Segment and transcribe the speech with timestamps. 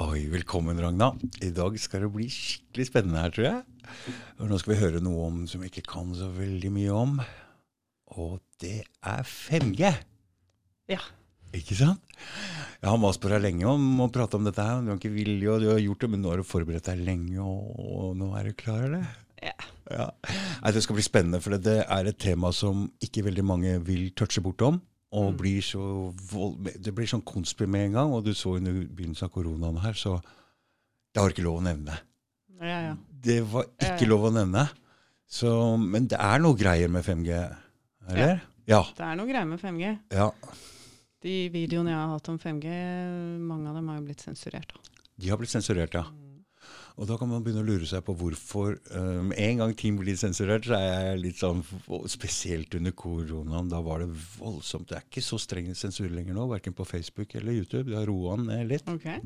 [0.00, 1.10] Oi, velkommen, Ragna.
[1.44, 3.88] I dag skal det bli skikkelig spennende her, tror jeg.
[4.40, 7.18] Og nå skal vi høre noe om som vi ikke kan så veldig mye om.
[8.16, 9.90] Og det er 5G.
[10.88, 11.02] Ja.
[11.52, 12.16] Ikke sant?
[12.80, 14.80] Jeg har mast på deg lenge om å prate om dette her.
[14.80, 17.04] Du har ikke vilje, og du har gjort det, men nå har du forberedt deg
[17.04, 19.04] lenge, og, nå er du klar, eller?
[19.44, 19.52] Ja.
[19.92, 20.08] Ja.
[20.72, 24.40] Det skal bli spennende, for det er et tema som ikke veldig mange vil touche
[24.40, 24.80] bortom.
[25.10, 25.80] Og blir så
[26.30, 28.12] vold, det blir sånn konspir med en gang.
[28.14, 30.20] Og du så under begynnelsen av koronaen her, så
[31.10, 31.96] det var ikke lov å nevne.
[32.60, 32.92] Ja, ja.
[33.10, 34.68] Det var ikke lov å nevne.
[35.30, 35.50] Så,
[35.82, 37.40] men det er noe greier med 5G,
[38.10, 38.40] eller?
[38.70, 38.84] Ja.
[38.96, 39.94] Det er noe greier med 5G.
[40.14, 40.30] ja.
[41.20, 42.70] De videoene jeg har hatt om 5G,
[43.44, 44.70] mange av dem har jo blitt sensurert.
[44.72, 45.02] da.
[45.20, 46.06] De har blitt sensurert, ja.
[47.00, 50.18] Og da kan man begynne å lure seg på hvorfor um, En gang ting blir
[50.20, 51.62] sensurert, så er jeg litt sånn
[52.12, 53.70] Spesielt under koronaen.
[53.72, 54.90] Da var det voldsomt.
[54.90, 57.88] Det er ikke så streng sensur lenger nå, verken på Facebook eller YouTube.
[57.88, 58.90] Det har roa ned litt.
[58.92, 59.22] Okay.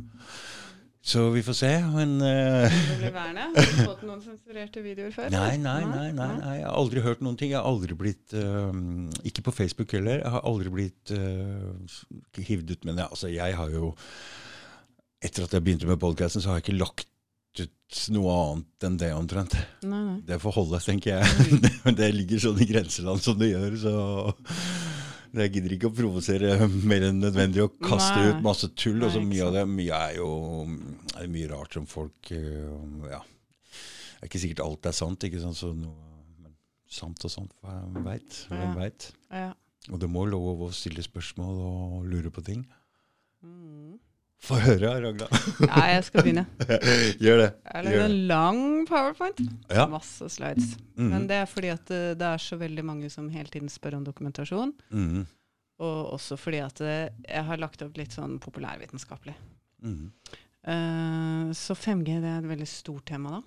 [1.05, 1.71] Så vi får se.
[1.97, 3.11] Men uh, Det.
[3.11, 5.33] Har du fått noen sensurerte videoer før?
[5.35, 6.55] Nei, nei, nei, nei, nei.
[6.61, 7.53] Jeg har aldri hørt noen ting.
[7.53, 8.71] Jeg har aldri blitt uh,
[9.27, 10.23] Ikke på Facebook heller.
[10.23, 11.99] Jeg har aldri blitt uh,
[12.39, 12.87] hivd ut.
[12.87, 13.91] Men jeg, altså, jeg har jo
[15.25, 17.09] Etter at jeg begynte med podkasten, så har jeg ikke lagt
[17.63, 19.55] ut noe annet enn det omtrent.
[19.87, 20.17] Nei, nei.
[20.27, 21.61] Det får holde, tenker jeg.
[21.85, 23.95] Men det ligger sånn i grenseland som det gjør, så
[25.35, 28.29] jeg gidder ikke å provosere mer enn nødvendig og kaste Nei.
[28.37, 29.01] ut masse tull.
[29.03, 30.29] og så Nei, mye av det mye er jo
[31.19, 33.19] er mye rart som folk øh, Ja.
[33.25, 35.59] Det er ikke sikkert alt er sant, ikke sant?
[35.59, 36.55] Så noe, men
[36.89, 38.39] sant og sant, hvem veit?
[38.49, 38.73] Hvem Ja.
[38.79, 39.09] vet?
[39.35, 39.51] Ja.
[39.93, 42.63] Og det må lov å stille spørsmål og lure på ting.
[43.45, 43.99] Mm.
[44.45, 45.27] Få høre, Ragna.
[45.65, 46.45] ja, jeg skal begynne.
[47.25, 47.47] Gjør det.
[47.65, 49.41] Jeg har lagd en lang powerpoint.
[49.73, 49.87] Ja.
[49.91, 50.75] Masse slides.
[50.99, 51.11] Mhm.
[51.15, 53.97] Men det er fordi at det, det er så veldig mange som hele tiden spør
[54.01, 54.75] om dokumentasjon.
[54.93, 55.25] Mhm.
[55.85, 59.35] Og også fordi at jeg har lagt opp litt sånn populærvitenskapelig.
[59.83, 60.11] Mhm.
[60.65, 63.41] Uh, så 5G det er et veldig stort tema, da.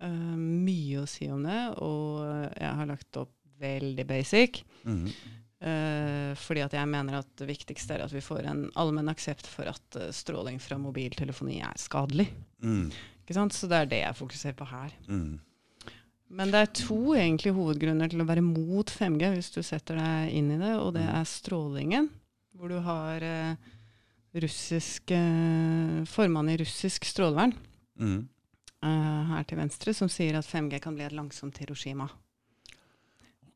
[0.00, 2.20] Eh, mye å si om det, og
[2.56, 4.62] jeg har lagt opp veldig basic.
[4.88, 5.12] Mhm.
[5.60, 9.48] Eh, fordi at jeg mener at det viktigste er at vi får en allmenn aksept
[9.50, 12.30] for at uh, stråling fra mobiltelefoni er skadelig.
[12.64, 12.88] Mm.
[13.22, 13.56] Ikke sant?
[13.56, 14.94] Så det er det jeg fokuserer på her.
[15.08, 15.38] Mm.
[16.30, 20.34] Men det er to egentlig hovedgrunner til å være mot 5G, hvis du setter deg
[20.38, 22.06] inn i det, og det er strålingen.
[22.54, 23.70] Hvor du har uh,
[24.32, 27.50] russisk eh, formann i russisk strålevern
[27.98, 28.20] mm.
[28.82, 32.06] her til venstre, som sier at 5G kan bli et langsomt Hiroshima.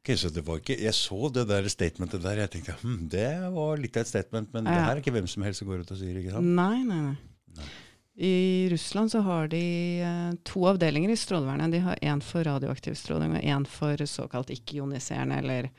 [0.05, 2.37] Ok, så det var ikke, Jeg så det der statementet der.
[2.43, 5.27] Jeg tenkte hm, det var litt av et statement, men det her er ikke hvem
[5.33, 6.19] som helst som går ut og sier.
[6.21, 6.45] ikke sant?
[6.59, 7.17] Nei, nei, nei.
[7.57, 7.69] Nei.
[8.15, 9.63] I Russland så har de
[10.05, 11.73] eh, to avdelinger i strålevernet.
[11.73, 15.71] De har én for radioaktiv stråling og én for såkalt ikke-ioniserende, eller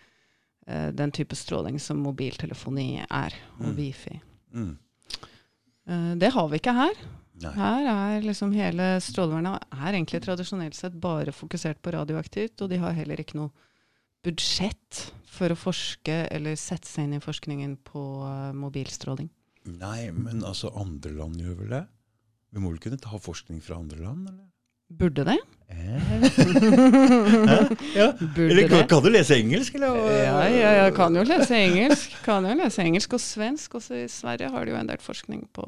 [0.68, 3.75] eh, den type stråling som mobiltelefoni er, og Mm.
[3.78, 4.18] wifi.
[4.53, 4.74] Mm.
[5.88, 6.97] Eh, det har vi ikke her.
[7.46, 7.53] Nei.
[7.56, 12.78] Her er liksom hele strålevernet er egentlig tradisjonelt sett bare fokusert på radioaktivt, og de
[12.81, 13.52] har heller ikke noe
[14.25, 15.06] budsjett
[15.36, 19.30] for å forske eller sette seg inn i forskningen på eh, mobilstråling.
[19.80, 21.84] Nei, men altså, andre land gjør vel det?
[22.56, 24.46] Vi må vel kunne ta forskning fra andre land, eller?
[24.96, 25.40] Burde det?
[27.96, 28.12] ja.
[28.35, 29.96] Burde Eller kan, kan du lese engelsk, eller?
[30.14, 32.14] Ja, ja, jeg kan jo lese engelsk.
[32.25, 33.80] Kan jo lese engelsk og svensk.
[33.80, 35.66] Også i Sverige har de jo en del forskning på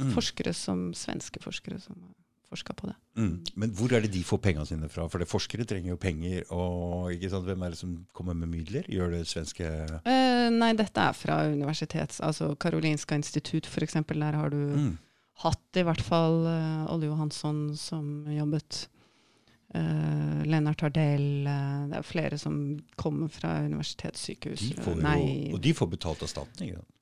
[0.00, 0.12] Mm.
[0.14, 2.14] forskere som, svenske forskere som har
[2.50, 2.94] forska på det.
[3.20, 3.34] Mm.
[3.62, 5.06] Men hvor er det de får pengene sine fra?
[5.10, 7.10] For det forskere trenger jo penger, og
[7.46, 8.88] hvem er det som kommer med midler?
[8.90, 12.20] Gjør det svenske Eh, nei, dette er fra universitets...
[12.26, 13.98] Altså Karolinska institutt, f.eks.
[14.10, 14.94] Der har du mm.
[15.44, 18.86] hatt i hvert fall uh, Olle Johansson som jobbet.
[19.70, 21.46] Uh, Lennart Hardell.
[21.46, 24.66] uh, det er flere som kommer fra universitetssykehus.
[24.72, 26.96] de får jo, Og de får betalt av staten ikke sant?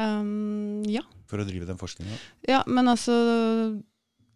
[0.00, 1.02] um, Ja.
[1.26, 2.16] for å drive den forskninga.
[2.48, 3.14] Ja, men altså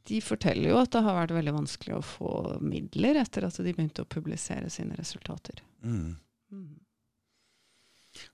[0.09, 3.73] De forteller jo at det har vært veldig vanskelig å få midler etter at de
[3.73, 5.63] begynte å publisere sine resultater.
[5.83, 6.17] Mm.
[6.53, 6.73] Mm.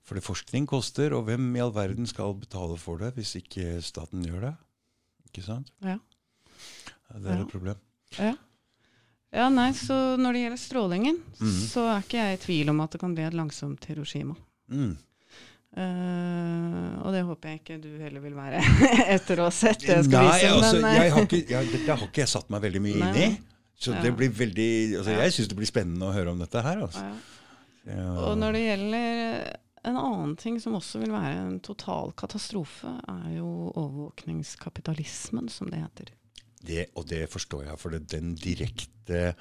[0.05, 3.79] For det forskning koster, og hvem i all verden skal betale for det hvis ikke
[3.81, 4.53] staten gjør det?
[5.31, 5.71] Ikke sant?
[5.81, 5.95] Ja.
[7.09, 7.41] Ja, Det er Ja.
[7.45, 7.79] et problem.
[8.19, 8.33] Ja,
[9.31, 9.47] ja.
[9.49, 11.55] nei, så når det gjelder strålingen, mm.
[11.71, 14.35] så er ikke jeg i tvil om at det kan bli et langsomt Hiroshima.
[14.69, 14.97] Mm.
[15.71, 18.59] Eh, og det håper jeg ikke du heller vil være
[19.15, 20.49] etter å ha sett det jeg skal Nei, vise.
[20.51, 22.99] altså, men, eh, jeg har ikke, jeg, dette har ikke jeg satt meg veldig mye
[23.07, 23.29] inn i.
[23.81, 24.01] Så Ja.
[24.03, 24.69] det blir veldig
[24.99, 25.21] altså, Ja.
[25.25, 26.83] Jeg syns det blir spennende å høre om dette her.
[26.85, 27.05] Altså.
[27.87, 28.07] ja.
[28.27, 29.57] Og når det gjelder
[29.89, 33.47] en annen ting som også vil være en total katastrofe, er jo
[33.81, 36.11] overvåkningskapitalismen, som det heter.
[36.67, 39.31] det, og det forstår jeg, for det, den direkte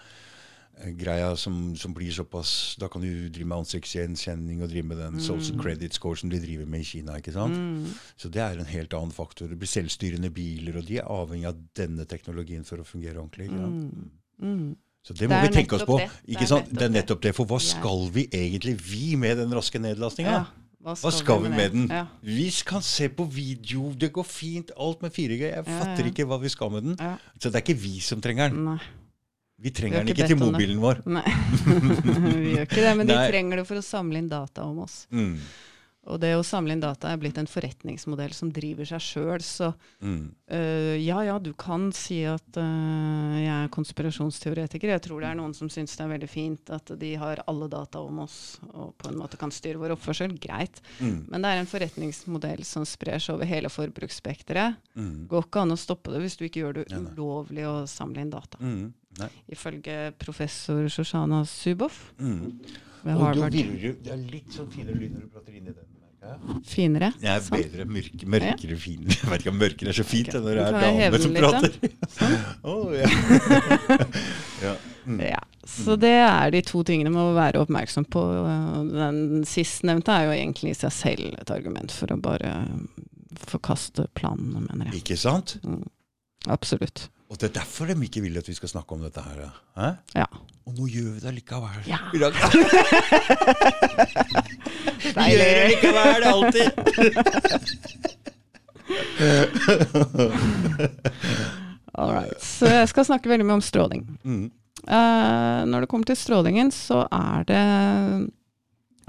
[0.98, 5.18] greia som, som, blir såpass Da kan du drive med ansiktsgjenkjenning og drive med den
[5.18, 5.24] mm.
[5.24, 7.16] social credit score som de driver med i Kina.
[7.20, 7.56] ikke sant?
[7.56, 7.96] Mm.
[8.16, 9.50] Så det er en helt annen faktor.
[9.50, 13.50] Det blir selvstyrende biler, og de er avhengig av denne teknologien for å fungere ordentlig.
[13.50, 13.66] Ja.
[13.66, 14.08] Mm.
[14.38, 14.70] mm.
[15.00, 15.96] Så det må det vi tenke oss på.
[15.96, 16.10] Det.
[16.34, 16.72] ikke sant?
[16.76, 17.30] Det er nettopp det.
[17.32, 20.34] For hva skal vi egentlig, vi, med den raske nedlastinga?
[20.42, 20.42] Ja.
[20.80, 21.90] Hva skal, Hva skal, vi med, med den?
[21.92, 22.04] Ja.
[22.24, 25.40] Vi kan se på video, det går fint, alt med 4G.
[25.44, 26.96] Jeg ja, fatter ikke hva vi skal med den.
[27.36, 28.64] Så det er ikke vi som trenger den.
[28.70, 28.78] Nei.
[29.60, 31.02] Vi trenger vi den ikke til mobilen vår.
[31.16, 31.24] Nei,
[32.44, 35.02] vi gjør ikke det, men de trenger det for å samle inn data om oss.
[35.12, 35.34] Mm.
[36.08, 39.42] Og det å samle inn data er blitt en forretningsmodell som driver seg sjøl.
[39.44, 39.68] Så
[40.00, 40.22] mm.
[40.48, 44.94] uh, ja, ja, du kan si at uh, jeg er konspirasjonsteoretiker.
[44.94, 47.68] Jeg tror det er noen som syns det er veldig fint at de har alle
[47.70, 48.38] data om oss
[48.72, 50.38] og på en måte kan styre vår oppførsel.
[50.40, 50.80] Greit.
[51.02, 51.26] Mm.
[51.28, 54.80] Men det er en forretningsmodell som sprer seg over hele forbruksspekteret.
[54.96, 55.28] Mm.
[55.28, 58.32] Går ikke an å stoppe det hvis du ikke gjør det ulovlig å samle inn
[58.32, 58.56] data.
[58.64, 58.88] Mm.
[59.50, 62.12] Ifølge professor Shoshana Zuboff.
[62.20, 62.60] Mm.
[63.02, 63.52] Ved Harvard.
[63.52, 65.88] Du, det er litt sånn finere lyd når du prater inn i den.
[66.68, 67.14] Finere?
[67.22, 68.78] Jeg er bedre, mørke, mørkere, ja.
[68.78, 69.14] finere.
[69.22, 70.42] Jeg vet ikke om mørkere er så fint okay.
[70.44, 71.78] når det er damer som prater.
[72.16, 72.34] Sånn.
[72.70, 73.08] oh, ja.
[74.66, 74.74] ja.
[75.06, 75.22] Mm.
[75.30, 75.40] ja.
[75.70, 78.24] Så det er de to tingene med å være oppmerksom på.
[78.92, 82.52] Den sistnevnte er jo egentlig i seg selv et argument for å bare
[83.48, 85.00] forkaste planene, mener jeg.
[85.00, 85.56] Ikke sant?
[85.64, 85.86] Mm.
[86.52, 87.08] Absolutt.
[87.30, 89.38] Og det er derfor de ikke vil at vi skal snakke om dette her.
[89.78, 89.92] Eh?
[90.18, 90.26] Ja.
[90.66, 91.82] Og nå gjør vi det likevel.
[91.86, 92.00] Ja.
[92.10, 92.18] vi
[95.30, 96.70] gjør det likevel, alltid.
[101.94, 102.42] All right.
[102.42, 104.02] Så jeg skal snakke veldig mye om stråling.
[104.26, 104.50] Mm.
[104.88, 107.62] Uh, når det kommer til strålingen, så er det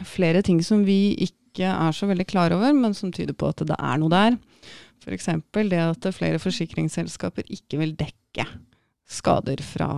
[0.07, 3.65] flere ting som vi ikke er så veldig klar over, men som tyder på at
[3.65, 4.38] det er noe der.
[5.01, 5.30] F.eks.
[5.53, 8.45] det at flere forsikringsselskaper ikke vil dekke
[9.12, 9.92] skader fra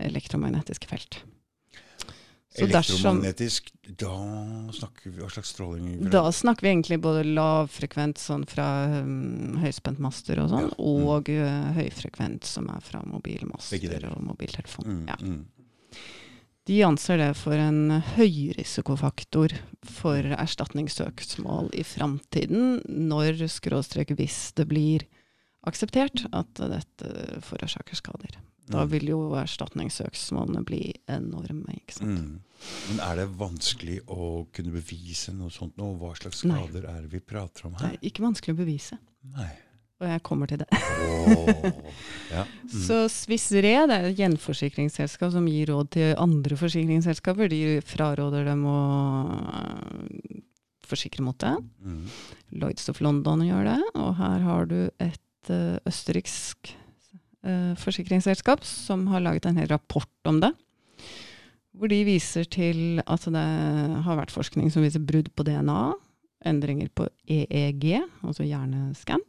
[0.00, 1.22] elektromagnetiske felt.
[2.52, 4.12] Så Elektromagnetisk, da
[4.76, 6.10] snakker vi hva slags stråling?
[6.12, 8.66] Da snakker vi egentlig både lavfrekvent sånn fra
[9.00, 10.76] um, høyspentmaster og sånn, ja.
[10.76, 11.06] mm.
[11.14, 14.84] og uh, høyfrekvent som er fra mobilmaster og mobiltelefon.
[14.84, 15.16] Mm, ja.
[15.16, 15.40] mm.
[16.70, 25.06] De anser det for en høyrisikofaktor for erstatningssøksmål i framtiden, når skråstrek hvis det blir
[25.66, 28.38] akseptert at dette forårsaker skader.
[28.70, 28.92] Da mm.
[28.92, 31.80] vil jo erstatningssøksmålene bli enorme.
[31.80, 32.22] ikke sant?
[32.22, 32.70] Mm.
[32.92, 35.90] Men er det vanskelig å kunne bevise noe sånt nå?
[35.98, 36.94] Hva slags skader Nei.
[36.94, 37.90] er det vi prater om her?
[37.90, 39.02] Det er ikke vanskelig å bevise.
[39.34, 39.50] Nei.
[40.02, 40.66] Og jeg kommer til det.
[40.74, 41.46] oh,
[42.34, 42.42] ja.
[42.42, 42.70] mm.
[42.88, 47.50] Så Swiss Re det er et gjenforsikringsselskap som gir råd til andre forsikringsselskaper.
[47.52, 48.78] De fraråder dem å
[49.30, 50.40] uh,
[50.90, 51.54] forsikre mot det.
[51.86, 52.02] Mm.
[52.64, 53.78] Lloyds of London gjør det.
[53.94, 56.74] Og her har du et uh, østerriksk
[57.46, 60.50] uh, forsikringsselskap som har laget en hel rapport om det.
[61.72, 63.48] Hvor de viser til at det
[64.04, 65.92] har vært forskning som viser brudd på DNA,
[66.44, 69.22] endringer på EEG, altså hjerneskann,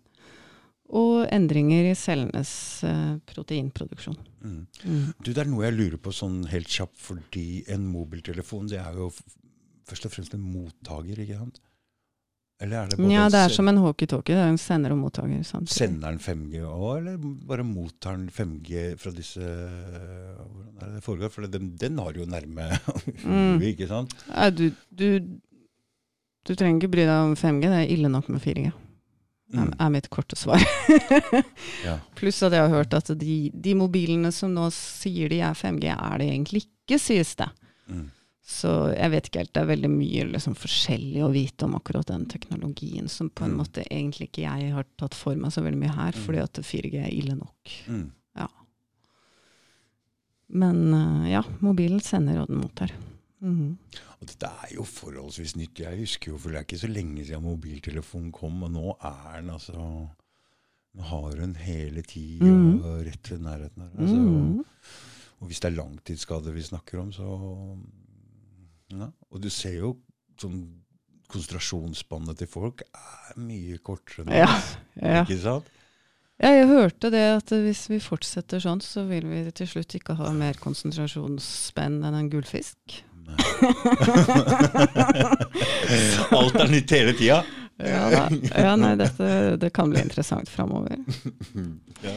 [0.94, 2.54] og endringer i cellenes
[2.86, 4.18] uh, proteinproduksjon.
[4.44, 4.64] Mm.
[4.86, 5.06] Mm.
[5.18, 8.98] Du, Det er noe jeg lurer på sånn helt kjapt, fordi en mobiltelefon det er
[9.00, 9.10] jo
[9.90, 11.62] først og fremst en mottaker, ikke sant?
[12.62, 14.38] Eller er det ja, det er som en hockeytalkie.
[14.38, 15.42] Det er en sender og mottaker.
[15.44, 15.74] Samtidig.
[15.74, 17.18] Sender den 5G òg, eller
[17.50, 21.34] bare mottar den 5G fra disse Hvordan er det det foregår?
[21.34, 22.70] For den, den har jo nærme
[23.26, 23.66] mm.
[23.74, 24.14] ikke sant?
[24.30, 25.10] Ja, du, du,
[26.46, 27.66] du trenger ikke bry deg om 5G.
[27.66, 28.72] Det er ille nok med 4G
[29.54, 29.76] mm.
[29.86, 30.64] er mitt korte svar.
[31.88, 32.00] ja.
[32.18, 35.92] Pluss at jeg har hørt at de, de, mobilene som nå sier de er 5G,
[35.94, 37.50] er det egentlig ikke, sies det.
[37.88, 38.08] Mm.
[38.44, 39.54] Så jeg vet ikke helt.
[39.56, 43.56] Det er veldig mye liksom, forskjellig å vite om akkurat den teknologien, som på en
[43.56, 43.62] mm.
[43.62, 46.26] måte egentlig ikke jeg har tatt for meg så veldig mye her, mm.
[46.26, 47.78] fordi at 4G er ille nok.
[47.88, 48.06] Mm.
[48.42, 48.50] Ja.
[50.60, 52.92] Men uh, ja, mobilen sender, og den mottar.
[53.44, 53.78] Mm.
[54.22, 55.84] Og dette er jo forholdsvis nytt.
[55.84, 59.42] Jeg husker jo, for det er ikke så lenge siden mobiltelefonen kom, og nå er
[59.42, 59.88] den altså
[60.94, 62.84] Nå har hun hele tida mm.
[63.08, 63.94] rett ved nærheten her.
[63.98, 64.60] Altså, mm.
[65.42, 67.30] Og hvis det er langtidsskade vi snakker om, så
[68.94, 69.08] ja.
[69.34, 69.96] Og du ser jo
[70.38, 70.60] sånn
[71.34, 74.36] Konsentrasjonsspannet til folk er mye kortere nå.
[74.38, 74.52] Ja,
[75.00, 75.24] ja.
[75.24, 75.72] Ikke sant?
[76.42, 80.18] Ja, jeg hørte det at hvis vi fortsetter sånn, så vil vi til slutt ikke
[80.20, 83.00] ha mer konsentrasjonsspenn enn en gullfisk.
[86.38, 87.44] Alt er nytt hele tida?
[87.84, 90.98] Ja, ja, nei, dette det kan bli interessant framover.
[92.04, 92.16] Ja.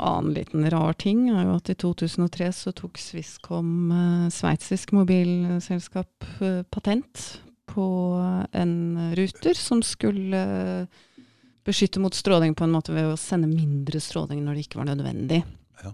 [0.00, 6.24] Annen liten rar ting er jo at i 2003 så tok Swisscom, eh, sveitsisk mobilselskap,
[6.40, 7.86] eh, patent på
[8.52, 8.74] en
[9.18, 10.86] ruter som skulle
[11.66, 14.90] beskytte mot stråling på en måte ved å sende mindre stråling når det ikke var
[14.90, 15.42] nødvendig.
[15.84, 15.92] Ja.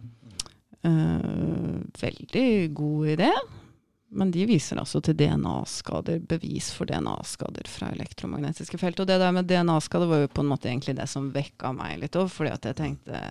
[0.87, 3.31] Uh, veldig god idé.
[4.09, 9.01] Men de viser altså til DNA-skader, bevis for DNA-skader fra elektromagnetiske felt.
[9.03, 11.99] Og det der med DNA-skader var jo på en måte egentlig det som vekka meg
[12.05, 13.23] litt òg, fordi at jeg tenkte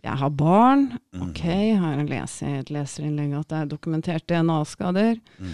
[0.00, 0.86] jeg har barn.
[1.12, 1.26] Mm.
[1.26, 1.42] Ok,
[1.76, 5.20] har jeg lest i et leserinnlegg at det er dokumentert DNA-skader.
[5.36, 5.52] Mm.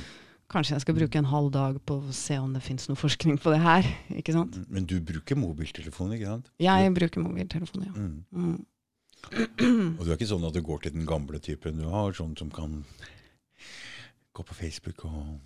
[0.52, 3.40] Kanskje jeg skal bruke en halv dag på å se om det fins noe forskning
[3.42, 3.88] på det her.
[4.14, 4.54] ikke sant?
[4.54, 4.70] Mm.
[4.76, 6.54] Men du bruker mobiltelefon, ikke sant?
[6.62, 7.94] Jeg bruker mobiltelefon, ja.
[7.98, 8.14] Mm.
[8.30, 9.96] Mm.
[9.98, 11.82] Og du er ikke sånn at du går til den gamle typen.
[11.82, 12.84] Du har sånn som kan
[14.36, 15.36] gå på Facebook og.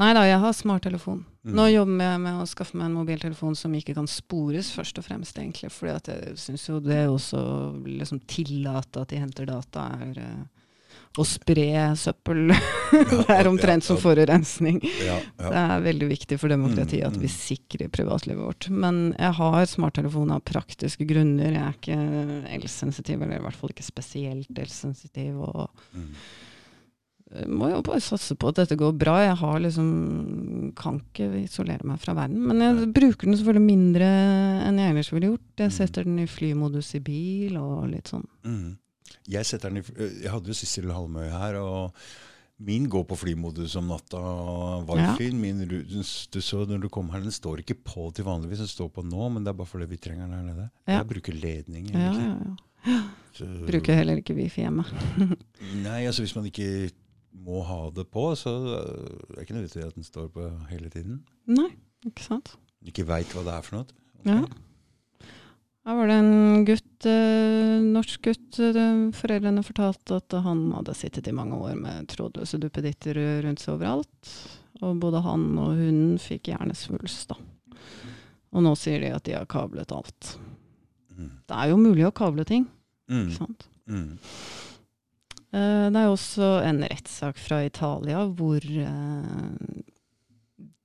[0.00, 1.20] Nei da, jeg har smarttelefon.
[1.44, 1.52] Mm.
[1.58, 5.06] Nå jobber jeg med å skaffe meg en mobiltelefon som ikke kan spores, først og
[5.06, 5.68] fremst, egentlig.
[5.74, 7.42] For jeg syns jo det også
[7.84, 10.62] liksom tillate at de henter data, er uh,
[11.20, 11.66] å spre
[12.00, 12.54] søppel.
[13.12, 14.80] det er omtrent som forurensning.
[15.04, 17.36] Ja, Det er veldig viktig for demokratiet at Mm, vi mm.
[17.36, 18.70] sikrer privatlivet vårt.
[18.72, 21.52] Men jeg har smarttelefon av praktiske grunner.
[21.52, 25.36] Jeg er ikke elsensitiv, eller i hvert fall ikke spesielt elsensitiv.
[25.36, 26.16] og Mm.
[27.32, 29.14] Jeg må jo bare satse på at dette går bra.
[29.24, 32.42] Jeg har liksom kan ikke isolere meg fra verden.
[32.50, 34.08] Men jeg bruker den selvfølgelig mindre
[34.66, 35.46] enn jeg ellers ville gjort.
[35.64, 38.26] Jeg setter den i flymodus i bil og litt sånn.
[38.44, 38.74] Mm.
[39.32, 41.96] Jeg, setter den i, jeg hadde jo Sissel Halmøy her, og
[42.62, 44.20] min går på flymodus om natta.
[44.90, 45.14] Var ja.
[45.16, 45.40] fin.
[45.40, 46.02] min du
[46.44, 49.30] så når du kom her, den står ikke på til vanligvis, den står på nå,
[49.32, 50.68] men det er bare fordi vi trenger den her nede.
[50.84, 51.00] Ja.
[51.00, 51.88] Jeg bruker ledning.
[51.96, 53.00] Ja, ja, ja.
[53.32, 54.84] Så- Bruker heller ikke wifi hjemme.
[55.86, 56.90] Nei, altså hvis man ikke
[57.34, 60.90] må ha det på, så det er det ikke nødvendig at den står på hele
[60.92, 61.22] tiden.
[61.48, 61.70] Nei,
[62.06, 62.54] ikke sant.
[62.84, 63.86] Ikke veit hva det er for noe.
[64.22, 64.36] Okay.
[64.36, 64.44] Ja.
[65.82, 68.58] Her var det en gutt, eh, norsk gutt.
[68.62, 73.74] eh, foreldrene fortalte at han hadde sittet i mange år med trådløse duppeditter rundt seg
[73.74, 74.32] overalt.
[74.82, 77.36] Og både han og hunden fikk hjernesvulst, da.
[78.52, 80.36] Og nå sier de at de har kablet alt.
[81.16, 81.30] Mm.
[81.48, 82.68] Det er jo mulig å kable ting,
[83.10, 83.26] Mm.
[83.28, 83.66] ikke sant.
[83.88, 84.18] Mm.
[85.52, 89.82] Eh, Det er også en rettssak fra Italia hvor eh,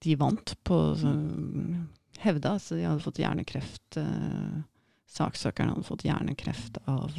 [0.04, 0.80] de vant på
[2.20, 3.98] Hevda så de hadde fått hjernekreft.
[4.02, 4.58] eh,
[5.18, 7.14] Saksøkeren hadde fått hjernekreft av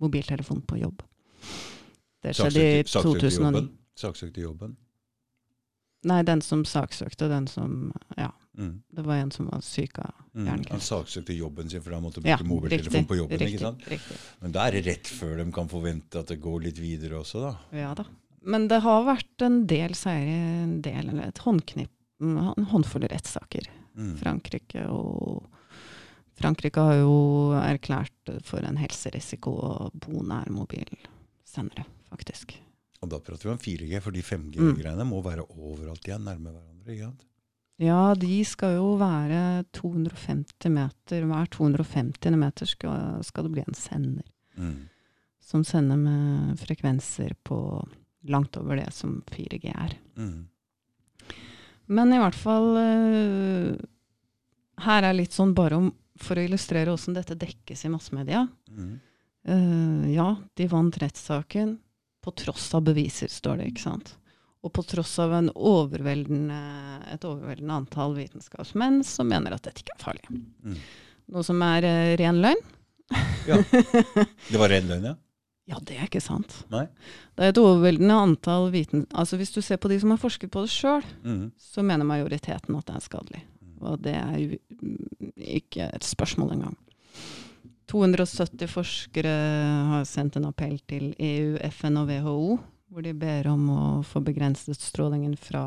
[0.00, 1.02] mobiltelefon på jobb.
[2.24, 3.68] Det skjedde i Saksøkte- saksøkte 2009.
[4.00, 4.76] Saksøkte jobben.
[6.08, 8.82] Nei, den som saksøkte, den som Ja, Mm.
[8.94, 10.46] det var en som var syk av Mm.
[10.70, 13.38] Han saksøkte jobben sin, for han måtte Ja, bruke mobiltelefon på jobben.
[13.38, 13.82] riktig, ikke sant?
[13.88, 14.16] riktig.
[14.40, 17.40] Men da er det rett før de kan forvente at det går litt videre også,
[17.40, 17.58] da.
[17.76, 18.04] Ja da.
[18.44, 21.90] Men det har vært en del seire, en del, eller et håndknipp,
[22.20, 23.68] en håndfull rettssaker.
[23.94, 24.16] Mm.
[24.18, 25.46] Frankrike og
[26.40, 32.54] Frankrike har jo erklært for en helserisiko å bo nær mobilsendere, faktisk.
[33.02, 34.52] Og da prater vi om 4G, for de Mm.
[34.52, 36.86] 5G-greiene må være overalt igjen, nærme hverandre.
[36.88, 37.24] ikke sant?
[37.80, 41.24] Ja, de skal jo være 250 meter.
[41.28, 44.28] Hver 250 meter skal, skal det bli en sender.
[44.60, 44.88] Mm.
[45.42, 47.58] Som sender med frekvenser på
[48.28, 49.96] langt over det som 4G er.
[50.16, 50.48] Mm.
[51.92, 53.72] Men i hvert fall uh,
[54.84, 58.46] Her er litt sånn bare om, for å illustrere åssen dette dekkes i massemedia.
[58.70, 58.92] Mm.
[59.48, 61.76] Uh, ja, de vant rettssaken
[62.22, 64.14] på tross av beviser, står det, ikke sant.
[64.62, 66.58] Og på tross av en overveldende,
[67.10, 70.28] et overveldende antall vitenskapsmenn som mener at dette ikke er farlig.
[70.62, 70.76] Mm.
[71.34, 72.62] Noe som er uh, ren løgn.
[73.48, 73.58] Ja.
[74.52, 75.16] Det var ren løgn, ja?
[75.70, 76.54] Ja, det er ikke sant.
[76.72, 76.84] Nei?
[77.38, 79.04] Det er et overveldende antall viten...
[79.14, 81.44] Altså Hvis du ser på de som har forsket på det sjøl, Mm.
[81.58, 83.42] så mener majoriteten at det er skadelig.
[83.82, 86.74] Og det er jo mm, ikke et spørsmål engang.
[87.92, 89.32] 270 forskere
[89.92, 92.58] har sendt en appell til EU, FN og WHO,
[92.92, 95.62] hvor de ber om å få begrenset strålingen fra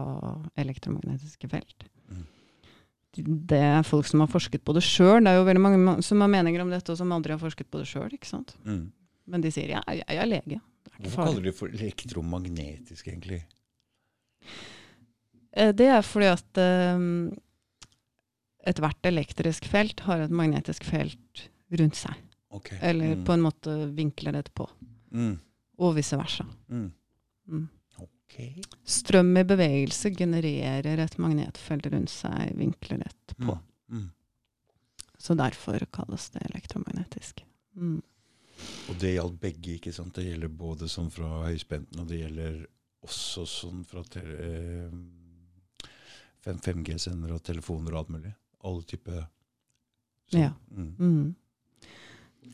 [0.62, 1.88] elektromagnetiske felt.
[2.12, 2.25] Mm.
[3.50, 5.24] Det er folk som har forsket på det sjøl.
[5.25, 7.70] Det er jo veldig mange som har meninger om dette, og som aldri har forsket
[7.72, 8.13] på det sjøl.
[8.67, 8.84] Mm.
[9.32, 10.60] Men de sier ja, jeg, jeg er lege.
[10.60, 11.32] Er Hvorfor farlig.
[11.32, 13.41] kaller de det for elektromagnetisk, egentlig?
[15.55, 16.62] Eh, Det er fordi at
[17.00, 17.32] um,
[18.65, 22.22] ethvert elektrisk felt har et magnetisk felt rundt seg.
[22.55, 22.77] Okay.
[22.82, 23.25] Eller mm.
[23.27, 24.70] på en måte vinkler det på.
[25.12, 25.34] mm.
[25.84, 26.46] Og vice versa.
[26.72, 26.88] Mm.
[27.48, 27.68] Mm.
[28.06, 28.64] Okay.
[28.84, 33.58] Strøm i bevegelse genererer et magnetfelt rundt seg, vinkler det på.
[33.94, 34.10] Mm.
[35.18, 37.46] Så derfor kalles det elektromagnetisk.
[37.75, 38.02] Mm.
[38.90, 40.16] Og det gjaldt begge, ikke sant?
[40.16, 42.60] Det gjelder både sånn fra høyspenten, og det gjelder
[43.06, 44.92] også sånn fra eh,
[46.46, 48.36] 5G-sendere og telefoner og alt mulig.
[48.66, 49.25] Alle typer
[50.32, 50.42] sånn.
[50.42, 50.52] Ja.
[50.72, 51.36] Mm.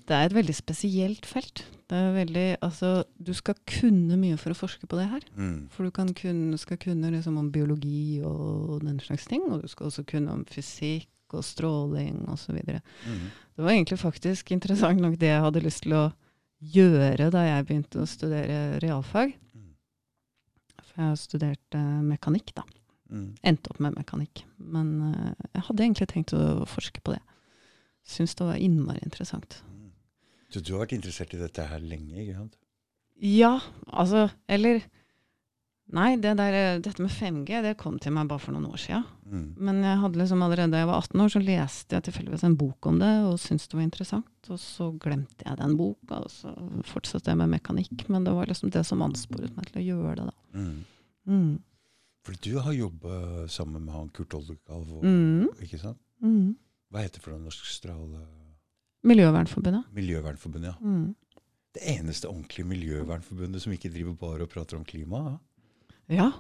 [0.08, 1.64] Det er et veldig spesielt felt.
[1.92, 5.26] Det er veldig, altså, du skal kunne mye for å forske på det her.
[5.36, 5.68] Mm.
[5.74, 9.72] For du kan kunne, skal kunne liksom om biologi og den slags ting, og du
[9.72, 12.58] skal også kunne om fysikk og stråling osv.
[12.64, 13.26] Mm.
[13.56, 16.06] Det var egentlig faktisk interessant nok det jeg hadde lyst til å
[16.62, 19.34] gjøre da jeg begynte å studere realfag.
[19.56, 19.72] Mm.
[20.82, 22.66] For jeg har studert eh, mekanikk, da.
[23.12, 23.34] Mm.
[23.44, 24.46] Endte opp med mekanikk.
[24.58, 27.22] Men uh, jeg hadde egentlig tenkt å forske på det.
[28.08, 29.60] Syns det var innmari interessant.
[30.52, 32.16] Så du har vært interessert i dette her lenge?
[32.24, 32.58] ikke sant?
[33.22, 34.82] Ja, altså Eller
[35.92, 39.02] Nei, det der, dette med 5G det kom til meg bare for noen år sia.
[39.28, 39.58] Mm.
[39.60, 42.56] Men jeg hadde liksom allerede da jeg var 18 år, så leste jeg tilfeldigvis en
[42.56, 44.30] bok om det og syntes det var interessant.
[44.48, 46.54] Og så glemte jeg den boka, og så
[46.88, 48.06] fortsatte jeg med mekanikk.
[48.08, 50.62] Men det var liksom det som ansporet meg til å gjøre det, da.
[50.62, 50.80] Mm.
[51.28, 51.52] Mm.
[52.24, 55.50] For du har jobba sammen med han Kurt Oldekalv, Mm.
[55.60, 56.00] ikke sant?
[56.24, 56.56] Mm.
[56.88, 58.24] Hva heter det for noe Norsk Strale...
[59.08, 59.90] Miljøvernforbundet.
[59.96, 60.78] Miljøvernforbundet, ja.
[60.82, 61.16] Mm.
[61.72, 65.24] Det eneste ordentlige miljøvernforbundet som ikke driver bare og prater om klima.
[66.12, 66.32] Ja.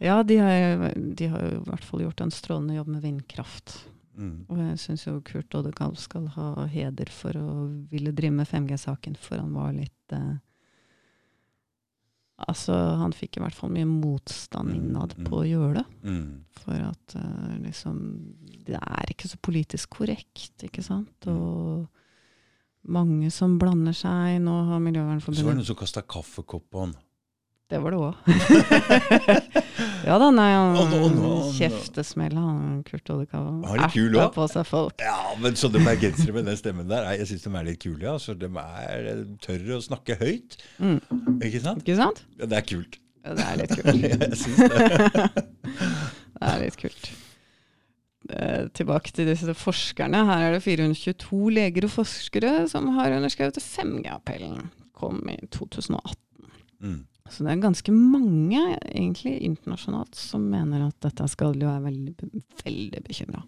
[0.00, 0.22] Ja.
[0.28, 3.76] de har, de har i hvert fall gjort en strålende jobb med vindkraft.
[4.16, 4.46] Mm.
[4.48, 9.18] Og jeg syns jo Kurt Oddekalv skal ha heder for å ville drive med 5G-saken,
[9.20, 10.36] for han var litt eh,
[12.34, 15.26] Altså, han fikk i hvert fall mye motstand Mm, innad mm.
[15.28, 15.84] på å gjøre det.
[16.02, 16.30] Mm.
[16.64, 18.00] For at uh, liksom
[18.66, 21.28] Det er ikke så politisk korrekt, ikke sant?
[21.28, 21.36] Mm.
[21.36, 21.86] Og
[22.90, 24.40] mange som blander seg.
[24.42, 24.80] Nå har
[25.38, 26.96] Så var det noen som kasta kaffekopp på han.
[27.72, 28.14] Det var det òg.
[30.08, 31.30] ja da, nei, han oh, no, no, no.
[31.38, 33.46] og kjeftesmell, han Kurt Oddekalv.
[33.48, 34.34] Han er litt kul òg.
[34.34, 35.00] på seg folk.
[35.00, 38.04] Ja, men sånne bergensere med den stemmen der, jeg syns de er litt kule.
[38.04, 38.36] ja.
[38.44, 40.58] De er eh, tørre å snakke høyt.
[40.76, 40.98] Mm.
[41.40, 41.80] Ikke sant?
[41.86, 42.20] Ikke sant?
[42.36, 43.00] Ja, det er kult.
[43.24, 44.08] Ja, det er litt kult.
[44.12, 45.44] jeg syns det.
[45.64, 47.08] det er litt kult.
[48.28, 50.20] Eh, tilbake til disse forskerne.
[50.28, 54.68] Her er det 422 leger og forskere som har underskrevet 5G-appellen.
[54.96, 56.20] Kom i 2018.
[56.84, 57.02] Mm.
[57.30, 62.42] Så det er ganske mange egentlig internasjonalt som mener at dette skadelig, og er veldig,
[62.60, 63.40] veldig bekymra.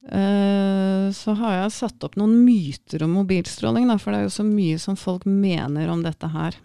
[0.00, 4.36] Uh, så har jeg satt opp noen myter om mobilstråling, da, for det er jo
[4.38, 6.56] så mye som folk mener om dette her.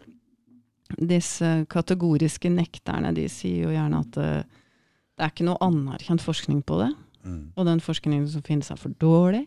[0.96, 4.62] Disse kategoriske nekterne de sier jo gjerne at uh,
[5.16, 6.92] det er ikke noe anerkjent forskning på det.
[7.26, 7.44] Mm.
[7.56, 9.46] Og den forskningen som finnes er for dårlig.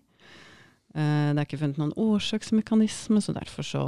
[0.96, 3.84] Uh, det er ikke funnet noen årsaksmekanisme, så derfor så,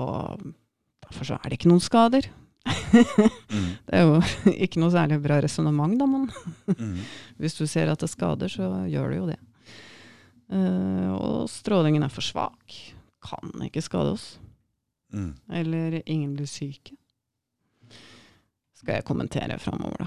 [1.10, 2.30] derfor så er det ikke noen skader.
[2.30, 3.68] Mm.
[3.86, 4.18] Det er jo
[4.66, 6.28] ikke noe særlig bra resonnement, da, men
[6.70, 6.98] Mm.
[7.40, 9.38] hvis du ser at det skader, så gjør det jo det.
[10.50, 12.74] Uh, og strålingen er for svak.
[13.22, 14.38] Kan ikke skade oss.
[15.12, 15.34] Mm.
[15.50, 16.94] Eller ingen blir syke.
[18.78, 20.06] Skal jeg kommentere framover,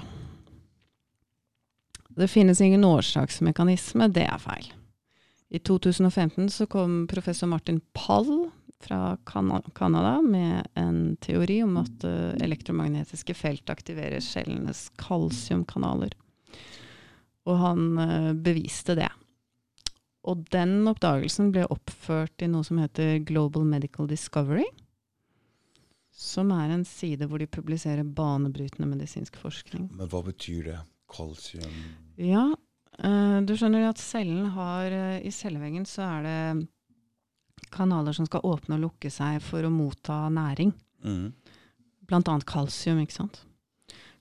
[2.14, 4.68] Det finnes ingen årsaksmekanisme, det er feil.
[5.50, 8.48] I 2015 så kom professor Martin Pall
[8.84, 16.12] fra Cana- Canada med en teori om at eh, elektromagnetiske felt aktiverer cellenes kalsiumkanaler.
[17.48, 19.10] Og han eh, beviste det.
[20.24, 24.64] Og den oppdagelsen ble oppført i noe som heter Global Medical Discovery.
[26.14, 29.90] Som er en side hvor de publiserer banebrytende medisinsk forskning.
[29.98, 30.78] Men hva betyr det?
[31.14, 31.74] Kalsium
[32.16, 32.46] Ja,
[33.00, 36.38] eh, du skjønner at cellen har I celleveggen så er det
[37.74, 40.72] kanaler som skal åpne og lukke seg for å motta næring.
[41.04, 41.26] mm.
[42.04, 43.38] Blant annet kalsium, ikke sant.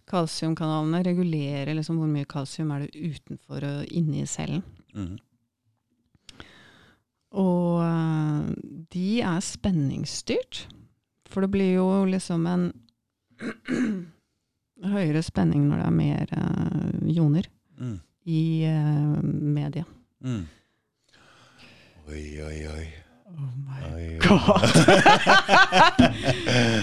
[0.08, 4.64] Kalsiumkanalene regulerer liksom hvor mye kalsium er det utenfor og inni cellen.
[4.96, 5.18] Mm.
[7.34, 8.48] Og eh,
[8.94, 10.64] de er spenningsstyrt.
[11.28, 12.66] For det blir jo liksom en
[14.94, 17.96] høyere spenning når det er mer uh, joner Mm.
[18.30, 19.84] i uh, media.
[20.24, 20.44] Mm.
[22.08, 22.84] Oi, oi, oi.
[23.34, 24.18] Oh my.
[24.24, 24.66] God.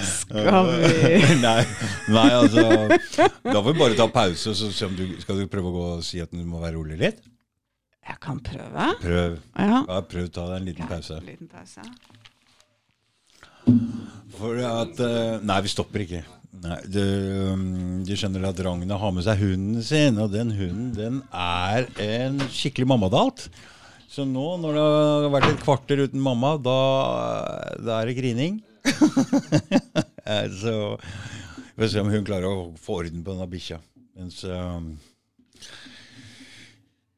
[0.05, 1.63] Skal vi nei,
[2.11, 2.65] nei, altså
[3.45, 6.21] Da får vi bare ta pause, så du Skal du prøve å gå og si
[6.23, 7.23] at du må være rolig litt?
[8.11, 8.87] Jeg kan prøve.
[9.03, 9.37] Prøv.
[9.55, 9.85] Ja.
[9.87, 11.21] Ja, prøv ta deg en liten pause.
[11.23, 11.85] Liten pause.
[14.41, 16.23] For at eh, Nei, vi stopper ikke.
[16.61, 17.03] Nei, du,
[17.53, 17.67] um,
[18.03, 22.41] du skjønner at Ragna har med seg hunden sin, og den hunden den er en
[22.51, 23.47] skikkelig mammadalt.
[24.11, 26.79] Så nå, når det har vært et kvarter uten mamma, da,
[27.79, 28.59] da er det grining.
[30.31, 30.73] Eh, Så
[31.75, 33.79] vi får se om hun klarer å få orden på denne bikkja.
[34.21, 34.91] Mens, um,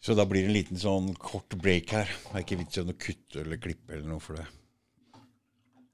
[0.00, 2.08] så da blir det en liten sånn kort break her.
[2.28, 4.46] Det er ikke vits i å kutte eller klippe eller noe for det.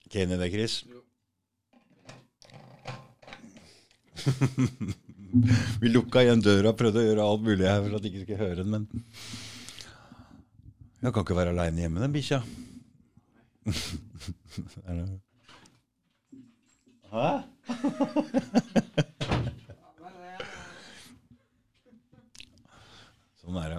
[0.06, 0.74] Ikke enig i det, Chris?
[5.82, 8.44] Vi lukka igjen døra, prøvde å gjøre alt mulig her for at de ikke skulle
[8.44, 8.84] høre den, men
[10.98, 12.40] Jeg kan ikke være aleine hjemme, den bikkja.
[17.08, 17.28] Hæ?
[23.38, 23.78] Sånn er det.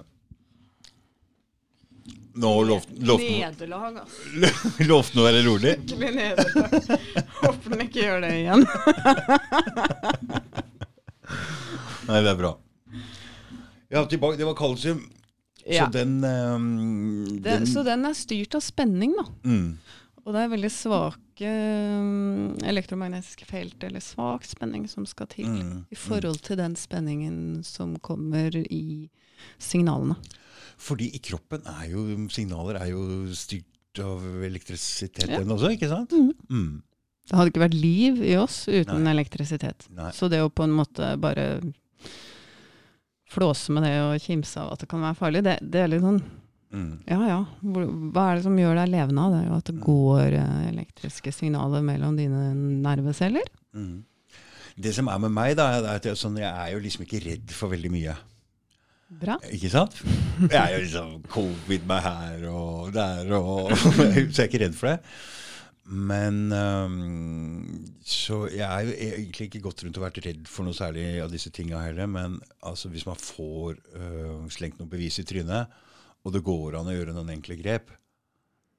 [2.40, 4.18] Nå lovte Nederlag, altså.
[4.88, 5.76] lovte han å være rolig.
[5.84, 6.68] Skikkelig nederlag.
[7.42, 8.62] Håper den ikke gjør det igjen.
[12.08, 12.56] Nei, det er bra.
[13.90, 15.04] Ja, tilbake, det var kalsium.
[15.66, 15.86] Ja.
[15.86, 19.24] Så den, um, Den, så den er styrt av spenning, da.
[19.44, 19.78] mm,
[20.24, 21.50] Og det er veldig svake
[22.00, 25.46] um, elektromagnetiske felt, eller svak spenning, som skal til.
[25.48, 29.08] mm, I forhold til den spenningen som kommer i
[29.58, 30.16] signalene.
[30.80, 33.02] Fordi i kroppen er jo signaler er jo
[33.36, 33.66] styrt
[34.00, 35.54] av elektrisiteten Ja.
[35.54, 36.12] også, ikke sant?
[36.12, 36.32] Mm.
[36.50, 36.82] Mm.
[37.30, 39.12] Det hadde ikke vært liv i oss uten Nei.
[39.12, 39.86] elektrisitet.
[39.94, 40.10] Nei.
[40.12, 41.60] Så det å på en måte bare
[43.30, 46.04] flåse med det og kimse av at det kan være farlig, det, det er litt
[46.04, 46.22] sånn
[46.70, 47.00] Mm.
[47.10, 49.40] Ja ja, hva er det som gjør deg levende av det?
[49.48, 53.48] Jo, at det går eh, elektriske signaler mellom dine nerveceller?
[53.74, 54.04] Mm.
[54.80, 57.22] Det som er med meg, da, er at jeg, sånn, jeg er jo liksom ikke
[57.24, 58.14] redd for veldig mye.
[59.20, 59.34] Bra.
[59.50, 59.98] Ikke sant?
[60.44, 64.78] Jeg er jo liksom covid meg her og der, og så jeg er ikke redd
[64.78, 65.00] for det.
[65.90, 70.76] Men um, Så jeg er jo egentlig ikke gått rundt og vært redd for noe
[70.76, 72.06] særlig av disse tinga heller.
[72.10, 75.72] Men altså, hvis man får uh, slengt noen bevis i trynet,
[76.20, 77.90] og det går an å gjøre noen enkle grep,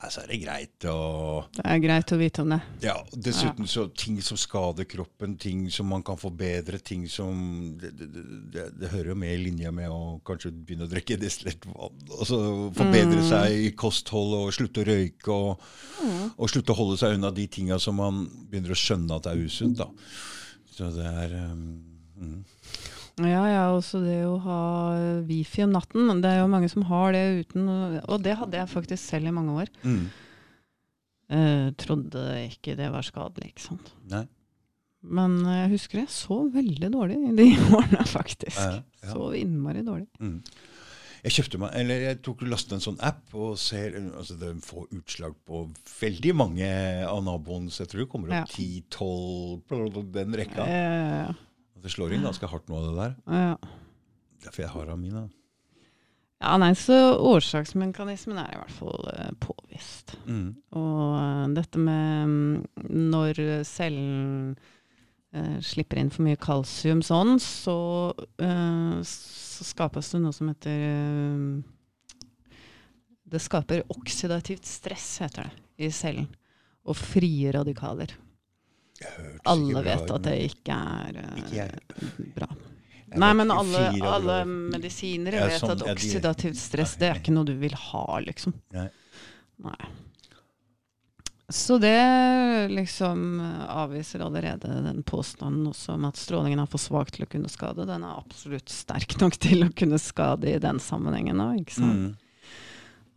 [0.10, 2.60] så er det greit å Det er greit å vite om det.
[2.82, 7.92] ja, dessuten så ting som skader kroppen, ting som man kan forbedre, ting som Det,
[8.00, 8.08] det,
[8.54, 12.02] det, det hører jo med i linja med å kanskje begynne å drikke destillert vann.
[12.18, 12.40] Og så
[12.74, 13.30] forbedre Mm.
[13.30, 15.62] seg i kosthold og slutte å røyke og,
[16.38, 19.42] og slutte å holde seg unna de tinga som man begynner å skjønne at er
[19.46, 19.78] usunt.
[19.78, 19.88] da.
[20.72, 21.84] Så det er um,
[22.18, 22.44] mm.
[23.20, 24.60] Ja, ja, også det å ha
[25.28, 26.22] wifi om natten.
[26.24, 27.68] Det er jo mange som har det uten
[28.08, 29.68] Og det hadde jeg faktisk selv i mange år.
[29.84, 30.06] Mm.
[31.32, 33.94] Eh, trodde ikke det var skadelig, ikke sant.
[34.12, 34.26] Nei.
[35.02, 37.48] Men eh, jeg husker jeg så veldig dårlig i de
[37.78, 38.58] årene, faktisk.
[38.60, 39.14] Ja, ja.
[39.14, 40.08] Sov innmari dårlig.
[40.20, 40.42] Mm.
[41.22, 44.88] Jeg kjøpte meg, eller jeg tok lastet en sånn app og ser altså Den får
[44.98, 45.68] utslag på
[46.00, 46.70] veldig mange
[47.06, 47.78] av naboens.
[47.78, 48.40] Jeg tror det kommer Ja.
[48.42, 50.66] opp 10-12 den rekka.
[50.66, 51.36] Ja, Og
[51.82, 53.16] Det slår inn ganske hardt nå, det der.
[53.28, 53.56] ja.
[54.42, 55.28] Derfor jeg har av mine.
[56.42, 60.16] ja, nei, så årsaksmekanismen er i hvert fall eh, påvist.
[60.26, 60.56] Mm.
[60.74, 64.56] Og eh, dette med mm, når cellen
[65.34, 67.78] eh, slipper inn for mye kalsium sånn, så,
[68.42, 72.26] eh, så skapes det noe som heter eh,
[73.32, 76.28] Det skaper oksidativt stress, heter det, i cellen.
[76.82, 78.18] Og frie radikaler.
[79.52, 81.66] Alle vet at det ikke er eh, Ikke
[82.36, 82.50] bra.
[83.12, 87.50] Jeg Nei, men alle, alle medisinere vet sånn, at oksidativt stress, det er ikke noe
[87.50, 88.56] du vil ha, liksom.
[88.72, 88.88] Nei.
[89.66, 89.90] Nei.
[91.52, 97.26] Så det liksom avviser allerede den påstanden også om at strålingen er for svak til
[97.26, 97.84] å kunne skade.
[97.90, 102.06] Den er absolutt sterk nok til å kunne skade i den sammenhengen òg, ikke sant.
[102.06, 102.31] Mm.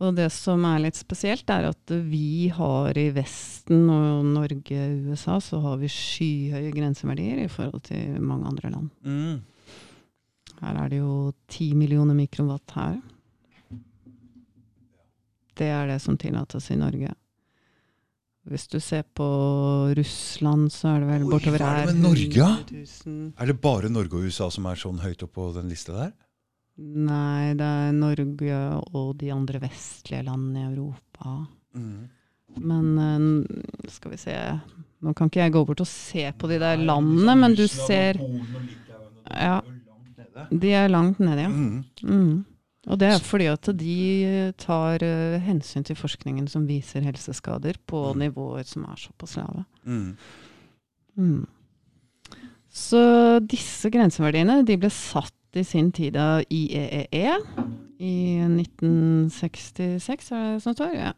[0.03, 5.11] Og det som er litt spesielt, er at vi har i Vesten og Norge og
[5.11, 8.89] USA, så har vi skyhøye grenseverdier i forhold til mange andre land.
[9.07, 9.37] Mm.
[10.59, 12.97] Her er det jo 10 millioner mikrowatt her.
[15.55, 17.13] Det er det som tillates i Norge.
[18.45, 19.25] Hvis du ser på
[19.97, 22.49] Russland, så er det vel Oi, bortover hva er det med Norge?
[23.31, 26.11] Er det bare Norge og USA som er sånn høyt oppe på den lista der?
[26.77, 28.55] Nei, det er Norge
[28.93, 31.35] og de andre vestlige landene i Europa.
[31.75, 32.09] Mm.
[32.59, 34.35] Men eh, skal vi se
[35.05, 38.17] Nå kan ikke jeg gå bort og se på de der landene, men du ser
[39.29, 39.61] Ja.
[40.51, 41.49] De er langt nede, ja.
[41.51, 41.83] Mm.
[42.03, 42.45] Mm.
[42.91, 48.01] Og det er fordi at de tar eh, hensyn til forskningen som viser helseskader på
[48.13, 48.19] Mm.
[48.25, 49.63] nivåer som er såpass lave.
[49.85, 50.17] Mm.
[51.17, 51.47] Mm.
[52.69, 57.35] Så disse grenseverdiene de ble satt i sin tid av IEEE
[57.99, 60.95] i 1966, er det sånn det står?
[60.97, 61.13] Ja.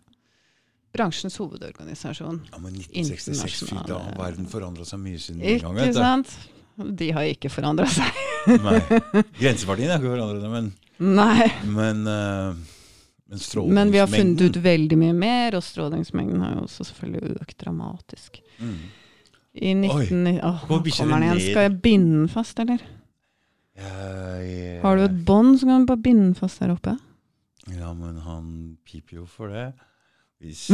[0.98, 2.40] Bransjens hovedorganisasjon.
[2.52, 5.84] Ja, men 1966, fy da verden forandra seg mye siden den gangen.
[5.84, 6.34] Ikke sant?
[6.78, 8.24] De har ikke forandra seg.
[8.62, 8.80] Nei.
[9.42, 10.70] Grensepartiene har ikke forandret men,
[11.02, 11.48] Nei.
[11.66, 12.54] men, uh,
[13.28, 17.42] men Men vi har funnet ut veldig mye mer, og strålingsmengden har jo også selvfølgelig
[17.42, 18.42] økt dramatisk.
[18.62, 18.78] mm.
[19.58, 20.38] I 19...
[20.38, 21.40] Åh, nå kommer den igjen.
[21.42, 22.84] Skal jeg binde den fast, eller?
[23.78, 26.96] Jeg, Har du et bånd, så kan du bare binde den fast der oppe.
[27.68, 28.46] Ja, men han
[28.88, 29.68] piper jo for det.
[30.42, 30.68] Hvis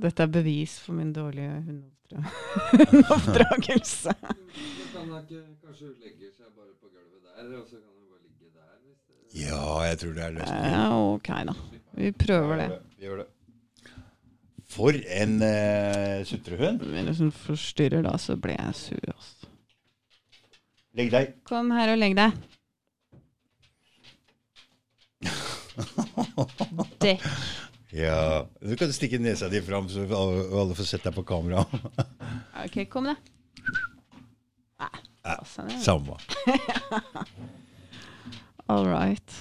[0.00, 2.30] Dette er bevis for min dårlige hundeoppdra-
[2.90, 4.12] hundeoppdragelse.
[4.20, 4.30] Kan
[5.08, 8.46] han ikke kanskje legge seg bare på gulvet der, og så kan han bare ligge
[8.54, 8.66] der.
[9.40, 10.72] Ja, jeg tror det er løsningen.
[10.76, 11.54] Ja, ok, da.
[12.00, 12.68] Vi prøver det.
[12.98, 13.28] Vi gjør det.
[14.70, 16.78] For en uh, sutrehund.
[16.92, 19.02] Men hvis den forstyrrer, da, så blir jeg sur.
[19.10, 19.39] Altså.
[20.98, 21.34] Legg deg.
[21.46, 22.32] Kom her og legg deg.
[27.00, 27.24] Dekk.
[27.90, 31.64] Ja, Du kan stikke nesa di fram, så alle, får sett deg på kamera.
[32.60, 33.14] Ok, kom da.
[34.80, 36.16] Nei, altså, det- Samme.
[38.70, 39.38] All right.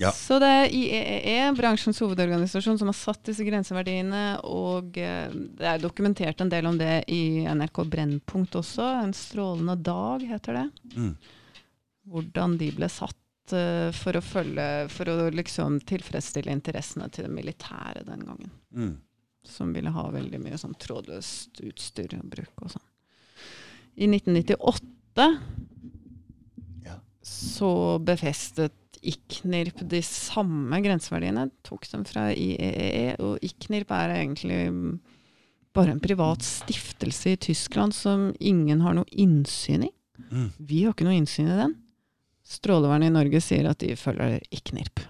[0.00, 0.08] Ja.
[0.16, 4.38] Så det er IEEE, bransjens hovedorganisasjon, som har satt disse grenseverdiene.
[4.48, 8.86] Og eh, det er dokumentert en del om det i NRK Brennpunkt også.
[9.02, 10.64] En strålende dag, heter det.
[10.96, 11.12] Mm.
[12.12, 17.36] Hvordan de ble satt eh, for å følge For å liksom tilfredsstille interessene til det
[17.36, 18.56] militære den gangen.
[18.72, 18.94] Mm.
[19.44, 22.88] Som ville ha veldig mye sånn trådløst utstyr og bruk og sånn.
[24.00, 25.26] I 1998
[26.86, 26.94] Ja.
[27.20, 31.48] så befestet ICNIRP de samme grenseverdiene.
[31.66, 34.60] Tok dem fra IEEE, og ICNIRP er egentlig
[35.74, 39.92] bare en privat stiftelse i Tyskland som ingen har noe innsyn i.
[40.30, 40.50] Mm.
[40.58, 41.74] Vi har ikke noe innsyn i den.
[42.44, 45.00] Strålevernet i Norge sier at de følger ICNIRP.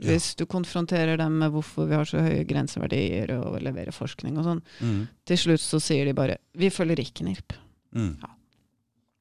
[0.00, 0.08] Ja.
[0.14, 4.46] Hvis du konfronterer dem med hvorfor vi har så høye grenseverdier og leverer forskning og
[4.48, 5.08] sånn, Mm.
[5.28, 7.56] til slutt så sier de bare 'vi følger ICNIRP'.
[7.94, 8.16] Mm.
[8.22, 8.28] Ja.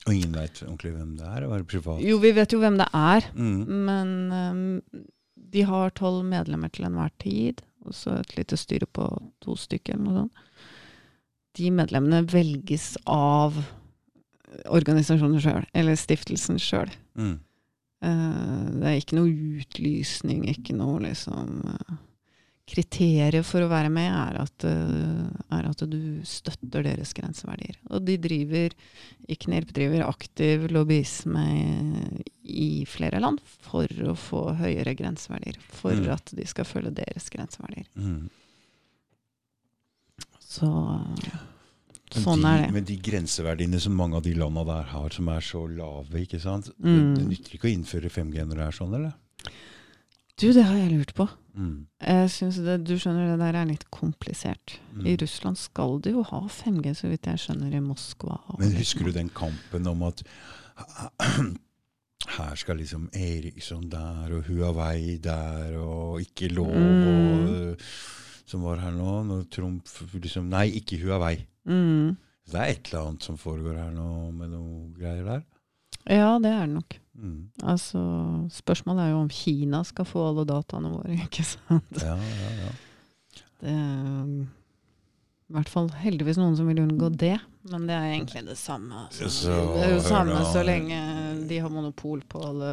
[0.08, 1.48] Og ingen veit ordentlig hvem det er?
[1.52, 2.00] Var det privat?
[2.06, 3.66] Jo, vi vet jo hvem det er, Mm.
[3.88, 5.02] men um,
[5.50, 9.06] de har tolv medlemmer til enhver tid, og så et lite styre på
[9.44, 10.34] to stykker eller noe sånt.
[11.60, 13.58] De medlemmene velges av
[14.70, 16.90] organisasjonen sjøl, eller stiftelsen sjøl.
[17.20, 17.38] Mm.
[18.00, 21.98] Uh, det er ikke noe utlysning, ikke noe liksom eh,
[22.70, 27.80] Kriteriet for å være med er at, eh, er at du støtter deres grenseverdier.
[27.90, 28.76] Og de driver,
[29.42, 31.46] Knirp driver aktiv lobbyisme
[32.46, 35.58] i, flere land for å få høyere grenseverdier.
[35.62, 36.12] For Mm.
[36.14, 37.86] at de skal følge deres grenseverdier.
[37.98, 38.30] Mm.
[40.40, 40.66] Så
[42.16, 42.74] Men sånn de, er det.
[42.74, 46.40] Men de grenseverdiene som mange av de landa der har, som er så lave, ikke
[46.42, 46.70] sant?
[46.82, 47.16] Mm.
[47.16, 49.14] Det nytter ikke å innføre 5G når det er sånn, eller?
[50.40, 51.26] Du, det har jeg lurt på.
[51.60, 51.88] Mm.
[52.00, 54.78] Jeg synes det, Du skjønner, det der er litt komplisert.
[54.96, 55.06] Mm.
[55.12, 58.38] I Russland skal du jo ha 5G, så vidt jeg skjønner, i Moskva.
[58.62, 60.24] Men husker du den kampen om at
[62.38, 67.04] her skal liksom Eriksson der og Huawei der og ikke lov Mm.
[67.10, 67.86] og
[68.50, 71.36] Som var her nå, når Trump liksom Nei, ikke Huawei.
[71.70, 72.16] Mm.
[72.50, 75.44] Det er et eller annet som foregår her nå med noe greier der.
[76.10, 76.96] Ja, det er det nok.
[77.20, 77.50] Mm.
[77.68, 78.02] Altså,
[78.54, 82.00] spørsmålet er jo om Kina skal få alle dataene våre, ikke sant?
[82.00, 82.72] Ja, ja, ja.
[83.60, 84.48] Det er um,
[85.50, 87.36] i hvert fall heldigvis noen som vil unngå det,
[87.72, 89.08] men det er egentlig det samme.
[89.08, 89.28] Altså.
[89.34, 91.00] Så, det er jo samme så lenge
[91.50, 92.70] de har monopol på alle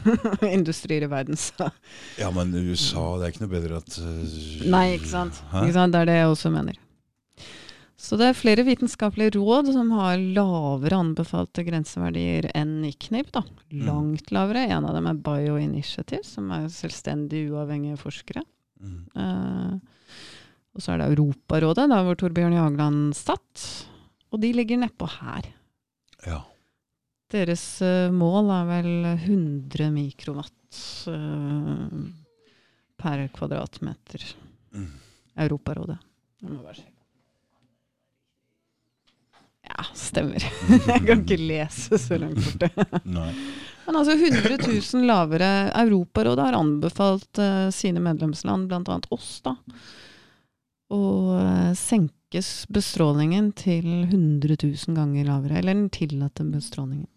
[0.56, 1.68] industrier i verden, så
[2.18, 4.40] ja, men USA, det er ikke noe bedre at uh,
[4.72, 5.44] Nei, ikke sant?
[5.52, 5.66] Hæ?
[5.66, 5.94] ikke sant?
[5.94, 6.80] Det er det jeg også mener.
[7.96, 13.30] Så det er flere vitenskapelige råd som har lavere anbefalte grenseverdier enn i ICNIRP.
[13.32, 13.42] da.
[13.86, 14.66] Langt lavere.
[14.68, 18.42] En av dem er Bioinitiative, som er selvstendig uavhengige forskere.
[18.84, 18.98] Mm.
[19.16, 19.78] Uh,
[20.76, 23.64] og så er det Europarådet, da, hvor Torbjørn Jagland satt.
[24.28, 25.48] Og de ligger nedpå her.
[26.26, 26.42] Ja.
[27.32, 31.96] Deres uh, mål er vel 100 mikrowatt uh,
[33.00, 34.28] per kvadratmeter.
[34.76, 34.92] Mm.
[35.46, 35.96] Europarådet.
[36.44, 36.95] Jeg må bare sjekke.
[39.66, 40.42] Ja, stemmer.
[40.70, 42.70] Jeg kan ikke lese så langt borte.
[43.86, 45.50] Men altså 100 000 lavere.
[45.82, 49.00] Europarådet har anbefalt uh, sine medlemsland, bl.a.
[49.14, 49.56] oss, da,
[50.94, 51.02] å
[51.38, 52.14] uh, senke
[52.74, 55.60] bestrålingen til 100 000 ganger lavere.
[55.60, 57.10] Eller den tillatte bestrålingen.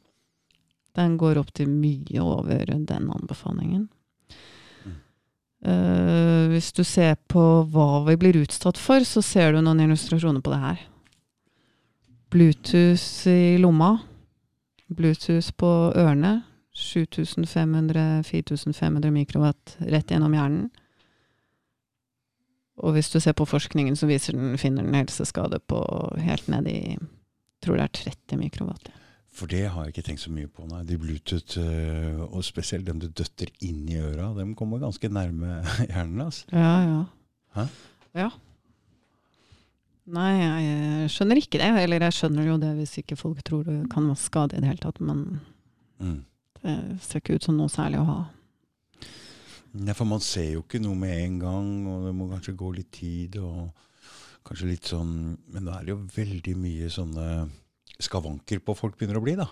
[0.97, 3.87] Den går opp til mye over den anbefalingen.
[5.65, 10.43] Eh, hvis du ser på hva vi blir utsatt for, så ser du noen illustrasjoner
[10.43, 10.85] på det her.
[12.29, 13.97] Bluetooth i lomma.
[14.87, 16.43] Bluetooth på ørene.
[16.79, 20.69] 7500-4500 mikrowatt rett gjennom hjernen.
[22.79, 25.79] Og hvis du ser på forskningen, så viser den, finner den helseskade på
[26.23, 26.95] helt ned i
[27.59, 28.89] tror det er 30 mikrowatt.
[29.35, 30.65] For det har jeg ikke tenkt så mye på.
[30.69, 30.81] Nei.
[30.87, 35.61] De Bluetooth, øh, og spesielt dem du døtter inn i øra, dem kommer ganske nærme
[35.91, 36.21] hjernen.
[36.25, 36.47] Altså.
[36.51, 37.01] Ja, ja.
[37.57, 37.67] Hæ?
[38.17, 38.29] Ja.
[40.09, 41.69] Nei, jeg skjønner ikke det.
[41.83, 44.71] Eller jeg skjønner jo det hvis ikke folk tror det kan være skade i det
[44.71, 45.39] hele tatt, men
[45.99, 46.23] Mm.
[46.63, 48.19] det ser ikke ut som noe særlig å ha.
[49.73, 52.71] Nei, for man ser jo ikke noe med en gang, og det må kanskje gå
[52.75, 53.37] litt tid.
[53.37, 53.69] og
[54.45, 57.49] kanskje litt sånn, Men da er det jo veldig mye sånne
[57.99, 59.35] skavanker på folk begynner å bli.
[59.35, 59.47] da.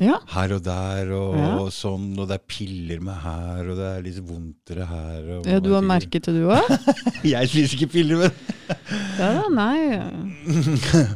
[0.00, 0.16] Ja.
[0.32, 1.56] Her og der og, Ja.
[1.74, 5.26] sånn, og det er piller med her, og det er litt vondtere her.
[5.38, 6.70] Og, ja, du har merket det, du òg?
[7.34, 8.30] Jeg spiser ikke piller, men
[9.20, 11.10] Ja da, nei.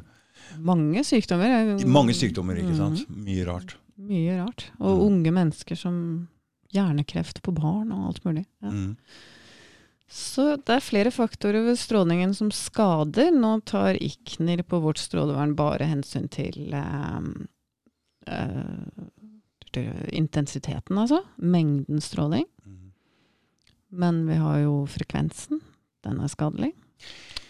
[0.60, 1.48] Mange sykdommer.
[1.48, 3.06] er- Mange sykdommer, ikke sant?
[3.08, 3.24] Mhm.
[3.24, 3.74] Mye rart.
[3.98, 4.66] Mye rart.
[4.80, 5.06] Og Mm.
[5.06, 6.28] unge mennesker som
[6.74, 8.44] hjernekreft på barn og alt mulig.
[8.62, 8.70] Ja.
[8.70, 8.96] Mm.
[10.10, 13.30] Så det er flere faktorer ved strålingen som skader.
[13.32, 17.20] Nå tar Ikner på vårt strålevern bare hensyn til eh,
[18.26, 21.22] eh, intensiteten, altså.
[21.36, 22.44] Mengden stråling.
[22.66, 22.92] Mm.
[23.90, 25.60] Men vi har jo frekvensen.
[26.04, 26.72] Den er skadelig.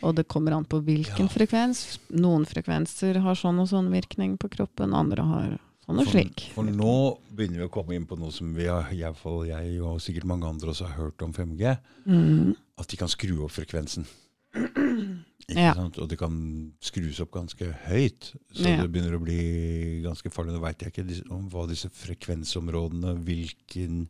[0.05, 1.33] Og det kommer an på hvilken Ja.
[1.33, 1.99] frekvens.
[2.11, 6.51] Noen frekvenser har sånn og sånn virkning på kroppen, andre har sånn og slik.
[6.55, 10.25] for nå begynner vi å komme inn på noe som vi har, jeg og sikkert
[10.25, 11.79] mange andre også har hørt om 5G.
[12.07, 12.57] Mm.
[12.79, 14.07] At de kan skru opp frekvensen.
[14.55, 15.75] Ikke Ja.
[15.77, 15.99] sant?
[15.99, 18.31] Og det kan skrus opp ganske høyt.
[18.55, 18.81] Så Ja.
[18.83, 20.55] det begynner å bli ganske farlig.
[20.55, 24.09] Nå veit jeg ikke om hva disse frekvensområdene, hvilken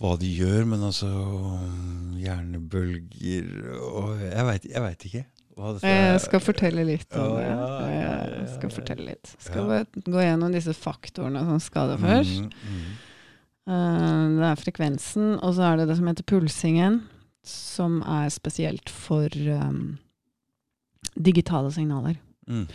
[0.00, 1.08] hva de gjør, men altså
[2.20, 3.48] Hjernebølger
[3.80, 5.24] og Jeg veit vet ikke.
[5.56, 7.46] Jeg skal fortelle litt om det.
[7.48, 9.34] Jeg skal fortelle litt.
[9.40, 9.84] Skal Ja.
[10.04, 12.40] gå gjennom disse faktorene som skader først.
[12.40, 12.96] Mm, mm.
[13.68, 17.02] Eh, Det er frekvensen, og så er det det som heter pulsingen,
[17.48, 19.96] som er spesielt for um,
[21.14, 22.18] digitale signaler.
[22.48, 22.66] Mm.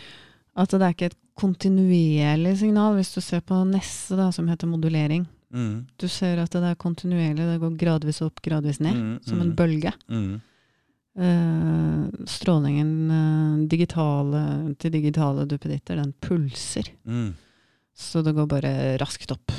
[0.61, 4.69] At det er ikke et kontinuerlig signal, hvis du ser på neste, da, som heter
[4.69, 5.25] modulering.
[5.51, 5.85] Mm.
[5.99, 9.51] Du ser at det er kontinuerlig, det går gradvis opp, gradvis ned, Mm, som en
[9.51, 9.55] mm.
[9.55, 9.93] bølge.
[10.07, 10.41] Mm.
[11.11, 16.87] Eh, strålingen uh, digitale, til digitale duppeditter, den pulser.
[17.03, 17.33] Mm.
[17.95, 19.51] Så det går bare raskt opp.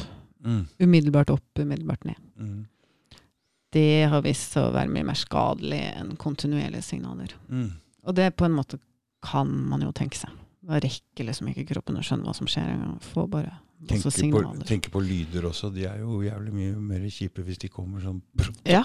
[0.45, 0.67] Mm.
[0.81, 2.21] Umiddelbart opp, umiddelbart ned.
[3.73, 7.33] Det har vist seg å være mye mer skadelig enn kontinuerlige signaler.
[7.49, 7.71] Mm.
[8.05, 8.79] Og det på en måte
[9.25, 10.31] kan man jo tenke seg.
[10.63, 12.69] Da rekker liksom ikke kroppen å skjønne hva som skjer.
[12.75, 12.99] engang.
[13.03, 14.67] Få bare masse Tenker på, signaler.
[14.69, 15.73] tenker på lyder også.
[15.75, 18.21] De er jo jævlig mye mer kjipe hvis de kommer sånn
[18.77, 18.85] Ja.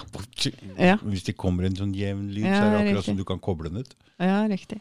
[0.78, 0.96] Ja.
[1.04, 3.04] Hvis de kommer en sånn jevn lyd, Ja, så er det akkurat riktig.
[3.12, 3.94] som du kan koble den ut.
[4.18, 4.80] Ja, riktig.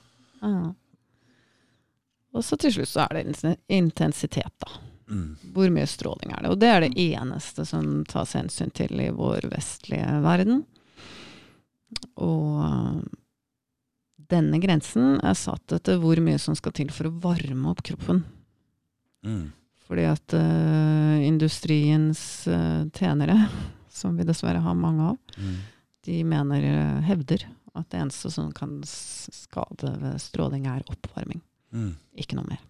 [2.38, 4.70] Og så til slutt så er det intensitet, da.
[5.08, 5.28] Mm.
[5.56, 6.50] Hvor mye stråling er det?
[6.52, 10.66] Og det er det eneste som tas hensyn til i vår vestlige verden.
[12.20, 12.98] Og øh,
[14.28, 18.26] denne grensen er satt etter hvor mye som skal til for å varme opp kroppen.
[19.24, 19.46] Mm.
[19.88, 22.20] Fordi at uh, industriens
[22.52, 23.38] uh, tjenere,
[24.02, 25.56] som vi dessverre har mange av, Mm.
[26.08, 26.64] de mener,
[27.06, 27.44] hevder,
[27.78, 31.40] at det eneste som kan skade ved stråling er oppvarming.
[31.72, 31.92] Mm.
[32.18, 32.62] Ikke noe mer.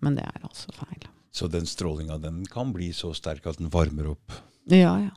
[0.00, 1.08] Men det er altså feil.
[1.32, 4.32] Så den strålinga den kan bli så sterk at den varmer opp
[4.70, 5.10] Ja, ja.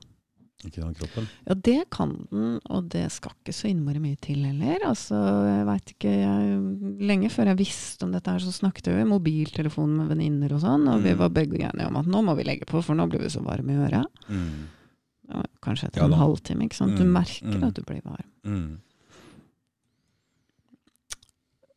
[0.65, 1.27] ikke den kroppen?
[1.47, 4.83] Ja, det kan den, og det skal ikke så innmari mye til heller.
[4.85, 5.15] Altså,
[5.47, 6.59] jeg veit ikke jeg,
[7.01, 10.61] Lenge før jeg visste om dette her, så snakket jeg i mobiltelefonen med venninner og
[10.61, 11.17] sånn, og vi Mm.
[11.23, 13.41] var begge enige om at nå må vi legge på, for nå blir vi så
[13.43, 14.05] varme i øret.
[14.29, 14.67] Mm.
[15.63, 16.97] Kanskje etter Ja en halvtime, ikke sant.
[16.97, 17.63] Du Mm, merker mm.
[17.67, 18.79] at du blir varm.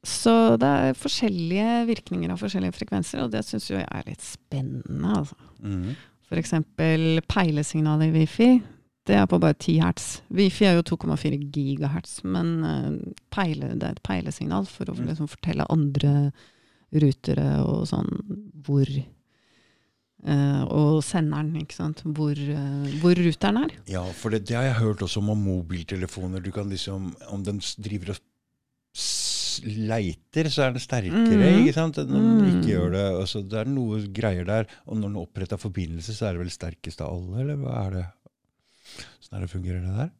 [0.05, 4.25] Så det er forskjellige virkninger av forskjellige frekvenser, og det syns jo jeg er litt
[4.25, 5.37] spennende, altså.
[5.65, 5.95] Mm.
[6.29, 8.51] For eksempel peilesignal i wifi.
[9.05, 10.05] Det er på bare 10 hertz.
[10.33, 12.91] Wifi er jo 2,4 gigahertz, men eh,
[13.33, 15.07] peile, det er et peilesignal for å Mm.
[15.11, 16.33] liksom fortelle andre
[16.93, 18.09] rutere og sånn
[18.65, 18.87] hvor
[20.25, 21.99] Uh, Og senderen, ikke sant.
[22.17, 23.75] Hvor, uh, hvor ruteren er.
[23.93, 26.41] Ja, for det, det har jeg hørt også om mobiltelefoner.
[26.41, 28.23] Du kan liksom, Om den driver og
[29.63, 31.29] leiter, så er den sterkere.
[31.29, 31.61] Mm.
[31.65, 31.99] ikke sant?
[31.99, 32.71] Enn om den ikke Mm.
[32.73, 33.05] gjør det.
[33.21, 34.67] Altså, det er noe greier der.
[34.87, 37.91] Og når den oppretter forbindelse, så er det vel sterkest av alle, eller hva er
[37.91, 38.07] det?
[39.21, 40.11] Sånn er det fungerer det der?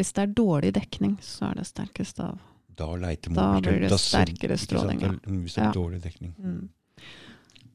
[0.00, 2.38] Hvis det er dårlig dekning, så er det sterkest av.
[2.76, 5.10] Da leiter Da blir det sterkere ikke stråling, ja.
[5.26, 5.72] Hvis det er Ja.
[5.72, 6.34] dårlig dekning.
[6.40, 6.68] Mm.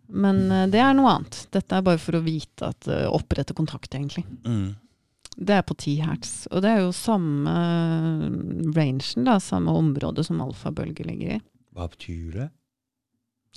[0.09, 1.47] Men uh, det er noe annet.
[1.51, 4.23] Dette er bare for å vite at uh, opprette kontakt, egentlig.
[4.45, 4.75] Mm.
[5.37, 6.33] Det er på 10 hertz.
[6.51, 7.55] Og det er jo samme
[8.75, 11.39] rangen, da, samme område som alfabølger ligger i.
[11.75, 12.49] Hva betyr det?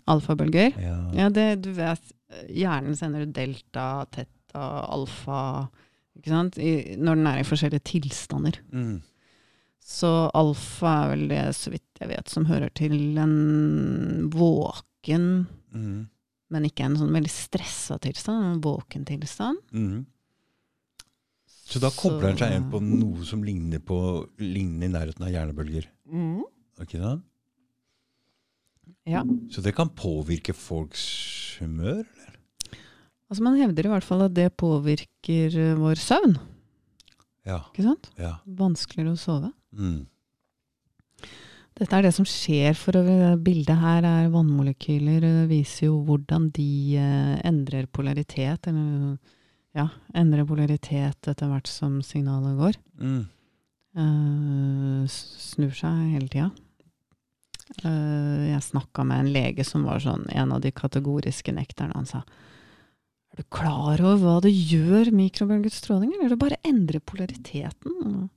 [0.08, 0.72] Alfabølger.
[0.80, 0.96] Ja.
[1.14, 2.14] Ja, det du vet
[2.52, 5.68] Hjernen sender delta, teta, alfa
[6.18, 6.58] ikke sant?
[6.60, 8.58] I, når den er i forskjellige tilstander.
[8.74, 8.98] Mm.
[9.88, 16.06] Så alfa er vel det, så vidt jeg vet, som hører til en våken, Mm.
[16.50, 19.58] men ikke en sånn veldig stressa tilstand, en våken tilstand.
[19.72, 20.06] Mm.
[21.68, 23.98] Så da kobler den seg inn på noe som ligner, på,
[24.40, 25.90] ligner i nærheten av hjernebølger.
[26.08, 26.46] mm.
[26.78, 27.16] Okay, da?
[29.08, 29.24] Ja.
[29.50, 31.02] Så det kan påvirke folks
[31.58, 32.04] humør?
[33.28, 36.36] Altså Man hevder i hvert fall at det påvirker eh, vår søvn.
[37.48, 37.62] Ja.
[37.72, 38.10] ikke sant?
[38.20, 38.36] ja.
[38.44, 39.50] Vanskeligere å sove.
[39.72, 40.06] Mm.
[41.78, 43.02] Dette er det som skjer for å
[43.42, 45.22] Bildet her er vannmolekyler.
[45.22, 48.68] Det viser jo hvordan de eh, endrer polaritet.
[48.70, 49.18] Eller
[49.78, 52.78] ja, endre polaritet etter hvert som signalet går.
[53.00, 53.20] Mm.
[53.98, 56.50] Uh, snur seg hele tida.
[57.84, 61.96] Uh, jeg snakka med en lege som var sånn en av de kategoriske nekterne.
[61.96, 62.24] Han sa
[63.28, 66.14] er du klar over hva det gjør, mikrobølget stråling?
[66.16, 68.28] Eller det bare endrer polariteten?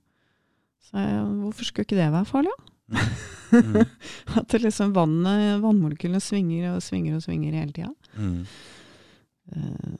[0.84, 2.52] Så jeg, hvorfor skulle ikke det være farlig?
[2.52, 2.68] da?
[3.52, 3.82] Mm.
[4.38, 7.90] At det liksom vannet, vannmolekylene svinger og svinger og svinger hele tida.
[8.16, 8.44] Mm.
[9.56, 9.96] Eh,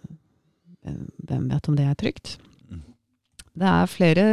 [0.83, 2.37] hvem vet om det er trygt?
[2.71, 2.83] Mm.
[3.63, 4.27] Det er flere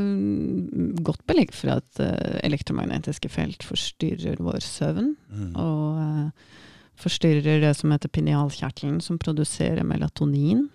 [0.00, 5.14] mm, godt belegg for at eh, elektromagnetiske felt forstyrrer vår søvn.
[5.30, 5.52] Mm.
[5.58, 6.58] Og eh,
[7.00, 10.68] forstyrrer det som heter pinealkjertelen, som produserer melatonin.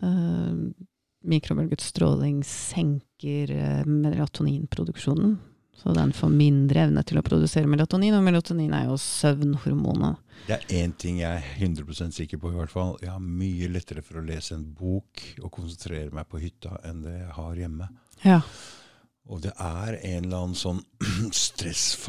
[0.00, 0.70] Uh,
[1.28, 5.36] mikrobølget stråling senker eh, melatoninproduksjonen.
[5.80, 10.16] Så den får mindre evne til å produsere melatonin, og melatonin er jo søvnhormonet.
[10.46, 12.50] Det er én ting jeg er 100% sikker på.
[12.52, 12.96] i hvert fall.
[13.00, 17.02] Jeg har mye lettere for å lese en bok og konsentrere meg på hytta enn
[17.04, 17.88] det jeg har hjemme.
[18.24, 18.40] Ja.
[19.30, 20.80] Og det er en eller annen sånn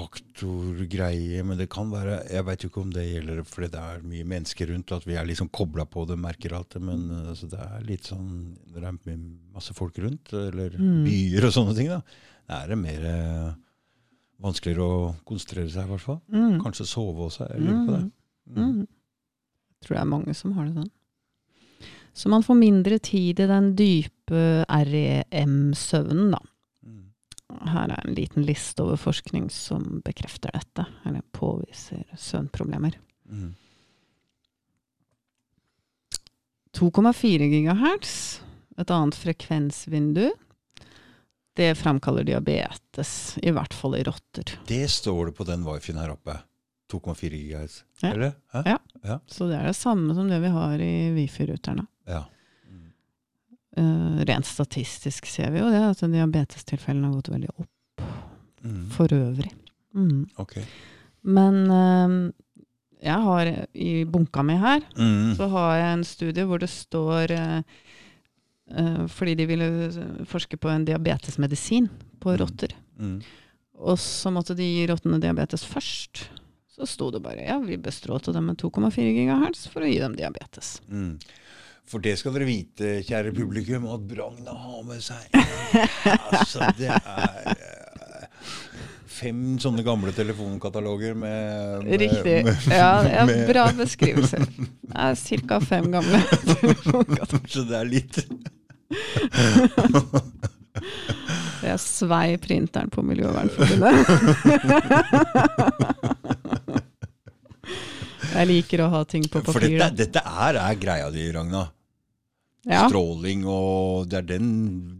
[0.01, 4.01] stressfaktor-greie, men det kan være Jeg veit jo ikke om det gjelder fordi det er
[4.13, 7.29] mye mennesker rundt, at vi er liksom kobla på det, merker alt det, men eh,
[7.33, 8.29] altså, det er litt sånn
[8.71, 9.17] Når det er
[9.53, 11.03] masse folk rundt, eller Mm.
[11.05, 12.01] byer og sånne ting, da
[12.51, 13.51] er det mer eh,
[14.41, 16.19] vanskeligere å konsentrere seg, i hvert fall.
[16.33, 16.57] Mm.
[16.63, 17.47] Kanskje sove også.
[17.51, 18.01] Jeg lurer på det.
[18.51, 18.63] Mm.
[18.63, 18.81] Mm.
[19.71, 20.91] Jeg tror det er mange som har det sånn.
[22.13, 26.41] Så man får mindre tid i den dype REM-søvnen, da.
[26.83, 27.05] Mm.
[27.71, 32.97] Her er en liten liste over forskning som bekrefter dette, eller påviser søvnproblemer.
[33.31, 33.53] Mm.
[36.75, 38.13] 2,4 gigahertz,
[38.79, 40.31] et annet frekvensvindu,
[41.61, 43.11] det framkaller diabetes,
[43.45, 44.55] i hvert fall i rotter.
[44.67, 46.39] Det står det på den wifien her oppe.
[46.91, 47.75] 2,4 GHz.
[48.03, 48.09] Ja.
[48.11, 48.33] Eller?
[48.51, 48.63] Hæ?
[49.05, 49.19] Ja.
[49.31, 51.85] Så det er det samme som det vi har i Wifi-ruterne.
[52.09, 52.25] Ja.
[52.67, 52.89] Mm.
[53.77, 57.69] Eh, rent statistisk ser vi jo det, at diabetestilfellene har gått veldig opp
[58.63, 58.89] Mm.
[58.93, 59.49] for øvrig.
[59.95, 60.27] Mm.
[60.37, 60.61] Okay.
[61.23, 62.31] Men uh,
[63.01, 65.31] jeg har i bunka mi her, Mm.
[65.39, 67.63] så har jeg en studie hvor det står eh,
[69.11, 69.67] Fordi de ville
[70.29, 71.89] forske på en diabetesmedisin
[72.21, 72.37] på Mm.
[72.41, 72.75] rotter.
[72.99, 73.21] Mm.
[73.81, 76.27] Og så måtte de gi rottene diabetes først.
[76.71, 80.15] Så sto det bare ja, vi bestrålte dem med 2,4 gigahertz for å gi dem
[80.15, 80.79] diabetes.
[80.89, 81.17] Mm.
[81.85, 85.33] For det skal dere vite, kjære publikum, at Bragna har med seg
[86.31, 88.27] Altså, det er eh,
[89.11, 92.37] fem sånne gamle telefonkataloger med, med Riktig.
[92.45, 94.39] med- Ja, ja en bra beskrivelse.
[94.39, 95.15] Det er
[95.47, 95.59] ca.
[95.59, 97.49] fem gamle telefonkataloger.
[97.57, 98.21] Så det er litt
[101.61, 104.01] Jeg svei printeren på Miljøvernforbundet.
[108.31, 111.65] Jeg liker å ha ting på For dette, dette er, er greia di, Ragna.
[112.69, 112.83] Ja.
[112.85, 114.49] Stråling og Det er den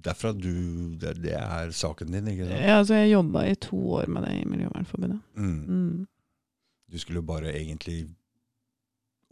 [0.02, 2.58] derfra du Det, det er saken din, ikke sant?
[2.58, 5.20] Ja, altså jeg jobba i to år med det i Miljøvernforbundet.
[5.38, 5.60] Mm.
[5.68, 6.08] Mm.
[6.92, 8.08] Du skulle bare egentlig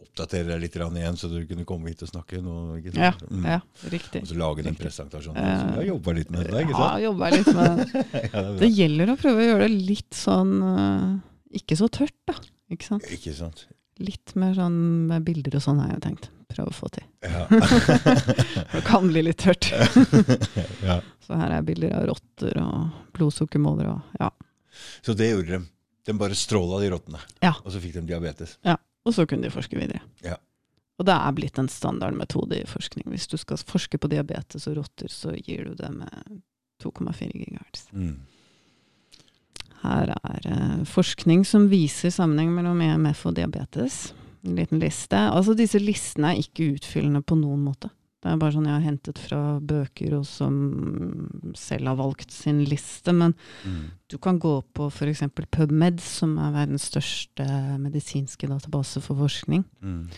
[0.00, 2.40] oppdatere deg litt igjen, så du kunne komme hit og snakke.
[2.80, 3.12] Ikke Ja.
[3.30, 3.44] Mm.
[3.44, 3.60] ja,
[3.92, 4.22] riktig.
[4.22, 5.36] Og så lage den presentasjonen.
[5.40, 7.02] Uh, Så jeg jobba litt med det, ikke Ja, sant?
[7.04, 8.04] jobba litt med det.
[8.32, 11.06] Ja, det Det gjelder å prøve å gjøre det litt sånn eh,
[11.60, 12.34] Ikke så tørt, da.
[12.70, 13.06] Ikke sant?
[13.10, 13.66] Ikke sant?
[14.00, 14.76] Litt mer sånn
[15.10, 16.30] med bilder og sånn har jeg tenkt.
[16.50, 17.04] Prøve å få til.
[17.22, 17.44] Ja.
[18.72, 19.68] Det kan bli litt tørt.
[20.88, 21.00] ja.
[21.26, 24.30] Så her er bilder av rotter og blodsukkermålere og ja.
[25.04, 25.60] Så det gjorde de.
[26.08, 27.52] De bare stråla de rottene, Ja.
[27.60, 28.56] og så fikk de diabetes.
[29.06, 30.02] Og så kunne de forske videre.
[30.24, 30.36] Ja.
[31.00, 33.06] Og det er blitt en standardmetode i forskning.
[33.08, 36.42] Hvis du skal forske på diabetes og rotter, så gir du det med
[36.84, 37.86] 2,4 gigahertz.
[37.96, 38.18] Mm.
[39.80, 44.10] Her er uh, forskning som viser sammenheng mellom EMF og diabetes.
[44.44, 45.16] En liten liste.
[45.16, 47.88] Altså Disse listene er ikke utfyllende på noen måte.
[48.20, 50.56] Det er bare sånn jeg har hentet fra bøker og som
[51.56, 53.14] selv har valgt sin liste.
[53.16, 53.90] Men Mm.
[54.08, 55.22] du kan gå på f.eks.
[55.50, 57.46] PubMed, som er verdens største
[57.80, 59.64] medisinske database for forskning.
[59.82, 60.08] Mm.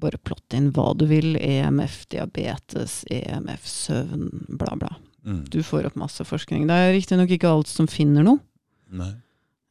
[0.00, 1.36] Bare plott inn hva du vil.
[1.36, 4.96] EMF, diabetes, EMF, søvn, bla, bla.
[5.26, 5.44] Mm.
[5.50, 6.66] Du får opp masse forskning.
[6.66, 8.40] Det er riktignok ikke alt som finner noe.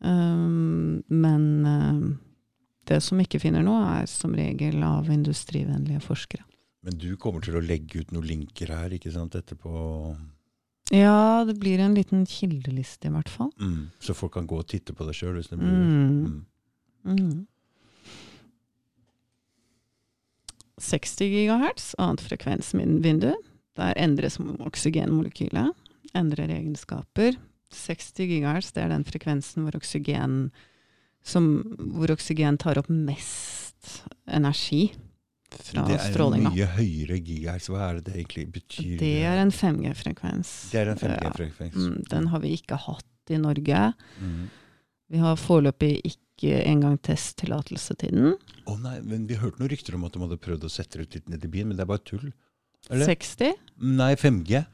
[0.06, 2.20] Um, men um,
[2.86, 6.44] det som ikke finner noe, er som regel av industrivennlige forskere.
[6.86, 9.74] Men du kommer til å legge ut noen linker her, ikke sant, etterpå?
[10.94, 13.50] Ja, det blir en liten kildeliste, i hvert fall.
[13.58, 13.90] Mm.
[13.98, 16.46] Så folk kan gå og titte på det sjøl hvis det blir Mm.
[17.06, 17.16] Mm.
[17.16, 17.48] Mm.
[20.78, 23.32] 60 gigahertz, annet frekvensvindu.
[23.80, 25.74] Der endres oksygenmolekylet,
[26.14, 27.40] endrer egenskaper.
[27.74, 30.52] 60 gigahertz, det er den frekvensen hvor oksygen,
[31.26, 31.50] som,
[31.98, 34.92] hvor oksygen tar opp mest energi
[35.62, 37.70] fra Det er en mye høyere gigahertz.
[37.72, 38.96] Hva er det det egentlig betyr?
[39.02, 40.54] Det er en 5G-frekvens.
[40.74, 41.80] Det er en 5G-frekvens.
[41.80, 43.82] Ja, den har vi ikke hatt i Norge.
[44.20, 44.46] Mm.
[45.14, 48.34] Vi har foreløpig ikke engang testtillatelse til den.
[48.68, 51.08] Å nei, men Vi hørte noen rykter om at de hadde prøvd å sette det
[51.08, 52.32] ut litt ned i byen, men det er bare tull.
[52.90, 53.08] Eller?
[53.10, 53.56] 60?
[53.96, 54.66] Nei, 5G.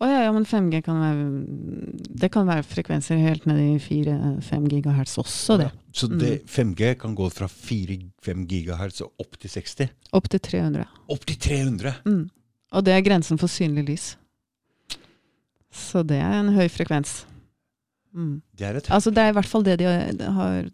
[0.00, 1.24] Å ja, ja, men 5G kan være
[2.22, 5.66] Det kan være frekvenser helt ned i 4-5 gigahertz også, det.
[5.68, 5.74] Ja.
[5.92, 9.90] Så det, 5G kan gå fra 4-5 gigahertz og opp til 60?
[10.16, 10.86] Opp til 300.
[11.12, 11.92] Opp til 300!
[12.08, 12.22] Mm.
[12.72, 14.06] Og det er grensen for synlig lys.
[15.70, 17.24] Så det er en høy frekvens.
[18.16, 18.40] Mm.
[18.56, 20.70] Det er et Altså det er i hvert fall det de har- har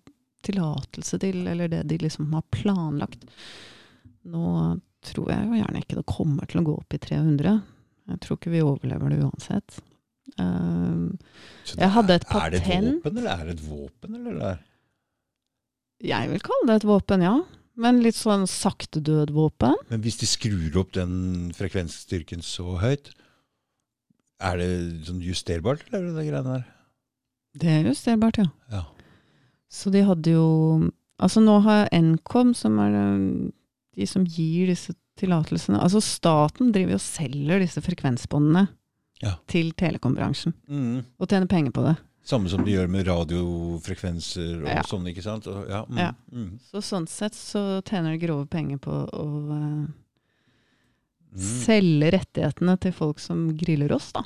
[0.46, 3.24] tillatelse til, eller det de liksom har planlagt.
[4.24, 7.62] Nå tror jeg jo gjerne ikke det kommer til å gå opp i 300.
[8.06, 9.80] Jeg tror ikke vi overlever det uansett.
[10.38, 11.10] Uh,
[11.76, 14.40] jeg hadde et Er det et våpen, eller er det et våpen, eller?
[14.52, 14.64] er-
[16.06, 17.36] jeg vil kalle det et våpen, ja.
[17.76, 19.74] Men litt sånn sakte-død-våpen.
[19.90, 23.10] Men hvis de skrur opp den frekvensstyrken så høyt,
[24.40, 24.68] er det
[25.08, 26.66] sånn justerbart, eller det greiene der?
[27.56, 28.48] Det er justerbart, ja.
[28.72, 28.82] Ja.
[29.72, 30.46] Så de hadde jo
[31.16, 33.50] Altså nå har Nkom, som er eh,
[33.96, 38.66] de som gir disse tillatelsene Altså staten driver og selger disse frekvensbåndene
[39.22, 39.36] Ja.
[39.48, 40.52] til telekombransjen.
[40.68, 41.04] Mm.
[41.18, 41.96] Og tjener penger på det.
[42.26, 44.82] Samme som de gjør med radiofrekvenser og Ja.
[44.82, 45.46] sånn, ikke sant?
[45.46, 46.10] Og, ja, mm, Ja.
[46.32, 49.86] Mm, Så sånn sett så tjener de grove penger på å mm.
[51.38, 54.22] selge rettighetene til folk som griller oss, da.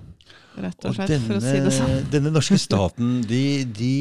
[0.60, 2.10] Rett og Og denne, for å si det sånn.
[2.10, 3.94] denne norske staten, de, de,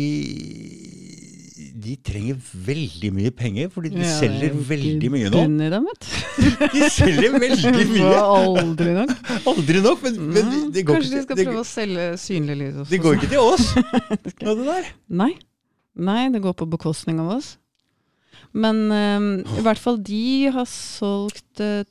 [1.90, 2.38] de trenger
[2.70, 5.44] veldig mye penger, fordi de Ja, er selger veldig mye nå.
[5.74, 5.88] dem.
[6.76, 8.14] De selger veldig mye!
[8.22, 9.14] aldri nok.
[9.54, 12.58] Aldri nok, men, men Mm, det, går Kanskje de skal det, prøve å selge synlig
[12.62, 12.90] lys også.
[12.94, 13.70] det går ikke til oss,
[14.46, 14.82] det det.
[15.24, 15.32] Nei.
[16.00, 17.56] Nei, det går på bekostning av oss.
[18.56, 19.30] Men um,
[19.60, 20.22] i hvert fall de
[20.56, 21.84] har solgt eh,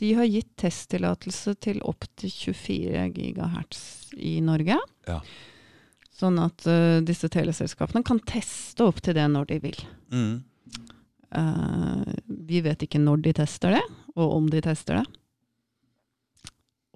[0.00, 3.80] De har gitt testtillatelse til opptil 24 gigahertz
[4.16, 4.76] i Norge.
[5.08, 5.18] Ja.
[6.16, 9.82] Sånn at uh, disse teleselskapene kan teste opp til det når de vil.
[10.14, 10.36] Mm.
[11.36, 12.06] Uh,
[12.48, 13.82] vi vet ikke når de tester det,
[14.16, 15.20] og om de tester det.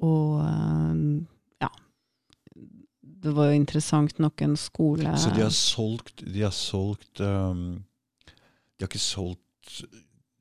[0.00, 0.94] Og uh,
[1.60, 1.68] ja.
[3.20, 7.82] Det var jo interessant nok en skole Så de har solgt De har solgt um,
[8.72, 9.82] De har ikke solgt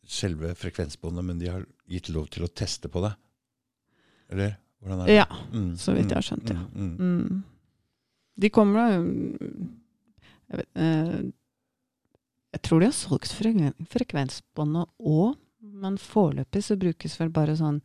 [0.09, 3.11] selve frekvensbåndet, men de har gitt lov til å teste på det?
[4.31, 4.55] Eller?
[4.79, 5.17] Hvordan er det?
[5.19, 6.63] Ja, Mm, så vidt jeg har mm, skjønt, ja.
[6.73, 7.19] mm, mm.
[7.19, 7.43] Mm.
[8.39, 8.85] De kommer da
[10.49, 11.19] jeg, vet, eh,
[12.55, 15.35] jeg tror de har solgt frekven frekvensbåndet òg,
[15.79, 17.81] men foreløpig så brukes vel bare sånn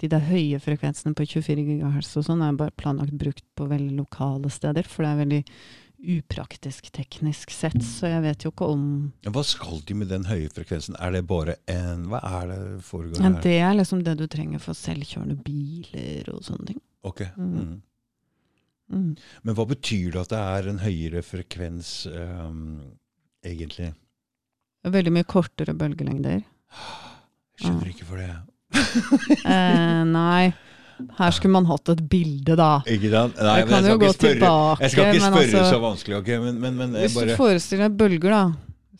[0.00, 3.98] De der høye frekvensene på 24 GHz og sånn er bare planlagt brukt på veldig
[3.98, 5.40] lokale steder, for det er veldig
[6.00, 8.84] upraktisk teknisk sett, så jeg vet jo ikke om
[9.28, 10.96] Hva skal de med den høye frekvensen?
[10.96, 13.44] Er det bare en Hva er det foregår Men her?
[13.44, 16.80] Det er liksom det du trenger for selvkjørende biler og sånne ting.
[17.04, 17.26] Ok.
[17.36, 17.82] Mm.
[18.90, 19.12] Mm.
[19.46, 22.80] Men hva betyr det at det er en høyere frekvens, um,
[23.46, 23.92] egentlig?
[24.84, 26.40] Veldig mye kortere bølgelengder.
[26.40, 28.32] Jeg skjønner ikke for det.
[29.50, 30.50] Eh, nei,
[31.18, 32.80] her skulle man hatt et bilde, da.
[32.90, 33.38] Ikke sant?
[33.38, 34.82] Nei, jeg kan jo gå spørre, tilbake.
[34.84, 36.38] jeg skal ikke spørre altså, så vanskelig, Okay?
[36.42, 38.42] Men, men, men Hvis du forestiller deg bølger, da,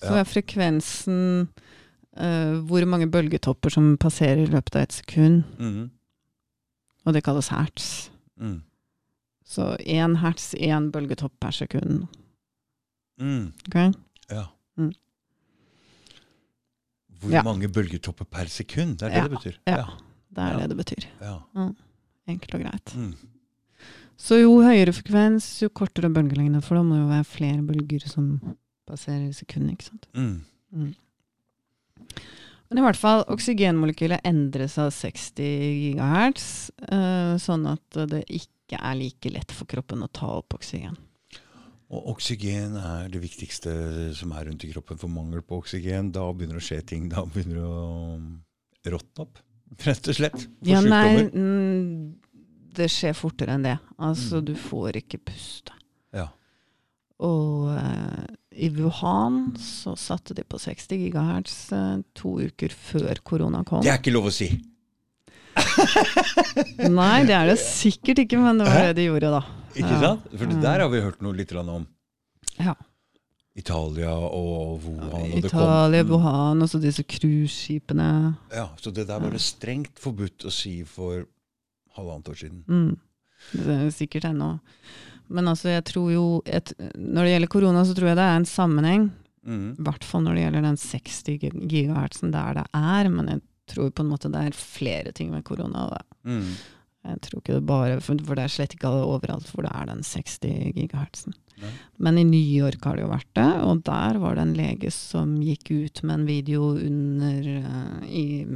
[0.01, 0.23] så Ja.
[0.23, 5.43] er frekvensen uh, hvor mange bølgetopper som passerer i løpet av et sekund.
[5.59, 5.91] Mm.
[7.07, 8.11] Og det kalles hertz.
[8.41, 8.59] mm.
[9.51, 12.05] Så én hertz, én bølgetopp per sekund.
[13.21, 13.49] Mm.
[13.67, 13.79] ok?
[14.31, 14.45] Ja.
[14.79, 14.93] Mm.
[17.21, 17.43] Hvor Ja.
[17.43, 18.99] mange bølgetopper per sekund?
[18.99, 19.57] Det er det Ja, det betyr?
[19.67, 19.85] ja.
[20.33, 21.07] Det er det det betyr.
[21.21, 21.39] ja.
[22.29, 22.95] Enkelt og greit.
[22.97, 23.15] Mm.
[24.17, 28.07] Så jo høyere frekvens, jo kortere bølgelengde, for da må det jo være flere bølger
[28.09, 30.07] som passerer i sekundet, ikke sant.
[30.15, 30.45] Mm.
[30.73, 30.95] Mm.
[32.71, 38.95] Men i hvert fall, oksygenmolekylet endres av 60 gigahertz, eh, sånn at det ikke er
[38.99, 40.97] like lett for kroppen å ta opp oksygen.
[41.91, 43.73] Og oksygen er det viktigste
[44.15, 44.99] som er rundt i kroppen.
[45.01, 47.09] For mangel på oksygen, da begynner det å skje ting.
[47.11, 49.41] Da begynner det å råtne opp,
[49.87, 50.39] rett og slett.
[50.45, 51.33] For Ja, nei, sykdommer.
[51.35, 52.15] mm,
[52.79, 53.79] det skjer fortere enn det.
[53.99, 54.45] Altså, Mm.
[54.47, 55.73] du får ikke puste.
[56.15, 56.29] Ja.
[57.21, 63.65] Og uh, i Wuhan så satte de på 60 GHz uh, to uker før korona
[63.65, 63.83] kom.
[63.83, 64.49] Det er ikke lov å si!
[67.01, 69.41] Nei, det er det sikkert ikke, men det var det de gjorde, da.
[69.79, 70.29] Ikke sant?
[70.33, 70.63] For det Mm.
[70.63, 71.87] der har vi hørt noe litt om.
[72.59, 72.75] Ja.
[73.57, 75.13] Italia og Wuhan.
[75.13, 76.11] og Italia, Mm.
[76.11, 78.37] Wuhan, og så disse cruiseskipene.
[78.55, 81.27] Ja, så det der var det strengt forbudt å si for
[81.97, 82.65] halvannet år siden.
[82.69, 82.97] Mm.
[83.53, 84.61] Det er sikkert ennå.
[85.29, 88.37] Men altså, jeg tror jo et, Når det gjelder korona, så tror jeg det er
[88.37, 89.11] en sammenheng.
[89.47, 89.77] Mm.
[89.79, 91.39] Hvert fall når det gjelder den 60
[91.69, 93.09] gigahertzen der det er.
[93.09, 93.41] Men jeg
[93.73, 95.89] tror på en måte det er flere ting med korona.
[96.27, 96.55] Mm.
[97.11, 99.87] Jeg tror ikke det bare, for, for det er slett ikke overalt hvor det er
[99.89, 100.35] den 60
[100.77, 101.37] gigahertzen.
[102.01, 104.91] Men i New York har det jo vært det, og der var det en lege
[104.95, 108.47] som gikk ut med en video under uh, i,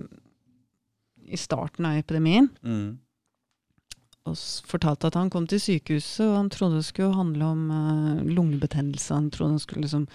[1.29, 2.97] i starten av epidemien Mm.
[4.25, 4.39] og
[4.69, 9.13] fortalte at han kom til sykehuset, og han trodde det skulle handle om uh, lungebetennelse.
[9.13, 10.09] Han trodde han skulle liksom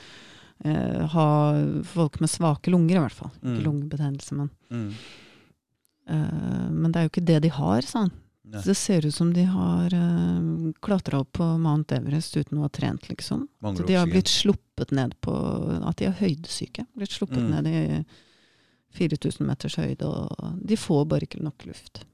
[0.66, 1.28] eh, ha
[1.84, 3.32] folk med svake lunger, i hvert fall.
[3.42, 3.64] Ikke Mm.
[3.64, 4.94] lungebetennelse, men Mm.
[6.08, 8.12] eh, Men det er jo ikke det de har, sa han.
[8.50, 8.62] Nei.
[8.66, 12.70] Det ser ut som de har eh, klatra opp på Mount Everest uten å ha
[12.70, 13.48] trent, liksom.
[13.62, 15.34] Mangler Så de har blitt sluppet ned på
[15.86, 16.86] At de er høydesyke.
[16.98, 17.50] Blitt sluppet Mm.
[17.52, 18.06] ned i
[18.92, 22.06] 4000 meters høyde, og de får bare ikke nok luft.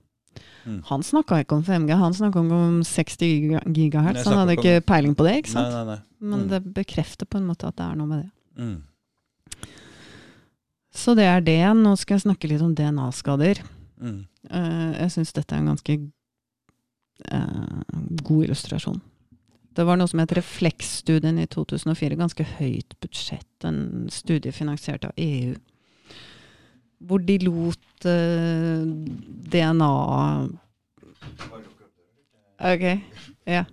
[0.65, 0.79] Mm.
[0.89, 4.23] Han snakka ikke om 5G, han snakka om 60 giga- gigahertz.
[4.25, 5.69] Han hadde ikke peiling på det, ikke sant?
[5.71, 5.99] nei, nei.
[6.19, 6.49] Men Mm.
[6.49, 8.31] det bekrefter på en måte at det er noe med det.
[8.63, 8.81] Mm.
[10.95, 11.59] Så det er det.
[11.77, 13.59] Nå skal jeg snakke litt om DNA-skader.
[14.01, 14.25] Mm.
[14.49, 15.97] Eh, jeg syns dette er en ganske
[17.31, 17.83] eh,
[18.23, 19.01] god illustrasjon.
[19.75, 22.15] Det var noe som het Refleksstudien i 2004.
[22.15, 23.65] Ganske høyt budsjett.
[23.67, 25.55] En studie finansiert av EU.
[26.99, 28.85] Hvor de lot uh,
[29.51, 29.89] DNA
[32.65, 32.83] Ok,
[33.45, 33.65] ja.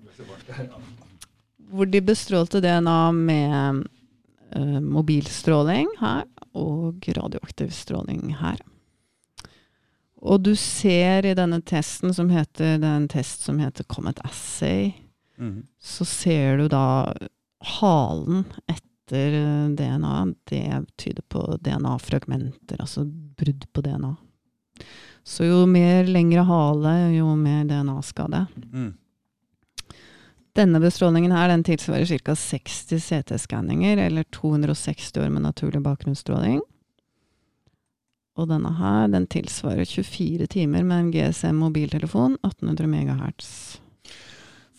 [1.73, 3.85] Hvor de bestrålte DNA med
[4.57, 8.59] uh, mobilstråling her og radioaktiv stråling her.
[10.23, 14.93] Og du ser i denne testen som heter, er test som heter Comet Assay,
[15.43, 15.67] Mm.
[15.81, 17.15] så ser du da
[17.81, 20.35] halen etter eh, DNA.
[20.45, 23.05] Det tyder på DNA-fragmenter, altså
[23.37, 24.17] brudd på DNA.
[25.25, 28.47] Så jo mer lengre hale, jo mer DNA-skade.
[28.73, 28.93] Mm.
[30.53, 32.37] Denne bestrålingen her, den tilsvarer ca.
[32.37, 36.61] 60 CT-skanninger, eller 260 år med naturlig bakgrunnsstråling.
[38.37, 43.82] Og denne her, den tilsvarer 24 timer med en GSM-mobiltelefon, 1800 MHz.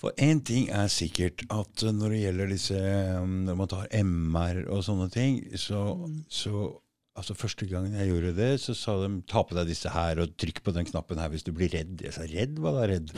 [0.04, 2.80] For én ting er sikkert at eh, når det gjelder disse
[3.22, 6.24] um, Når man tar MR og sånne ting, så, Mm.
[6.28, 6.72] så
[7.14, 10.32] Altså Første gangen jeg gjorde det, så sa de ta på deg disse her og
[10.42, 12.00] trykk på den knappen her hvis du blir redd.
[12.02, 12.56] Jeg sa redd?
[12.58, 13.12] Hva da redd?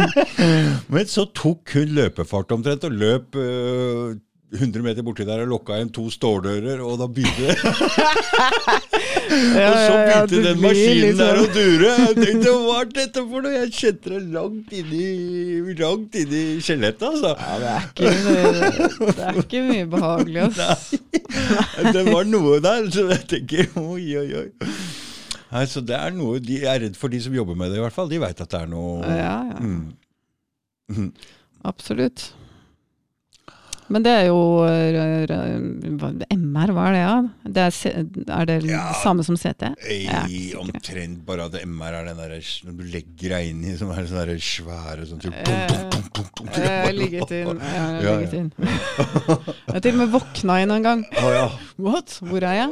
[0.94, 4.16] Men så tok hun løpefart omtrent og løp øh,
[4.48, 7.56] 100 meter borti der og lokka igjen to ståldører, og da begynte det
[9.28, 11.90] Og så begynte den maskinen der å dure.
[12.00, 13.52] Jeg tenkte hva er dette for noe?
[13.58, 15.04] Jeg kjente det langt inni,
[15.82, 17.34] langt inni skjelettet, altså.
[17.36, 20.88] Ja, det er ikke, det er ikke mye behagelig, ass.
[21.92, 24.48] Det var noe der, så jeg tenker oi, oi, oi.
[25.48, 27.84] Nei, så det er noe, De er redd for de som jobber med det, i
[27.84, 28.08] hvert fall.
[28.10, 29.60] De veit at det er noe Ja, ja.
[29.60, 29.92] Mm.
[30.88, 31.12] Mhm.
[31.68, 32.30] Absolutt.
[33.88, 34.38] Men det er jo
[36.36, 37.14] MR, hva er det, ja?
[37.56, 37.72] Det er,
[38.36, 38.82] er det Ja.
[39.02, 39.62] samme som CT?
[39.88, 42.34] Er omtrent bare at MR er den der,
[42.66, 46.94] når du legger deg inn i som er sånne der svære sånn så, Eh, Jeg
[46.96, 47.58] ligget inn.
[47.60, 48.50] Jeg har Ja, ligget inn.
[48.58, 51.04] Jeg har til og med våkna inn en gang.
[51.78, 52.18] What?
[52.22, 52.70] Hvor er jeg?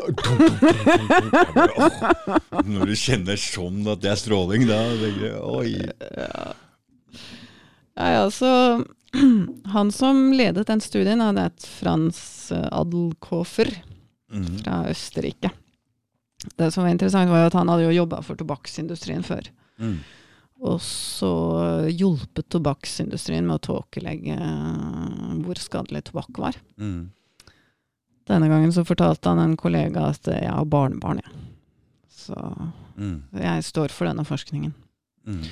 [2.67, 5.73] Når du kjenner sånn at det er stråling, da tenker jeg oi.
[7.97, 8.51] Ja, ja, så
[9.75, 12.19] Han som ledet den studien, han het Frans
[12.53, 13.71] eh, Adelkofer
[14.33, 14.59] mm.
[14.65, 15.51] fra Østerrike.
[16.57, 19.49] Det som var interessant, var at han hadde jo jobba for tobakksindustrien før.
[19.83, 19.99] Mm.
[20.67, 21.31] Og så
[21.93, 26.59] hjulpet tobakksindustrien med å tåkelegge eh, hvor skadelig tobakk var.
[26.81, 27.11] Mm.
[28.27, 31.47] Denne gangen så fortalte han en kollega at eh, jeg har barnebarn, jeg.
[32.27, 32.35] Så
[32.97, 33.23] Mm.
[33.37, 34.73] jeg står for denne forskningen.
[35.29, 35.43] Mm.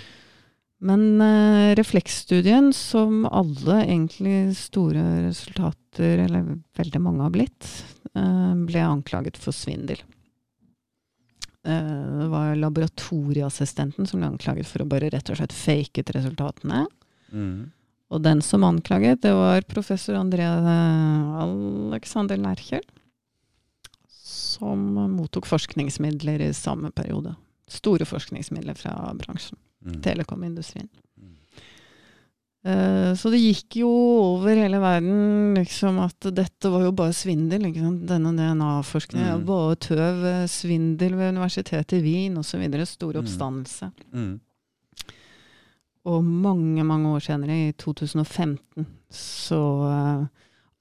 [0.79, 7.69] Men eh, refleksstudien, som alle egentlig store resultater, eller veldig mange har blitt,
[8.15, 10.03] eh, ble anklaget for svindel.
[11.65, 16.85] Eh, det var laboratorieassistenten som ble anklaget for å bare rett og slett faket resultatene.
[17.33, 17.71] Mm.
[18.13, 22.85] Og den som anklaget, det var professor André Alexander Lerchel,
[24.07, 27.33] som mottok forskningsmidler i samme periode.
[27.67, 30.01] Store forskningsmidler fra bransjen, Mm.
[30.03, 30.89] telekomindustrien.
[31.21, 31.35] Mm.
[32.65, 37.67] Eh, Så det gikk jo over hele verden liksom at dette var jo bare svindel.
[38.07, 39.45] Denne DNA-forskningen Mm.
[39.47, 42.65] bare tøv, eh, svindel ved universitetet i Wien osv.
[42.87, 43.21] Stor Mm.
[43.25, 43.93] oppstandelse.
[44.15, 44.41] Mm.
[46.07, 49.61] Og mange, mange år senere, i 2015, så
[50.21, 50.27] uh,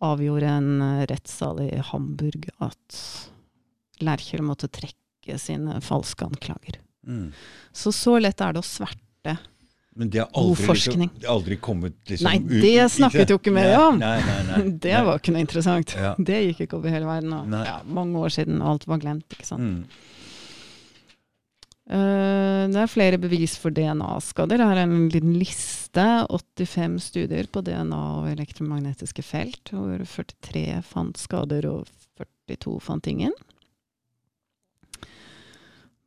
[0.01, 3.29] avgjorde en rettssal i Hamburg at
[4.01, 6.75] Lerkjell måtte trekke sine falske anklager.
[7.07, 7.31] Mm.
[7.73, 9.37] Så så lett er det å sverte.
[9.95, 11.03] Men det har aldri, forskning.
[11.05, 13.99] liksom, det har aldri kommet liksom, Nei, ut- det snakket jo ikke mer om.
[14.01, 14.61] Nei, nei, nei.
[14.87, 15.93] Det var ikke noe interessant.
[15.99, 16.15] Ja.
[16.17, 17.35] Det gikk ikke over hele verden.
[17.37, 19.27] Og, ja, mange år siden, og alt var glemt.
[19.37, 19.61] ikke sant?
[19.61, 20.09] Mm.
[21.93, 24.61] Eh, det er flere bevis for DNA-skader.
[24.63, 26.05] Her er en liten liste.
[26.31, 31.85] 85 studier på DNA og elektromagnetiske felt, hvor 43 fant skader og
[32.49, 33.35] 42 fant ingen.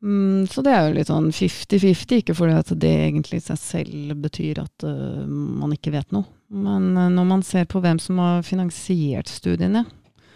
[0.06, 3.58] Mm, så det er jo litt sånn 50-50, ikke fordi at det egentlig i seg
[3.58, 6.28] selv betyr at uh, man ikke vet noe.
[6.54, 9.86] Men uh, når man ser på hvem som har finansiert studiene,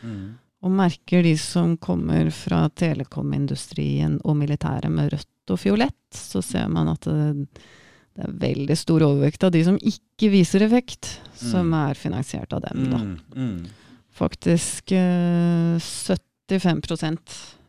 [0.00, 0.38] Mm.
[0.64, 6.70] og merker de som kommer fra telekomindustrien og militæret med rødt og fiolett, så ser
[6.72, 7.60] man at det,
[8.16, 11.76] det er veldig stor overvekt av de som ikke viser effekt, som Mm.
[11.90, 12.88] er finansiert av dem.
[12.90, 12.96] Da.
[12.96, 13.18] Mm.
[13.36, 13.66] Mm.
[14.16, 17.59] Faktisk eh, 75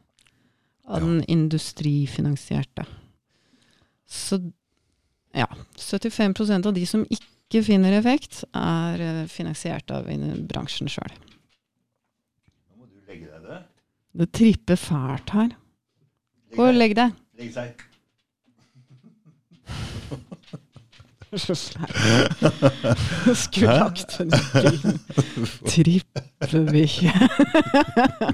[0.92, 2.86] av den industrifinansierte.
[4.12, 4.40] Så
[5.32, 10.10] ja, 75% av de som ikke finner effekt, er eh, finansiert av
[10.52, 11.14] bransjen sjøl.
[11.16, 13.62] Nå må du legge deg det.
[14.22, 15.56] Det tripper fælt her.
[16.56, 17.16] Gå og legg deg.
[17.40, 17.88] Legg seg.
[21.32, 22.44] Så sleip.
[23.40, 25.00] Skulle lagt en film.
[25.64, 27.14] Trippebikkje.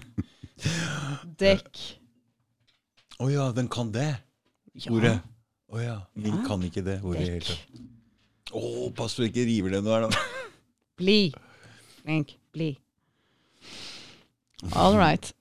[1.44, 1.84] Dekk.
[3.20, 4.18] Å ja, den kan det
[4.92, 5.20] ordet.
[5.74, 5.96] Å ja.
[6.14, 6.44] Min Ja.
[6.48, 7.58] kan ikke det ordet i det hele.
[8.54, 10.22] Å, pass så du ikke river det nå her, da.
[11.02, 11.34] Bli.
[12.02, 12.38] Flink.
[12.54, 12.70] Bli.
[14.74, 15.34] All right.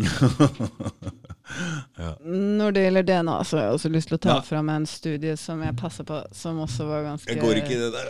[2.24, 4.40] Når det gjelder DNA, så har jeg også lyst til å ta Ja.
[4.46, 7.80] fram en studie som jeg passer på, som også var ganske Jeg går ikke i
[7.80, 8.06] det der.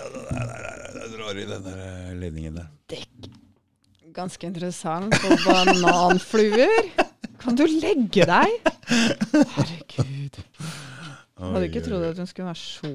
[1.00, 2.66] Jeg drar i den der eh, ledningen der.
[2.88, 3.08] dekk.
[4.20, 6.90] Ganske interessant på bananfluer.
[7.40, 8.72] Kan du legge deg?
[8.90, 10.40] Herregud.
[11.40, 12.90] Hadde Oi, ikke trodd at hun skulle være så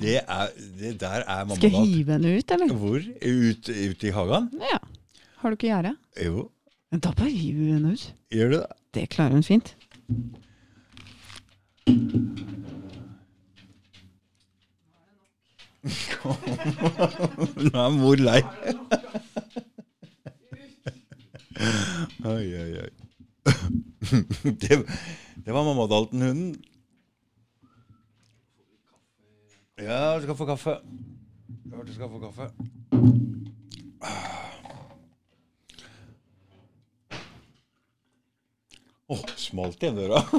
[0.00, 2.72] Det, er, det der er mamma Skal jeg hive henne ut, eller?
[2.80, 2.96] Hvor?
[3.20, 4.48] Ut, ut i hagen?
[4.70, 4.78] Ja.
[5.42, 5.92] Har du ikke gjerde?
[6.24, 6.46] Jo.
[6.90, 8.06] Men Da bare hiver vi henne ut.
[8.32, 8.66] Gjør du det?
[8.96, 9.74] Det klarer hun fint.
[17.68, 18.40] Nå er mor lei.
[22.24, 22.90] Oi, oi, oi.
[24.62, 24.86] det,
[25.44, 26.56] det var mamma Dalton-hunden.
[29.80, 30.70] Ja, du skal få kaffe.
[31.72, 32.50] Ja, du skal få kaffe.
[39.10, 40.22] Å, oh, smalt igjen døra.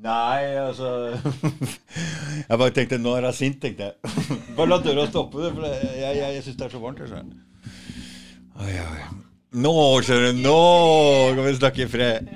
[0.00, 0.90] Nei, altså
[2.48, 3.94] Jeg bare tenkte nå er hun sint, tenkte jeg.
[4.56, 7.00] Bare la døra stoppe det, for jeg, jeg, jeg, jeg syns det er så varmt.
[7.04, 7.10] jeg.
[8.60, 9.02] Oi, oi.
[9.60, 9.74] Nå,
[10.06, 10.60] skjønner du, nå
[11.34, 12.28] kan vi snakke i fred.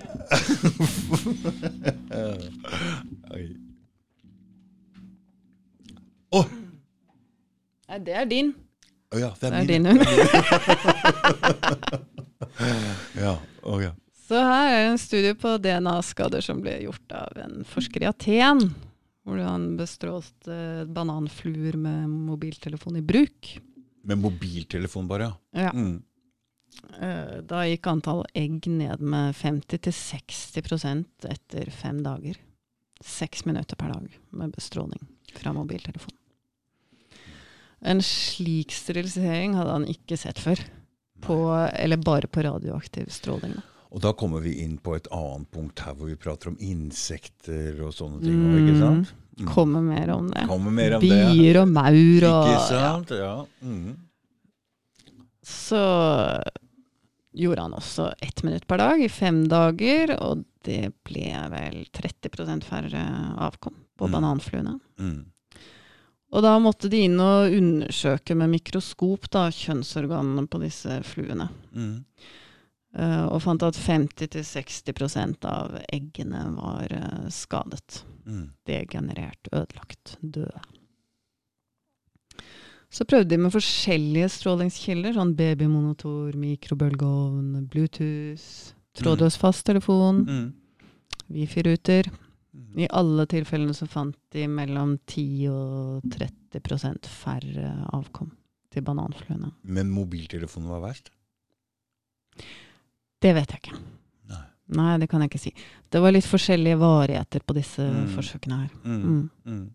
[3.35, 3.45] Oi.
[6.35, 6.47] Oh.
[7.89, 8.49] Nei, det er din.
[9.15, 9.69] å ja, det er, Det er min.
[9.71, 10.03] din hund.
[13.23, 13.93] Ja, å ja.
[14.35, 18.65] Så her er en studie på DNA-skader som ble gjort av en forsker i Aten.
[19.25, 20.57] Hvor han bestrålte
[20.91, 23.53] bananfluer med mobiltelefon i bruk.
[24.05, 25.69] Med mobiltelefon, bare, ja.
[25.69, 25.71] Ja.
[25.71, 26.03] Mm.
[26.99, 32.37] Eh, Da gikk antall egg ned med 50-60% etter fem dager.
[33.01, 35.07] Seks minutter per dag med bestråling
[35.39, 36.19] fra mobiltelefon.
[37.85, 40.59] En slik sterilisering hadde han ikke sett før.
[41.25, 43.55] På, eller bare på radioaktiv stråling.
[43.57, 43.63] da.
[43.95, 47.77] Og da kommer vi inn på et annet punkt her hvor vi prater om insekter
[47.87, 48.41] og sånne ting.
[48.41, 48.57] Mm.
[48.65, 49.13] ikke sant?
[49.39, 49.49] Mm.
[49.51, 50.45] Kommer mer om det.
[50.51, 51.11] Kommer mer om det.
[51.35, 53.11] Bier og maur og Ikke sant?
[53.15, 53.37] Ja.
[53.63, 53.95] Mm.
[55.45, 55.81] Så
[57.35, 62.65] gjorde han også ett minutt per dag i fem dager, og det ble vel 30%
[62.65, 63.03] færre
[63.43, 64.13] avkom på Mm.
[64.15, 64.79] bananfluene.
[64.99, 65.25] Mm.
[66.35, 71.49] Og da måtte de inn og undersøke med mikroskop da, kjønnsorganene på disse fluene.
[71.75, 72.05] Mm.
[72.95, 78.05] Eh, og fant at 50-60% av eggene var eh, skadet.
[78.27, 78.45] Mm.
[78.69, 80.63] Degenerert, ødelagt, døde.
[82.95, 90.53] Så prøvde de med forskjellige strålingskilder, sånn babymonitor, mikrobølgeovn, Bluetooth, trådløs fasttelefon, Mm.
[91.35, 92.07] Wifi-ruter.
[92.55, 92.79] Mm.
[92.85, 98.31] I alle tilfellene så fant de mellom 10 og 30% færre avkom
[98.71, 99.51] til bananfluene.
[99.65, 101.11] Men mobiltelefonen var verst?
[103.23, 103.79] Det vet jeg ikke.
[104.29, 104.43] Nei.
[104.77, 105.55] Nei, det kan jeg ikke si.
[105.91, 108.09] Det var litt forskjellige varigheter på disse Mm.
[108.17, 108.71] forsøkene her.
[108.85, 109.03] Mm.
[109.03, 109.31] Mm.
[109.47, 109.71] Mm.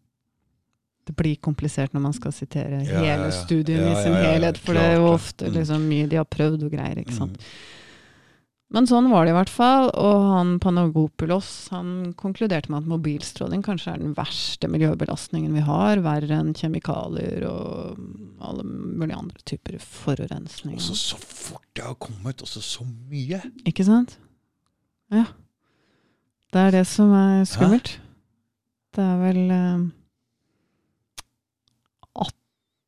[1.06, 3.32] Det blir komplisert når man skal sitere Ja, hele ja, ja.
[3.32, 5.54] studien i sin helhet, for det er jo ofte Mm.
[5.56, 7.40] liksom mye de har prøvd og greier, ikke sant.
[8.70, 9.88] Men sånn var det i hvert fall.
[9.98, 16.04] Og han Panagopulos han konkluderte med at mobilstråling kanskje er den verste miljøbelastningen vi har.
[16.06, 17.98] Verre enn kjemikalier og
[18.46, 20.78] alle mulige andre typer forurensning.
[20.78, 23.42] Også så fort det har kommet, også så mye.
[23.70, 24.20] Ikke sant?
[25.14, 25.26] Ja.
[26.54, 27.96] Det er det som er skummelt.
[28.94, 29.88] Det er vel eh,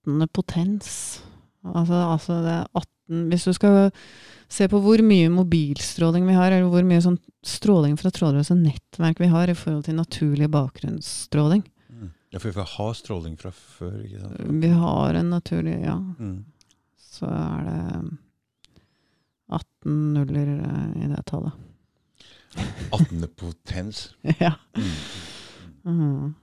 [0.06, 0.28] 18.
[0.34, 0.94] potens.
[1.66, 3.92] Altså, altså det er 18 Hvis du skal
[4.52, 9.22] se på hvor mye mobilstråling vi har, eller hvor mye sånn stråling fra trådløse nettverk
[9.24, 11.64] vi har i forhold til naturlig bakgrunnsstråling
[12.32, 14.38] Ja, for vi har stråling fra før, ikke sant?
[14.64, 16.46] Vi har en naturlig Ja, Mm.
[17.12, 18.18] så er det
[19.52, 21.52] 18 nuller eh, i det tallet.
[22.92, 23.28] 18.
[23.36, 24.14] potens.
[24.40, 24.54] ja.
[25.84, 26.36] Mm.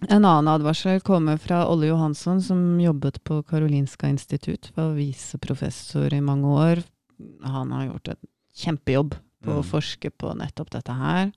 [0.00, 4.70] En annen advarsel kommer fra Olle Johansson, som jobbet på Karolinska institutt.
[4.74, 6.82] Var viseprofessor i mange år.
[7.42, 8.20] Han har gjort en
[8.54, 9.70] kjempejobb på å Mm.
[9.70, 11.32] forske på nettopp dette her.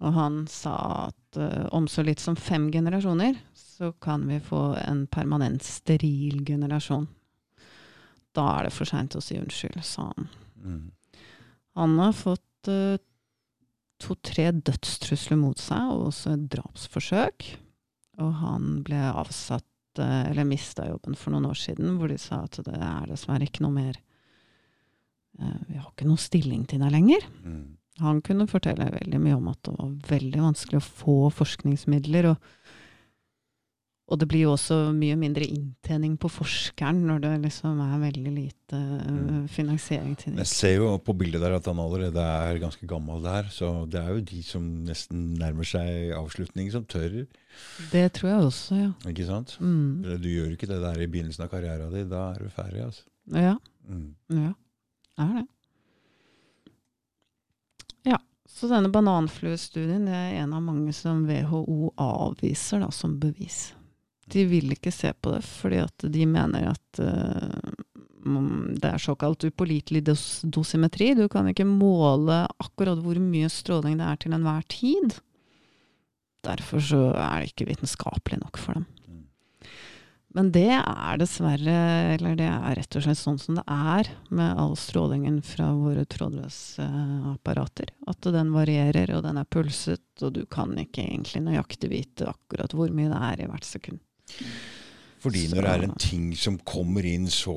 [0.00, 4.76] Og han sa at uh, om så litt som fem generasjoner, så kan vi få
[4.78, 7.08] en permanent steril generasjon.
[8.34, 10.28] Da er det for seint å si unnskyld, sa han.
[10.62, 10.90] Mm.
[11.74, 12.98] Han har fått eh,
[14.02, 17.50] to-tre dødstrusler mot seg, og også et drapsforsøk.
[18.22, 22.42] Og han ble avsatt, eh, eller mista jobben for noen år siden, hvor de sa
[22.46, 24.00] at det er dessverre ikke noe mer
[25.38, 27.28] eh, Vi har ikke noen stilling til deg lenger.
[27.44, 27.78] Mm.
[28.02, 32.30] Han kunne fortelle veldig mye om at det var veldig vanskelig å få forskningsmidler.
[32.32, 32.52] Og,
[34.10, 38.32] og det blir jo også mye mindre inntjening på forskeren når det liksom er veldig
[38.34, 39.46] lite eh, Mm.
[39.48, 43.44] finansiering til Jeg ser jo på bildet der at han allerede er ganske gammel der,
[43.48, 47.26] så det er jo de som nesten nærmer seg avslutning, som tør.
[47.92, 48.90] Det tror jeg også, ja.
[49.10, 49.56] Ikke sant?
[49.60, 50.02] Mm.
[50.20, 52.84] Du gjør ikke det der i begynnelsen av karrieren din, da er du ferdig.
[52.84, 53.02] altså.
[53.32, 53.56] Ja,
[53.88, 54.14] Mm.
[54.30, 54.52] ja.
[55.18, 55.46] Er det.
[58.04, 63.72] Ja, så denne bananfluestudien det er en av mange som WHO avviser da, som bevis.
[64.30, 67.72] De vil ikke se på det, fordi at de mener at eh,
[68.22, 71.12] det er såkalt upålitelig dos dosimetri.
[71.18, 75.18] Du kan ikke måle akkurat hvor mye stråling det er til enhver tid.
[76.46, 78.86] Derfor så er det ikke vitenskapelig nok for dem.
[80.32, 81.74] Men det er dessverre,
[82.14, 86.06] eller det er rett og slett sånn som det er med all strålingen fra våre
[86.08, 86.86] trådløse
[87.34, 87.92] apparater.
[88.08, 92.72] At den varierer, og den er pulset, og du kan ikke egentlig nøyaktig vite akkurat
[92.72, 94.00] hvor mye det er i hvert sekund.
[95.22, 97.54] Fordi Så- når det er en ting som kommer inn så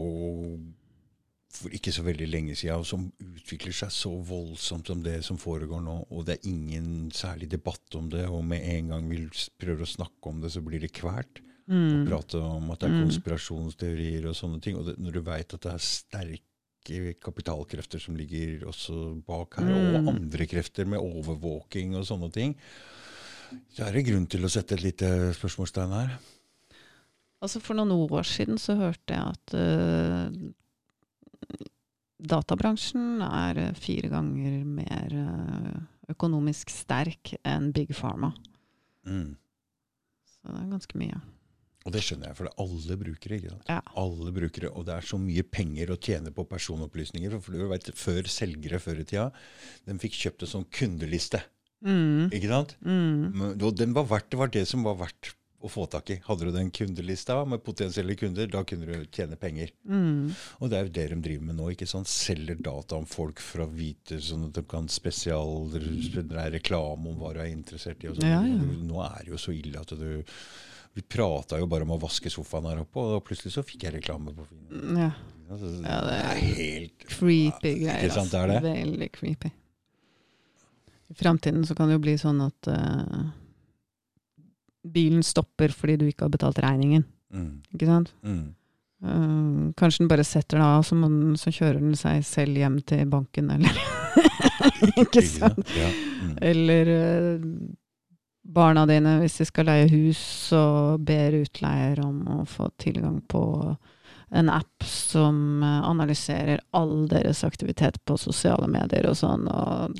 [1.55, 5.37] for ikke så veldig lenge siden, og som utvikler seg så voldsomt som det som
[5.37, 9.21] foregår nå, og det er ingen særlig debatt om det, og med en gang vi
[9.57, 11.41] prøver å snakke om det, så blir det kvært.
[11.67, 12.05] Mm.
[12.07, 13.09] prate om at det er Mm.
[13.09, 14.75] konspirasjonsteorier og sånne ting.
[14.77, 19.65] Og det, når du veit at det er sterke kapitalkrefter som ligger også bak her,
[19.65, 19.95] Mm.
[20.07, 22.55] og andre krefter med overvåking og sånne ting,
[23.73, 26.19] så er det grunn til å sette et lite spørsmålstegn her.
[27.45, 30.29] Altså For noen år siden så hørte jeg at uh,
[32.25, 35.75] databransjen er eh, fire ganger mer uh,
[36.09, 38.31] økonomisk sterk enn Big Pharma.
[39.05, 39.35] Mm.
[40.25, 41.21] Så det er ganske mye.
[41.85, 43.37] Og det skjønner jeg, for det er alle brukere.
[43.37, 43.69] ikke sant?
[43.69, 43.79] Ja.
[44.01, 47.37] Alle brukere, Og det er så mye penger å tjene på personopplysninger.
[47.37, 49.29] For du vet, Før selgere før i tida,
[49.85, 51.45] de fikk kjøpt en sånn kundeliste.
[51.85, 52.31] Mm.
[52.33, 52.77] ikke sant?
[52.81, 53.17] Mm.
[53.35, 56.17] Men, og den var verdt, det var det som var verdt å få tak i.
[56.25, 59.71] Hadde du den kundelista med potensielle kunder, da kunne du tjene penger.
[59.87, 60.29] Mm.
[60.59, 61.69] Og det er jo det de driver med nå.
[61.73, 62.09] ikke sant?
[62.11, 65.81] Selger data om folk for å vite, sånn at de kan spesial det
[66.27, 68.11] er reklame om hva du er interessert i.
[68.11, 68.27] sånn.
[68.29, 68.59] Ja, ja.
[68.85, 70.23] Nå er det jo så ille at du
[70.95, 73.97] Vi prata jo bare om å vaske sofaen her oppe, og plutselig så fikk jeg
[73.97, 74.99] reklame på Finn.
[75.01, 75.09] Ja.
[75.51, 78.05] Altså, Ja, det er helt Creepy greier.
[78.05, 78.61] Ikke sant, det er det?
[78.63, 79.51] Veldig creepy.
[81.11, 83.25] I framtiden så kan det jo bli sånn at eh,
[84.93, 87.05] bilen stopper fordi du ikke har betalt regningen.
[87.33, 88.13] mm, Ikke sant?
[88.23, 88.45] mm.
[89.05, 92.79] Uh, kanskje den bare setter den av, så, man, så kjører den seg selv hjem
[92.87, 93.75] til banken, eller
[95.03, 95.59] Ikke sant?
[95.77, 95.89] Ja.
[96.23, 96.31] Mm.
[96.41, 97.43] Eller uh,
[98.55, 100.63] barna dine, hvis de skal leie hus, så
[101.01, 103.43] ber utleier om å få tilgang på
[104.31, 109.99] en app som eh, analyserer all deres aktivitet på sosiale medier og sånn, og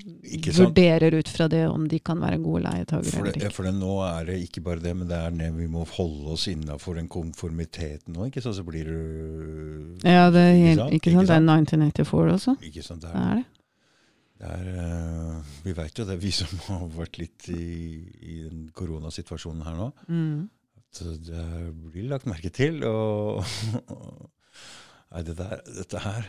[0.58, 3.52] vurderer ut fra det om de kan være gode leietagere eller ikke.
[3.54, 6.34] for det, nå er det ikke bare det, men det er det vi må holde
[6.34, 8.26] oss innafor den konformiteten nå.
[8.32, 8.58] ikke sant?
[8.58, 8.98] Så blir du
[10.04, 10.94] Ja, det er, Ikke sant?
[11.00, 11.28] ikke sant?
[11.30, 12.56] Det er 1984 også.
[12.66, 13.06] Ikke sant?
[13.06, 13.46] Det Det er, er det.
[14.42, 18.70] det er, eh, vi veit jo det, vi som har vært litt i, i den
[18.76, 19.92] koronasituasjonen her nå.
[20.10, 20.50] Mm.
[21.02, 21.46] At det
[21.92, 22.84] blir lagt merke til.
[22.88, 23.44] Og
[25.16, 26.26] Nei, det der, dette her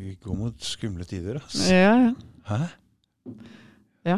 [0.00, 1.74] Vi går mot skumle tider, altså.
[1.74, 2.12] Ja, ja.
[2.48, 4.14] Hæ?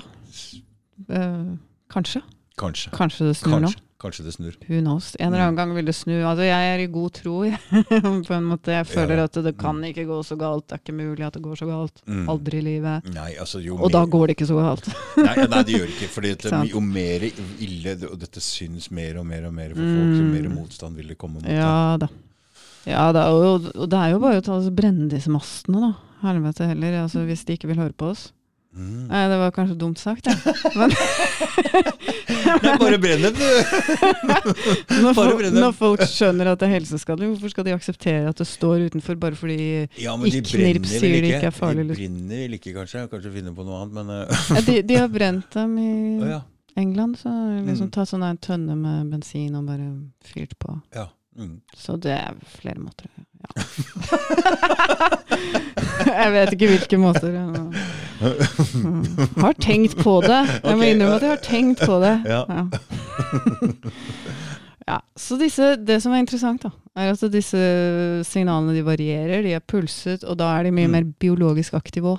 [1.10, 1.56] Eh,
[1.90, 2.22] kanskje.
[2.58, 2.90] Kanskje.
[2.92, 3.68] Kanskje det snur nå.
[3.70, 4.56] Kanskje, kanskje det snur.
[4.68, 5.12] Who knows.
[5.20, 6.14] En eller annen gang vil det snu.
[6.26, 7.36] Altså, jeg er i god tro,
[8.28, 8.74] på en måte.
[8.74, 9.24] Jeg føler Ja.
[9.30, 10.66] at det kan ikke gå så galt.
[10.68, 12.02] Det er ikke mulig at det går så galt.
[12.06, 12.26] Mm.
[12.28, 13.08] Aldri i livet.
[13.14, 14.90] Nei, altså jo Og da går det ikke så galt.
[15.16, 16.10] Nei, nei, det gjør ikke.
[16.12, 16.28] For
[16.74, 17.24] jo mer
[17.62, 20.32] ille Og dette syns mer og mer og mer for folk, jo Mm.
[20.36, 21.56] mer motstand vil det komme mot det.
[21.56, 22.08] Ja da.
[22.84, 25.92] Ja da, og, og det er jo bare å ta, brenne disse mastene, da.
[26.26, 28.32] Helvete heller, altså, hvis de ikke vil høre på oss.
[28.72, 29.08] Mm.
[29.12, 30.36] Det var kanskje dumt sagt, jeg.
[30.76, 30.90] Men
[32.62, 33.42] men bare brenn dem, du!
[35.02, 39.18] når, folk, skjønner at det er helseskadelig, hvorfor skal de akseptere at det står utenfor
[39.20, 39.58] bare fordi
[40.00, 41.50] Ja, de knirp sier det ikke.
[41.50, 42.16] er farlig, De liksom.
[42.16, 43.04] brenner vel ikke, kanskje.
[43.12, 45.90] Kanskje finner på noe annet, men uh, ja, de, de har brent dem i
[46.22, 46.40] Å ja.
[46.80, 47.18] England.
[47.20, 47.28] Så
[47.66, 47.94] liksom Mm.
[47.98, 49.90] ta sånn en tønne med bensin og bare
[50.24, 50.78] fyrt på.
[50.96, 51.08] ja.
[51.32, 51.62] Mm.
[51.76, 53.08] Så det er flere måter.
[53.42, 53.48] Ja.
[56.22, 57.32] jeg vet ikke hvilke måter.
[57.34, 57.46] Jeg
[58.84, 59.04] mm.
[59.42, 60.40] har tenkt på det.
[60.62, 62.16] Jeg må innrømme at jeg har tenkt på det.
[62.28, 62.42] Ja.
[64.82, 67.58] Ja, så disse, Det som er interessant, da, er at disse
[68.26, 70.92] signalene de varierer, de er pulset, og da er de mye Mm.
[70.96, 72.18] mer biologisk aktive òg.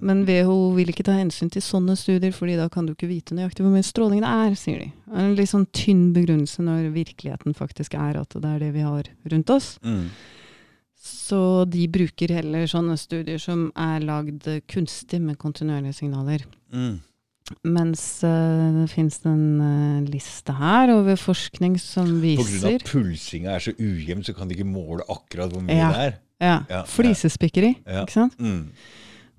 [0.00, 3.34] Men WHO vil ikke ta hensyn til sånne studier, fordi da kan du ikke vite
[3.34, 4.92] nøyaktig hvor mye stråling det er, sier de.
[5.06, 8.74] Det er En litt sånn tynn begrunnelse når virkeligheten faktisk er at det er det
[8.74, 9.78] vi har rundt oss.
[9.82, 10.10] Mm.
[11.06, 11.38] Så
[11.70, 16.42] de bruker heller sånne studier som er lagd kunstig med kontinuerlige signaler.
[16.74, 16.96] Mm.
[17.62, 23.62] Mens uh, det finnes en uh, liste her over forskning som viser at pulsinga er
[23.68, 25.90] så ujevn, så kan de ikke måle akkurat hvor mye Ja.
[25.94, 26.16] det er.
[26.42, 28.02] ja, Ja, flisespikkeri, ja.
[28.02, 28.34] ikke sant?
[28.42, 28.66] Mm.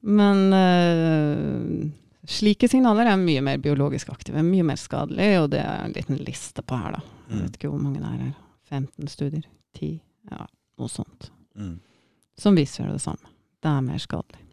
[0.08, 1.92] Men uh,
[2.32, 6.24] slike signaler er mye mer biologisk aktive, mye mer skadelige, og det er en liten
[6.24, 7.04] liste på her, da.
[7.28, 7.44] Jeg Mm.
[7.44, 8.36] vet ikke hvor mange det er her.
[8.72, 9.44] 15 studier?
[9.76, 10.00] 10?
[10.32, 10.46] Ja,
[10.80, 11.28] noe sånt.
[11.58, 11.78] Mm.
[12.38, 13.34] Som viser det samme.
[13.62, 14.44] Det er mer skadelig.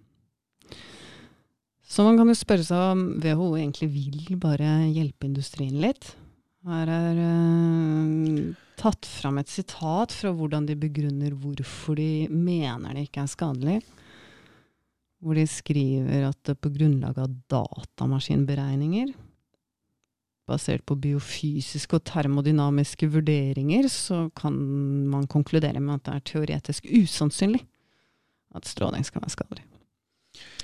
[1.84, 6.14] Så man kan jo spørre seg om WHO egentlig vil bare hjelpe industrien litt.
[6.64, 13.06] Her er uh, tatt fram et sitat fra hvordan de begrunner hvorfor de mener det
[13.06, 13.76] ikke er skadelig.
[15.24, 19.12] Hvor de skriver at på grunnlag av datamaskinberegninger,
[20.48, 24.56] basert på biofysiske og termodynamiske vurderinger, så kan
[25.12, 27.62] man konkludere med at det er teoretisk usannsynlig
[28.54, 29.64] at stråling skal være skadelig.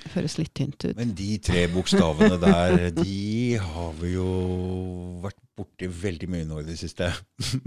[0.01, 0.95] Det høres litt tynt ut.
[0.97, 4.27] Men de tre bokstavene der, de har vi jo
[5.23, 7.11] vært borti veldig mye nå i det siste.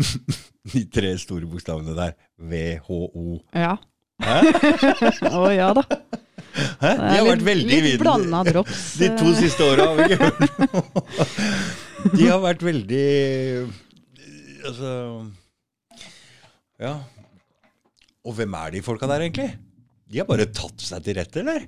[0.73, 2.15] De tre store bokstavene der.
[2.41, 3.39] WHO.
[3.55, 3.77] Ja.
[5.39, 5.85] Å ja da.
[6.55, 6.91] Hæ?
[6.95, 8.83] De har vært veldig Litt blanda drops.
[9.01, 11.05] De to eh, siste åra har vi ikke hørt noe.
[12.15, 13.07] De har vært veldig
[14.65, 14.91] Altså
[16.83, 16.95] Ja.
[18.25, 19.51] Og hvem er de folka der, egentlig?
[20.09, 21.67] De har bare tatt seg til rette, eller?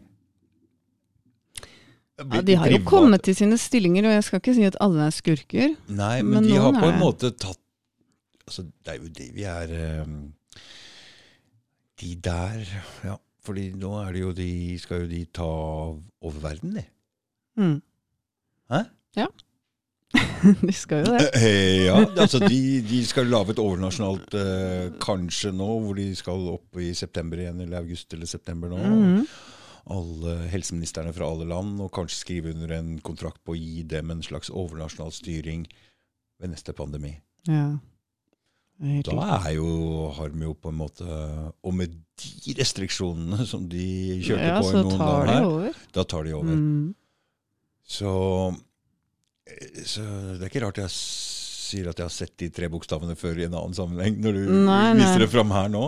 [2.16, 5.04] Ja, de har jo kommet til sine stillinger, og jeg skal ikke si at alle
[5.04, 5.74] er skurker.
[5.92, 7.60] Nei, men, Men de har på en måte tatt
[8.46, 10.18] Altså, det er jo det vi er ehm,
[11.98, 12.60] De der
[13.02, 13.16] Ja,
[13.46, 14.50] fordi nå er det jo de
[14.82, 16.84] Skal jo de ta over verden, de.
[17.56, 17.80] Mm.
[18.72, 18.82] Hæ?
[19.16, 19.26] Ja.
[20.68, 21.30] de skal jo det.
[21.86, 26.80] Ja, altså de, de skal lage et overnasjonalt eh, kanskje nå, hvor de skal opp
[26.82, 28.82] i september igjen, eller august eller september nå.
[28.82, 29.26] Mhm.
[29.94, 34.10] Alle helseministrene fra alle land, og kanskje skrive under en kontrakt på å gi dem
[34.10, 35.62] en slags overnasjonal styring
[36.42, 37.12] ved neste pandemi.
[37.46, 37.76] Ja.
[38.76, 39.68] Da er jo,
[40.12, 41.06] har jo på en måte
[41.64, 43.86] Og med de restriksjonene som de
[44.20, 45.78] kjørte ja, på i noen dager her, over.
[45.96, 46.56] da tar de over.
[46.56, 46.94] Mm.
[47.86, 48.12] Så,
[49.48, 50.04] eh, så
[50.36, 53.46] det er ikke rart jeg sier at jeg har sett de tre bokstavene før i
[53.48, 55.00] en annen sammenheng, når du Nei, nei.
[55.02, 55.84] viser det fram her nå.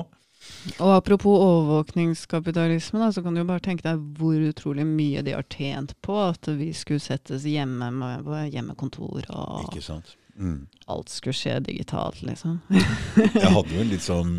[0.78, 5.34] Og apropos overvåkningskapitalisme, da, så kan du jo bare tenke deg hvor utrolig mye de
[5.36, 10.14] har tjent på at vi skulle settes hjemme med hjemmekontor, og Ikke sant?
[10.38, 10.68] Mm.
[10.86, 12.60] alt skulle skje digitalt, liksom.
[13.42, 14.34] Jeg hadde jo en litt sånn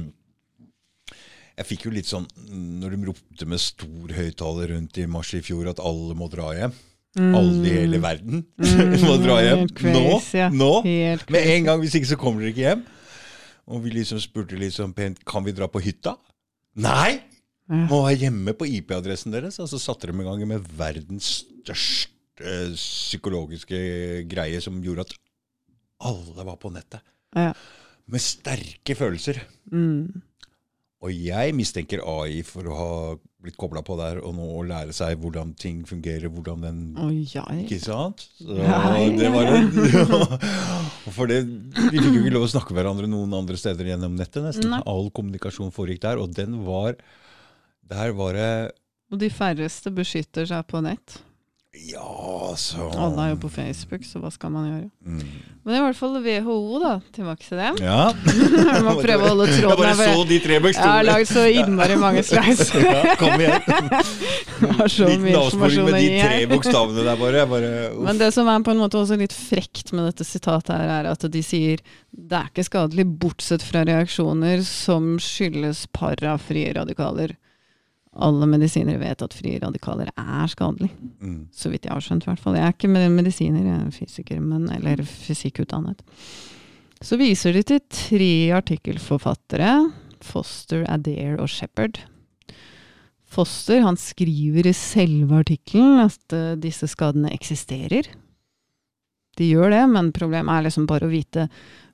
[1.60, 2.24] Jeg fikk jo litt sånn
[2.80, 6.54] Når de ropte med stor høyttaler rundt i mars i fjor at alle må dra
[6.56, 6.78] hjem.
[7.20, 9.66] Alle i hele verden Mm, må dra hjem.
[9.76, 10.40] crazy.
[10.54, 10.54] Nå!
[10.56, 10.72] Nå!
[11.36, 12.84] Med en gang, hvis ikke så kommer dere ikke hjem.
[13.70, 16.16] Og vi liksom spurte sånn pent Kan vi dra på hytta?
[16.80, 17.20] Nei!
[17.70, 19.60] Må være hjemme på IP-adressen deres.
[19.62, 22.08] Og så satte de i gang med verdens største
[22.74, 23.78] psykologiske
[24.32, 25.12] greie som gjorde at
[26.00, 27.04] alle var på nettet.
[27.36, 27.52] Ja.
[28.10, 29.42] Med sterke følelser.
[29.72, 30.22] Mm.
[31.00, 32.94] Og jeg mistenker AI for å ha
[33.40, 37.46] blitt kobla på der og nå lære seg hvordan ting fungerer, hvordan den Å ja,
[37.56, 38.26] Ikke sant?
[38.36, 40.04] Så det var en, ja.
[41.16, 44.18] For det, vi fikk jo ikke lov å snakke med hverandre noen andre steder gjennom
[44.20, 44.68] nettet, nesten.
[44.74, 44.82] Nei.
[44.92, 47.00] All kommunikasjon foregikk der, og den var
[47.90, 48.52] Der var det
[49.14, 51.22] Og de færreste beskytter seg på nett.
[51.78, 54.88] Ja, så Alle er jo på Facebook, så hva skal man gjøre?
[55.06, 55.20] Mm.
[55.68, 57.68] Men i hvert fall WHO, da, tilbake til det.
[57.86, 58.08] Ja.
[58.74, 60.16] Jeg må prøve å holde Jeg tråden bare her.
[60.18, 62.72] så de tre Jeg har lagd så innmari mange slides.
[62.74, 63.70] ja, kom igjen.
[63.70, 67.46] Jeg har så Liten mye avsporing med de tre bokstavene der, bare.
[67.54, 67.72] bare.
[68.08, 71.12] Men det som er på en måte også litt frekt med dette sitatet her, er
[71.14, 77.38] at de sier det er ikke skadelig bortsett fra reaksjoner som skyldes parafrie radikaler.
[78.18, 80.90] Alle medisinere vet at frie radikaler er skadelig.
[81.22, 81.48] mm.
[81.54, 82.56] Så vidt jeg har skjønt, i hvert fall.
[82.58, 86.02] Jeg er ikke med- medisiner, jeg er fysiker, men, eller fysikkutdannet.
[87.02, 89.92] Så viser de til tre artikkelforfattere.
[90.22, 92.00] Foster, Adair og Shepherd.
[93.30, 98.10] Foster han skriver i selve artikkelen at eh, disse skadene eksisterer.
[99.38, 101.46] De gjør det, men problemet er liksom bare å vite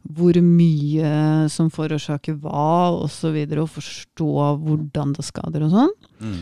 [0.06, 1.10] hvor mye
[1.50, 4.28] som forårsaker hva, osv., og, og forstå
[4.62, 5.94] hvordan det skader og sånn.
[6.22, 6.40] Mm.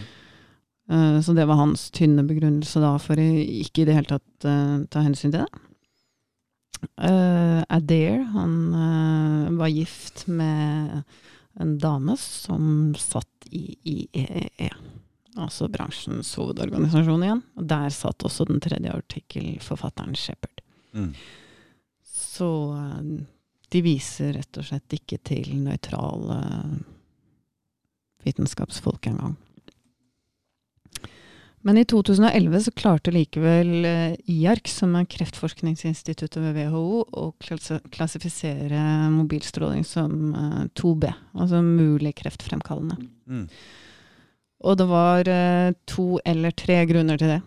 [0.92, 4.84] Uh, Så det var hans tynne begrunnelse da, for ikke i det hele tatt uh,
[4.92, 5.62] ta hensyn til det.
[7.00, 11.06] Uh, Adair, han var gift med
[11.64, 14.74] en dame som satt i IEE,
[15.38, 17.44] altså bransjens hovedorganisasjon igjen.
[17.56, 20.60] Og der satt også den tredje artikkelforfatteren Shepherd.
[20.92, 21.14] Mm.
[22.04, 22.50] Så
[23.74, 26.40] de viser rett og slett ikke til nøytrale
[28.24, 29.36] vitenskapsfolk engang.
[31.64, 38.82] Men i 2011 så klarte likevel eh, IARC, som er kreftforskningsinstituttet ved WHO, å klassifisere
[39.14, 41.08] mobilstråling som eh, 2B,
[41.40, 43.00] altså mulig kreftfremkallende.
[43.32, 43.48] Mm.
[44.68, 47.40] Og det var eh, to eller tre grunner til det.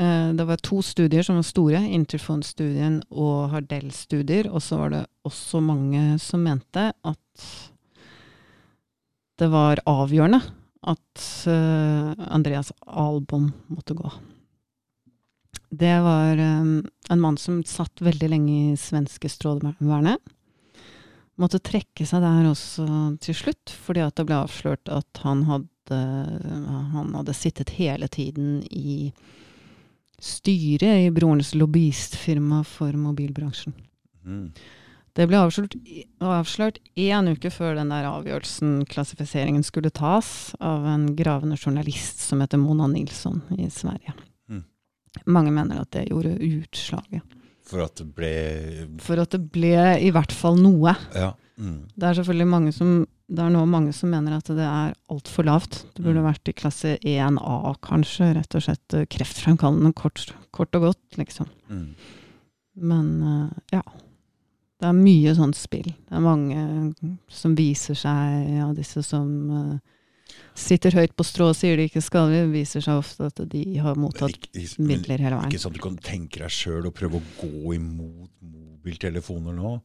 [0.00, 5.02] Eh, det var to studier som var store, Interphone-studien og Hardell-studier, og så var det
[5.28, 7.46] også mange som mente at
[9.40, 10.40] det var avgjørende
[10.82, 14.10] at uh, Andreas Albom måtte gå.
[15.72, 20.18] Det var um, en mann som satt veldig lenge i svenske strålevernet.
[21.40, 22.86] Måtte trekke seg der også
[23.24, 26.00] til slutt, fordi at det ble avslørt at han hadde,
[26.92, 29.08] han hadde sittet hele tiden i
[30.22, 33.74] styret i brorens lobbyistfirma for mobilbransjen.
[34.22, 34.52] Mm.
[35.14, 35.74] Det ble avslørt,
[36.24, 42.40] avslørt én uke før den der avgjørelsen, klassifiseringen, skulle tas av en gravende journalist som
[42.40, 44.14] heter Mona Nilsson i Sverige.
[44.48, 44.62] Mm.
[45.26, 47.22] Mange mener at det gjorde utslaget.
[47.68, 48.32] For at det ble
[49.04, 50.94] For at det ble i hvert fall noe.
[51.14, 51.34] Ja.
[51.60, 51.82] Mm.
[51.94, 53.02] Det er selvfølgelig mange som
[53.32, 55.84] det er nå mange som mener at det er altfor lavt.
[55.94, 56.26] Det burde Mm.
[56.26, 58.34] vært i klasse 1A, kanskje.
[58.36, 61.46] Rett og slett eh, kreftfremkallende, kort, kort og godt, liksom.
[61.70, 61.94] Mm.
[62.76, 63.82] Men eh, ja.
[64.82, 65.92] Det er mye sånt spill.
[65.94, 66.62] Det er mange
[67.30, 69.76] som viser seg, ja, disse som uh,
[70.58, 72.32] sitter høyt på strå og sier de ikke skal.
[72.34, 75.52] Det viser seg ofte at de har mottatt Ikke, ikke- midler hele veien.
[75.54, 79.76] ikke sånn at du kan tenke deg sjøl og prøve å gå imot mobiltelefoner nå.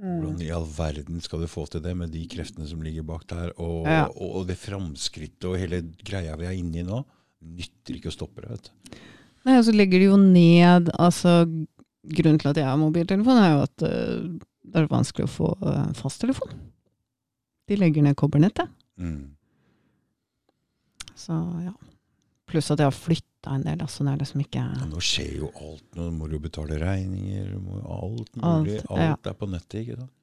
[0.00, 0.12] Mm.
[0.20, 3.26] Hvordan i all verden skal du få til det med de kreftene som ligger bak
[3.28, 3.50] der?
[3.60, 4.04] Og, Ja.
[4.08, 7.02] og, og det framskrittet og hele greia vi er inne i nå,
[7.56, 8.50] nytter ikke å stoppe det.
[8.50, 8.96] vet du.
[9.48, 11.46] Nei, og så legger de jo ned Altså,
[12.02, 14.24] grunnen til at jeg har mobiltelefon, er jo at eh,
[14.70, 16.52] det er vanskelig å få uh, fasttelefon.
[17.70, 18.70] De legger ned kobbernettet.
[19.00, 19.32] Mm.
[21.18, 21.74] Så ja.
[22.50, 25.32] Pluss at jeg har flytta en del, altså det er liksom ikke Ja, nå skjer
[25.38, 25.84] jo alt.
[25.96, 27.52] Nå må du betale regninger.
[27.62, 28.78] Må, alt Alt, mulig.
[28.88, 29.16] Alt, ja.
[29.30, 30.14] er på nettet, ikke sant?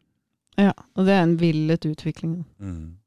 [0.57, 2.39] Ja, og det er en villet utvikling.
[2.57, 2.97] Mm.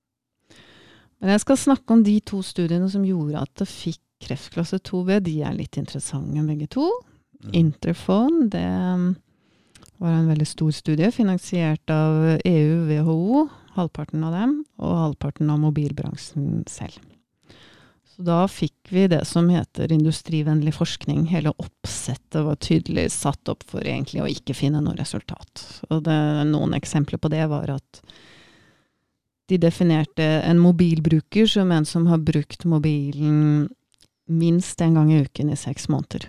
[1.21, 5.19] Men jeg skal snakke om de to studiene som gjorde at det fikk kreftklasse 2B.
[5.27, 6.87] De er litt interessante begge to.
[7.45, 7.53] Mm.
[7.57, 9.15] Interphone, det um,
[10.01, 15.61] var en veldig stor studie finansiert av EU, WHO, halvparten av dem, og halvparten av
[15.63, 17.01] mobilbransjen selv.
[18.11, 21.23] Så da fikk vi det som heter industrivennlig forskning.
[21.31, 25.63] Hele oppsettet var tydelig satt opp for egentlig å ikke finne noe resultat.
[25.89, 26.19] Og det,
[26.51, 28.03] noen eksempler på det var at
[29.49, 33.71] de definerte en mobilbruker som en som har brukt mobilen
[34.31, 36.29] minst en gang i uken i seks måneder.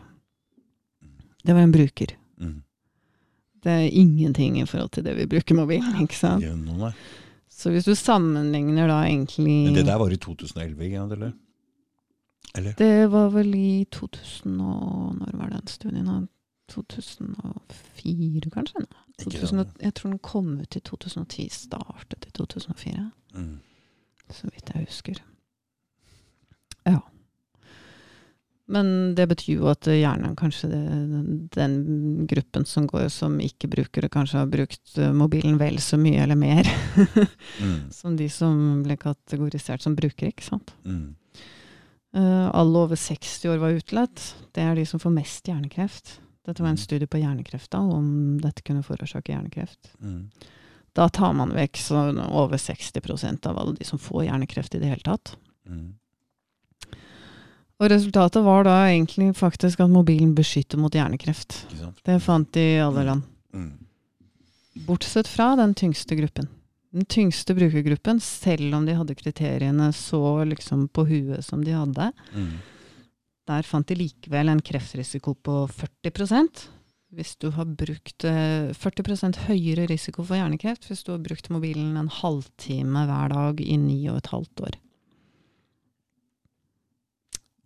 [1.45, 2.15] Det var en bruker.
[2.41, 2.61] Mm.
[3.63, 6.43] Det er ingenting i forhold til det vi bruker mobilen, ikke sant?
[6.43, 6.91] Gjennom.
[7.49, 11.11] Så hvis du sammenligner da egentlig Men det der var i 2011, ikke sant?
[11.13, 11.31] Eller?
[12.57, 12.73] eller?
[12.77, 16.05] Det var vel i 2000 og Når var den studien?
[16.05, 16.21] da?
[16.71, 18.85] 2004, kanskje?
[19.21, 21.49] 2000, jeg tror den kom ut i 2010.
[21.51, 23.59] Startet i 2004, Mm.
[24.29, 25.21] så vidt jeg husker.
[26.85, 26.99] Ja.
[28.71, 30.69] Men det betyr jo at gjerne kanskje
[31.55, 31.73] den
[32.29, 36.21] gruppen som går som ikke bruker det, kanskje har brukt eh, mobilen vel så mye
[36.23, 36.69] eller mer
[37.61, 37.89] Mm.
[37.91, 40.71] som de som ble kategorisert som brukere, ikke sant.
[40.85, 41.15] Mm.
[42.15, 44.23] Uh, alle over 60 år var utelatt.
[44.55, 46.17] Det er de som får mest hjernekreft.
[46.47, 46.83] Dette var en Mm.
[46.83, 49.91] studie på hjernekreft da, om dette kunne forårsake hjernekreft.
[50.01, 50.29] Mm.
[50.97, 51.77] Da tar man vekk
[52.31, 55.35] over 60% av alle de som får hjernekreft i det hele tatt.
[55.69, 55.93] Mm.
[57.81, 61.63] Og resultatet var da egentlig faktisk at mobilen beskytter mot hjernekreft.
[62.05, 63.23] Det fant de i alle land.
[63.57, 63.71] Mm.
[64.85, 66.47] Bortsett fra den tyngste gruppen.
[66.91, 72.11] Den tyngste brukergruppen, selv om de hadde kriteriene så liksom på huet som de hadde,
[72.35, 72.59] Mm.
[73.47, 76.67] der fant de likevel en kreftrisiko på 40%
[77.11, 81.97] hvis du har brukt eh, 40 høyere risiko for hjernekreft hvis du har brukt mobilen
[81.97, 84.77] en halvtime hver dag i ni og et halvt år.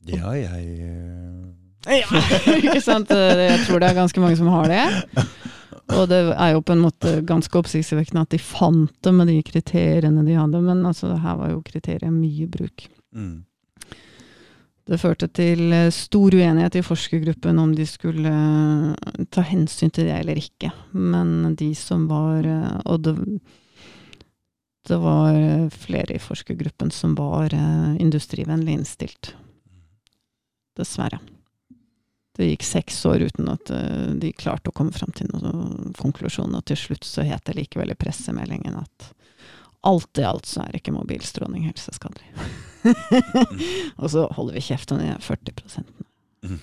[0.06, 2.22] Det har jeg eh, Ja,
[2.60, 3.12] ikke sant?
[3.14, 5.26] Eh, Jeg tror det er ganske mange som har det.
[5.96, 9.36] Og det er jo på en måte ganske oppsiktsvekkende at de fant det med de
[9.46, 12.88] kriteriene de hadde, men altså, her var jo kriteriet mye bruk.
[13.14, 13.36] mm.
[14.86, 20.06] Det førte til eh, stor uenighet i forskergruppen om de skulle eh, ta hensyn til
[20.06, 20.70] det eller ikke.
[20.94, 23.16] Men de som var eh, Og det,
[24.86, 29.32] det var eh, flere i forskergruppen som var eh, industrivennlig innstilt.
[30.76, 31.22] Dessverre.
[32.36, 36.56] Det gikk seks år uten at eh, de klarte å komme fram til noen konklusjon,
[36.58, 39.12] og til slutt så het det likevel i pressemeldingen at
[39.86, 42.28] alt i alt så er ikke mobilstråling helseskadelig.
[44.02, 45.86] og så holder vi kjeft om de 40
[46.44, 46.60] mm.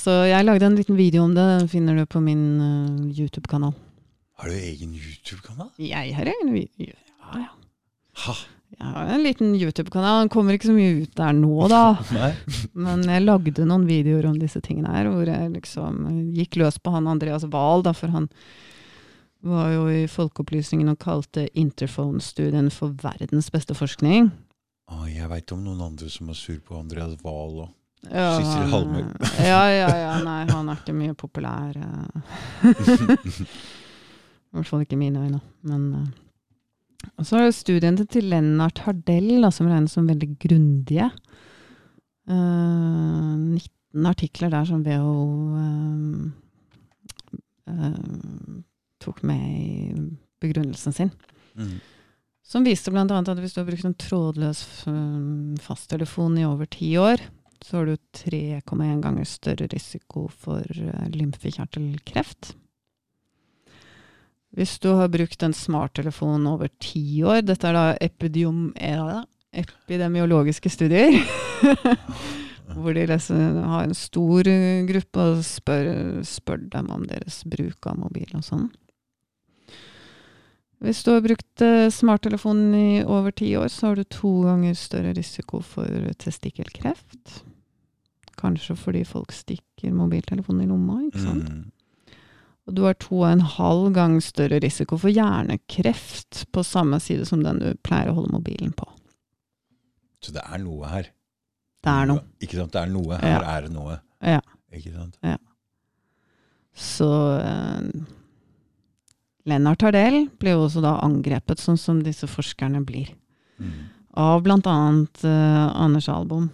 [0.00, 3.74] Så jeg lagde en liten video om det, den finner du på min uh, YouTube-kanal.
[4.40, 5.68] Har du egen YouTube-kanal?
[5.76, 6.96] Jeg har egen video.
[7.20, 7.52] Ja, ja.
[8.24, 8.36] Ha!
[8.78, 10.22] Jeg har en liten YouTube-kanal.
[10.22, 11.80] Den kommer ikke så mye ut der nå, da.
[12.86, 16.04] Men jeg lagde noen videoer om disse tingene her, hvor jeg liksom
[16.36, 18.30] gikk løs på han Andreas Wahl, da, for han
[19.42, 24.30] var jo i Folkeopplysningen og kalte Interphone-studien for verdens beste forskning.
[24.90, 27.76] Å, jeg veit om noen andre som er sur på Andreas Wahl og
[28.08, 29.02] Ja, Sissel Halmøy.
[29.50, 30.14] Ja, ja, ja.
[30.24, 31.76] Nei, han er ikke mye populær.
[31.76, 32.64] eh.
[34.50, 35.40] I hvert fall ikke i mine øyne.
[35.68, 36.08] Men eh.
[37.20, 41.10] Og så er det studiene til Lennart Hardell, da, som regnes som veldig grundige.
[42.30, 46.30] Uh, 19 artikler der som WHO uh,
[47.68, 48.60] uh,
[49.04, 50.06] tok med i
[50.40, 51.12] begrunnelsen sin.
[51.60, 51.80] mm.
[52.50, 53.04] Som viste bl.a.
[53.04, 54.60] at hvis du har brukt en trådløs
[55.62, 57.20] fasttelefon i over ti år,
[57.62, 60.66] så har du 3,1 ganger større risiko for
[61.14, 62.56] lymfekjertelkreft.
[64.56, 69.22] Hvis du har brukt en smarttelefon over ti år Dette er da epidium, ja,
[69.54, 71.20] epidemiologiske studier.
[72.74, 75.88] hvor de liksom har en stor øh, gruppe og spør,
[76.26, 78.68] spør dem om deres bruk av mobil og sånn.
[80.80, 84.78] Hvis du har brukt eh, smarttelefonen i over ti år, så har du to ganger
[84.78, 87.42] større risiko for testikkelkreft.
[88.40, 91.50] Kanskje fordi folk stikker mobiltelefonen i lomma, ikke sant.
[91.52, 91.66] Mm.
[92.70, 97.26] Og du har to og en halv gang større risiko for hjernekreft på samme side
[97.26, 98.86] som den du pleier å holde mobilen på.
[100.22, 101.08] Så det er noe her.
[101.82, 102.22] Det er noe.
[102.44, 102.72] Ikke sant?
[102.76, 103.18] Det er noe.
[103.18, 103.56] Her Ja.
[103.56, 103.98] er det noe.
[104.22, 104.40] Ja.
[104.70, 105.16] Ikke sant?
[105.24, 105.36] Ja.
[106.76, 107.08] Så
[107.40, 107.88] eh,
[109.50, 113.10] Lennart Hardell ble jo også da angrepet, sånn som disse forskerne blir.
[113.58, 113.88] Mm.
[114.20, 116.50] Av blant annet eh, Anders Albom.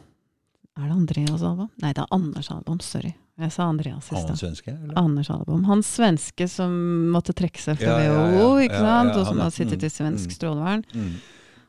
[0.78, 1.68] Er det Andreas Albom?
[1.82, 2.80] Nei, det er Anders Albom.
[2.84, 3.12] Sorry.
[3.38, 4.38] Jeg sa Andreas i stad.
[4.38, 4.72] svenske?
[4.82, 4.94] Eller?
[4.98, 5.64] Anders Albom.
[5.68, 6.72] Han svenske som
[7.12, 8.28] måtte trekke seg fra Ja, ja, ja.
[8.32, 9.10] WHO, ikke Ja, sant?
[9.12, 10.36] ja, og som har sittet i Mm, svensk mm.
[10.38, 10.84] strålevern.
[10.94, 11.10] Mm.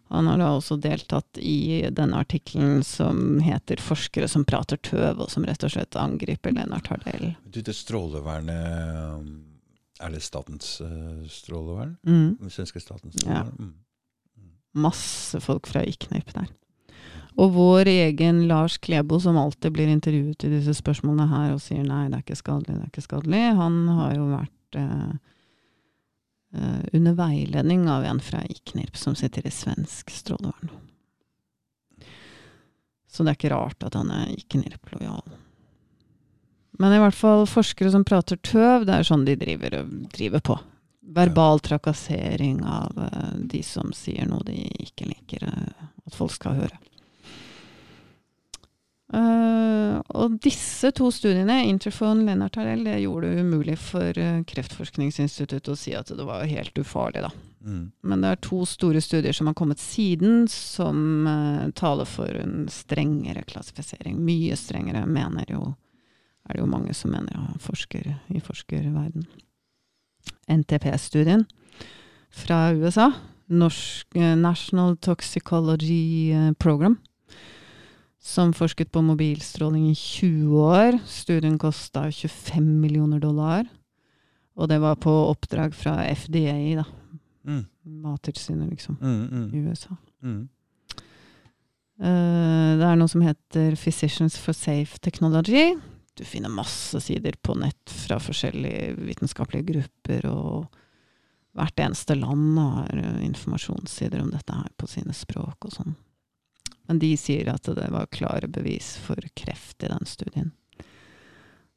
[0.09, 5.29] Han har da også deltatt i denne artikkelen som heter 'Forskere som prater tøv', og
[5.29, 7.35] som rett og slett angriper Lennart Hardell.
[7.51, 9.43] Du, det strålevernet um,
[9.99, 11.97] Er det statens uh, strålevern?
[12.05, 12.37] Mm.
[12.39, 13.43] Den svenske statens Ja.
[13.43, 13.57] strålevern?
[13.59, 13.73] Mm.
[14.75, 16.47] Masse folk fra IKNIP der.
[17.37, 21.83] Og vår egen Lars Klebo, som alltid blir intervjuet i disse spørsmålene her og sier
[21.85, 25.11] nei, det er ikke skadelig, det er ikke skadelig, han har jo vært eh,
[26.57, 30.73] eh, under veiledning av en fra IKNIRP som sitter i svensk strålevern.
[33.07, 35.37] Så det er ikke rart at han er IKNIRP-lojal.
[36.77, 39.79] Men i hvert fall forskere som prater tøv, det er sånn de driver,
[40.13, 40.57] driver på.
[41.17, 44.57] Verbal trakassering av eh, de som sier noe de
[44.89, 46.77] ikke liker eh, at folk skal høre.
[49.13, 55.71] Eh, og disse to studiene, Interphone Lennart Harell, det gjorde det umulig for uh, Kreftforskningsinstituttet
[55.71, 57.31] å si at det var helt ufarlig, da.
[57.63, 57.85] Mm.
[58.07, 62.67] Men det er to store studier som har kommet siden, som uh, taler for en
[62.71, 64.19] strengere klassifisering.
[64.27, 65.63] Mye strengere, mener jo
[66.47, 69.25] er det jo mange som mener ja, forsker, i forskerverden.
[70.51, 71.43] NTP-studien
[72.31, 73.09] fra USA,
[73.51, 76.95] Norsk National Toxicology Program,
[78.27, 80.99] som forsket på mobilstråling i 20 år.
[81.07, 83.65] Studien kosta 25 millioner dollar.
[84.57, 86.83] Og det var på oppdrag fra FDA, da.
[87.47, 87.63] Mm.
[88.03, 89.95] Mattilsynet, liksom, Mm, mm, i USA.
[90.21, 90.49] mm.
[91.99, 95.73] Uh, det er noe som heter Physicians for Safe Technology.
[96.13, 100.67] Du finner masse sider på nett fra forskjellige vitenskapelige grupper, og
[101.57, 105.95] hvert eneste land har eh, informasjonssider om dette her på sine språk og sånn.
[106.87, 110.53] Men de sier at det var klare bevis for kreft i den studien.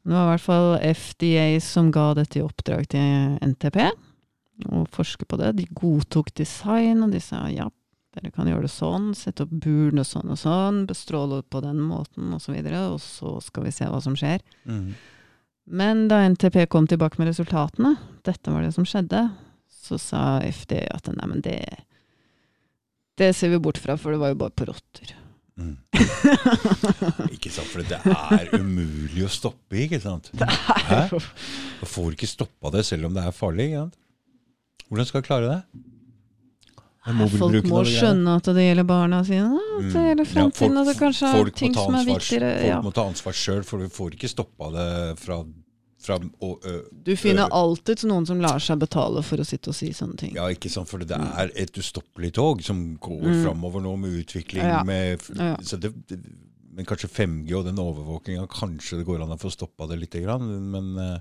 [0.02, 3.82] Det var i hvert fall FDA som ga dette i oppdrag til NTP,
[4.70, 5.52] å forske på det.
[5.58, 7.68] De godtok design, og de sa ja,
[8.16, 12.32] dere kan gjøre det sånn, sette opp burene sånn og sånn, bestråle på den måten
[12.34, 14.42] osv., og, så og så skal vi se hva som skjer.
[14.64, 14.88] Mm.
[15.70, 17.94] Men da NTP kom tilbake med resultatene,
[18.26, 19.28] dette var det som skjedde,
[19.70, 21.60] så sa FDA at nei, men det
[23.20, 25.14] Det ser vi bort fra, for det var jo bare på rotter.
[25.60, 25.74] Mm.
[27.36, 30.30] ikke sant, for det er umulig å stoppe, ikke sant?
[30.40, 31.02] Hæ?
[31.12, 33.68] Du får ikke stoppa det selv om det er farlig.
[33.70, 33.98] Ikke sant?
[34.90, 35.60] Hvordan skal du klare det?
[37.00, 40.26] Det er Folk må det skjønne at det gjelder barna sine, at det gjelder gjelder
[40.26, 42.26] Ja, folk- det kanskje er folk må er ansvar-.
[42.60, 44.88] Folk må ta ansvar sjøl, for vi får ikke stoppa det
[45.20, 45.38] fra,
[46.00, 49.76] fra og, ø, Du finner alltid noen som lar seg betale for å sitte og
[49.76, 50.34] si sånne ting.
[50.34, 53.42] Ja, ikke sant, for det er et ustoppelig tog som går Mm.
[53.44, 54.82] framover nå med utvikling Ja.
[54.84, 55.56] med Ja.
[55.60, 56.18] så det, det,
[56.72, 60.22] Men kanskje 5G og den overvåkinga, kanskje det går an å få stoppa det lite
[60.22, 60.70] grann.
[60.70, 61.20] Men,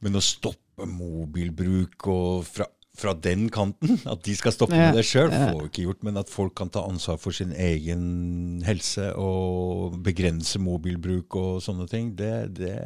[0.00, 4.90] men å stoppe mobilbruk og fra, fra den kanten, at de skal stoppe Ja.
[4.92, 6.02] med det sjøl, får vi ikke gjort.
[6.04, 11.88] Men at folk kan ta ansvar for sin egen helse og begrense mobilbruk og sånne
[11.88, 12.76] ting, det, det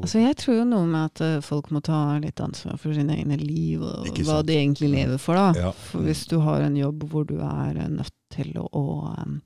[0.00, 3.16] Altså, jeg tror jo noe med at eh, folk må ta litt ansvar for sine
[3.16, 4.48] egne liv, og Ikke hva sant.
[4.50, 5.34] de egentlig lever for.
[5.38, 5.52] da.
[5.68, 5.72] Ja.
[5.90, 9.40] For hvis du har en jobb hvor du er eh, nødt til å, å em,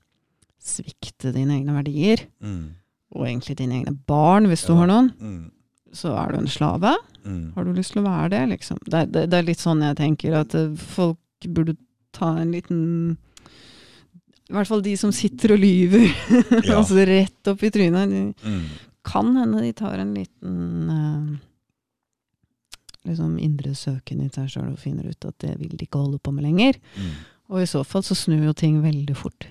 [0.59, 2.75] svikte dine egne verdier, Mm,
[3.15, 5.45] og egentlig dine egne barn, hvis du har noen, mm,
[5.93, 6.91] så er du en slave.
[7.25, 7.53] mm.
[7.55, 8.77] Har du lyst til å være det, liksom?
[8.85, 11.17] Det, det, det er litt sånn jeg tenker at eh, folk
[11.47, 11.73] burde
[12.13, 13.17] ta en liten
[14.49, 16.07] I hvert fall de som sitter og lyver,
[16.67, 16.79] Ja.
[16.79, 18.35] altså rett opp i trynet.
[18.41, 18.63] Mm.
[19.09, 20.55] Kan hende de tar en liten
[20.93, 21.37] uh,
[23.07, 26.19] liksom indre søken i seg sjøl og finner ut at det vil de ikke holde
[26.21, 26.77] på med lenger.
[26.99, 27.13] Mm.
[27.49, 29.47] Og i så fall så snur jo ting veldig fort.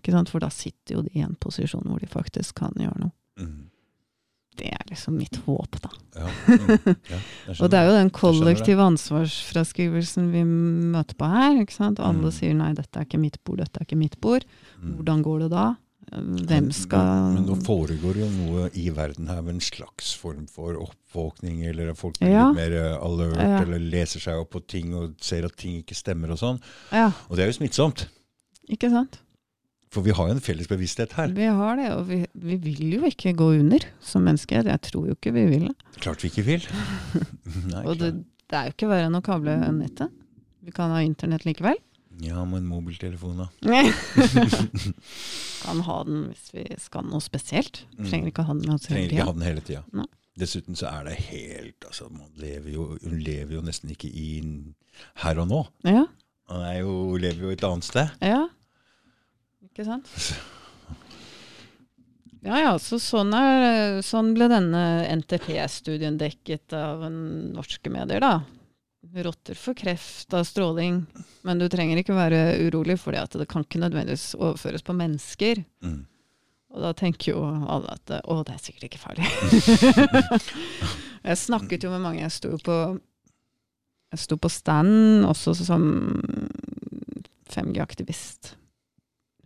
[0.00, 0.30] Ikke sant?
[0.32, 3.12] For da sitter jo de i en posisjon hvor de faktisk kan gjøre noe.
[3.38, 3.58] Mm.
[4.60, 5.90] Det er liksom mitt håp, da.
[6.18, 6.30] Ja.
[6.48, 6.96] Mm.
[7.12, 7.20] ja
[7.62, 11.60] Og det er jo den kollektive ansvarsfraskrivelsen vi møter på her.
[11.62, 12.00] ikke sant?
[12.02, 12.34] Alle Mm.
[12.34, 14.44] sier nei, dette er ikke mitt bord, dette er ikke mitt bord.
[14.80, 14.96] Mm.
[14.98, 15.68] Hvordan går det da?
[16.10, 20.46] Hvem skal Men, men nå foregår jo noe i verden her med en slags form
[20.50, 22.48] for oppvåkning, eller at folk blir Ja.
[22.50, 23.60] litt mer eh, alert, Ja.
[23.62, 26.60] eller leser seg opp på ting og ser at ting ikke stemmer og sånn.
[26.90, 28.08] Ja, Og det er jo smittsomt.
[28.68, 29.20] ikke sant?
[29.90, 31.28] For vi har jo en felles bevissthet her.
[31.34, 34.62] Vi har det, og vi, vi vil jo ikke gå under som mennesker.
[34.66, 35.76] Jeg tror jo ikke vi vil det.
[35.98, 36.66] Klart vi ikke vil.
[37.72, 38.12] Nei, Og det,
[38.50, 40.10] det er jo ikke verre enn å kable nettet.
[40.62, 41.78] Vi kan ha internett likevel.
[42.20, 43.48] Ja, men mobiltelefon, da.
[45.64, 47.84] kan ha den hvis vi skal noe spesielt.
[47.96, 48.06] Mm.
[48.10, 50.06] Trenger ikke ha den med hele Trenger ikke ha den hele tida.
[50.40, 54.28] Dessuten så er det helt altså, Man lever jo, lever jo nesten ikke i
[55.24, 55.64] her og nå.
[55.88, 56.06] Ja,
[56.60, 58.16] er jo, lever jo et annet sted.
[58.24, 58.46] ja.
[59.70, 60.08] Ikke sant?
[62.40, 64.80] Ja ja, så sånn, er, sånn ble denne
[65.20, 68.30] NTP-studien dekket av norske medier, da.
[69.14, 71.02] Rotter for kreft av stråling.
[71.42, 75.62] Men du trenger ikke være urolig, for det kan ikke nødvendigvis overføres på mennesker.
[75.82, 76.04] Mm.
[76.70, 79.26] Og da tenker jo alle at å, det er sikkert ikke farlig.
[81.28, 82.22] jeg snakket jo med mange.
[82.22, 82.76] Jeg sto på,
[84.14, 85.88] jeg sto på stand også som
[87.50, 88.54] 5G-aktivist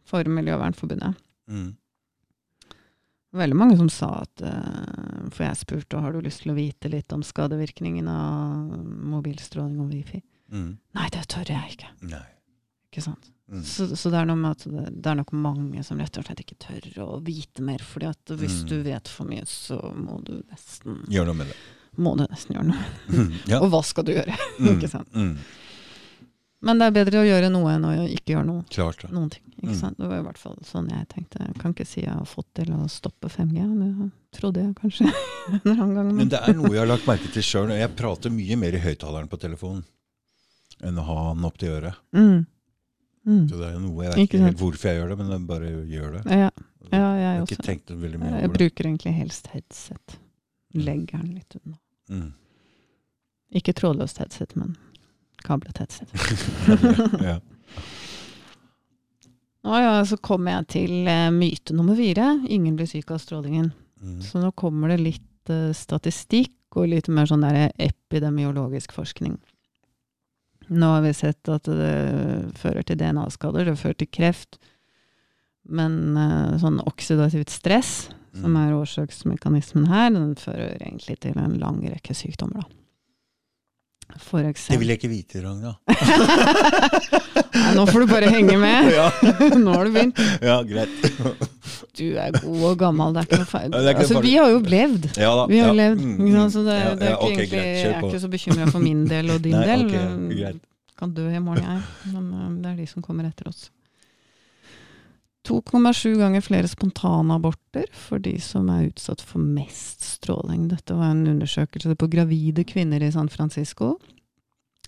[0.05, 1.17] for Miljøvernforbundet.
[1.49, 1.73] Mm.
[3.35, 6.91] Veldig mange som sa at eh, For jeg spurte har du lyst til å vite
[6.93, 8.75] litt om skadevirkningen av
[9.15, 10.21] mobilstråling og wifi.
[10.55, 10.77] Mm.
[10.95, 11.91] Nei, det tør jeg ikke.
[12.13, 12.23] Nei.
[12.93, 13.31] Ikke sant?
[13.51, 13.61] Mm.
[13.67, 16.87] Så, så det er det, det er nok mange som rett og slett ikke tør
[17.05, 17.83] å vite mer.
[17.85, 18.69] fordi at hvis Mm.
[18.71, 21.57] du vet for mye, så må du nesten, Gjøre noe med det.
[21.99, 22.87] må du nesten gjøre noe.
[23.51, 23.59] ja.
[23.61, 24.39] Og hva skal du gjøre?
[24.63, 24.71] Mm.
[24.79, 25.11] ikke sant?
[26.65, 26.69] Mm.
[26.71, 28.65] Men det er bedre å gjøre noe enn å ikke gjøre noe.
[28.73, 29.11] Klart det.
[29.13, 29.43] Noen ting.
[29.61, 29.81] Ikke Mm.
[29.81, 29.99] sant?
[29.99, 31.39] Det var i hvert fall sånn jeg tenkte.
[31.45, 33.61] Jeg kan ikke si jeg har fått til å stoppe 5G.
[33.79, 35.05] Det trodde jeg kanskje
[35.53, 36.15] en eller annen gang.
[36.17, 37.69] Men det er noe jeg har lagt merke til sjøl.
[37.77, 39.85] Jeg prater mye mer i høyttaleren på telefonen
[40.83, 41.95] enn å ha den opp til øret.
[42.13, 42.47] mm.
[43.25, 43.49] Mm.
[43.49, 45.69] Så det er noe, Jeg vet Ikke helt hvorfor jeg gjør det, men jeg bare
[45.89, 46.23] gjør det.
[46.29, 46.51] Ja, ja,
[46.93, 47.55] jeg jeg har også.
[47.57, 48.59] ikke tenkt veldig mye Jeg over det.
[48.59, 50.17] bruker egentlig helst headset.
[50.75, 51.79] Legger den litt unna.
[52.11, 52.33] Mm.
[53.55, 54.77] Ikke trådløst headset, men
[55.47, 56.11] kablet headset.
[57.29, 57.39] ja.
[59.65, 62.27] Nå ja, så kommer jeg til eh, myte nummer fire.
[62.53, 63.71] Ingen blir syk av strålingen.
[64.03, 64.19] Mm.
[64.25, 69.39] Så nå kommer det litt uh, statistikk og litt mer sånn der epidemiologisk forskning.
[70.69, 71.95] Nå har vi sett at det
[72.61, 74.59] fører til DNA-skader, det fører til kreft.
[75.65, 77.95] Men uh, sånn oksidativt stress,
[78.35, 78.57] som Mm.
[78.61, 82.84] er årsaksmekanismen her, den fører egentlig til en lang rekke sykdommer, da.
[84.25, 85.75] For Det vil jeg ikke vite, Ragna.
[87.55, 88.91] Nei, Nå får du bare henge med!
[89.65, 90.21] Nå har du begynt.
[90.43, 91.09] ja, greit.
[91.97, 93.77] Du er god og gammel, det er ikke noe feil.
[93.95, 95.09] Altså, vi har jo levd.
[95.21, 95.47] Ja da.
[95.51, 95.77] Vi har ja.
[95.81, 96.05] levd.
[96.05, 98.71] Mm, Så det, det er ja, ikke ok, egentlig, greit, jeg er ikke så bekymra
[98.71, 99.87] for min del og din Nei, del.
[99.89, 100.61] Okay, greit.
[100.99, 102.13] Kan dø i morgen, jeg.
[102.15, 103.69] Men det er de som kommer etter oss.
[105.45, 110.69] 2,7 ganger flere spontane aborter for de som er utsatt for mest stråling.
[110.71, 113.99] Dette var en undersøkelse på gravide kvinner i San Francisco.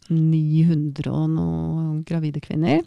[0.08, 2.80] 900 og noe gravide kvinner.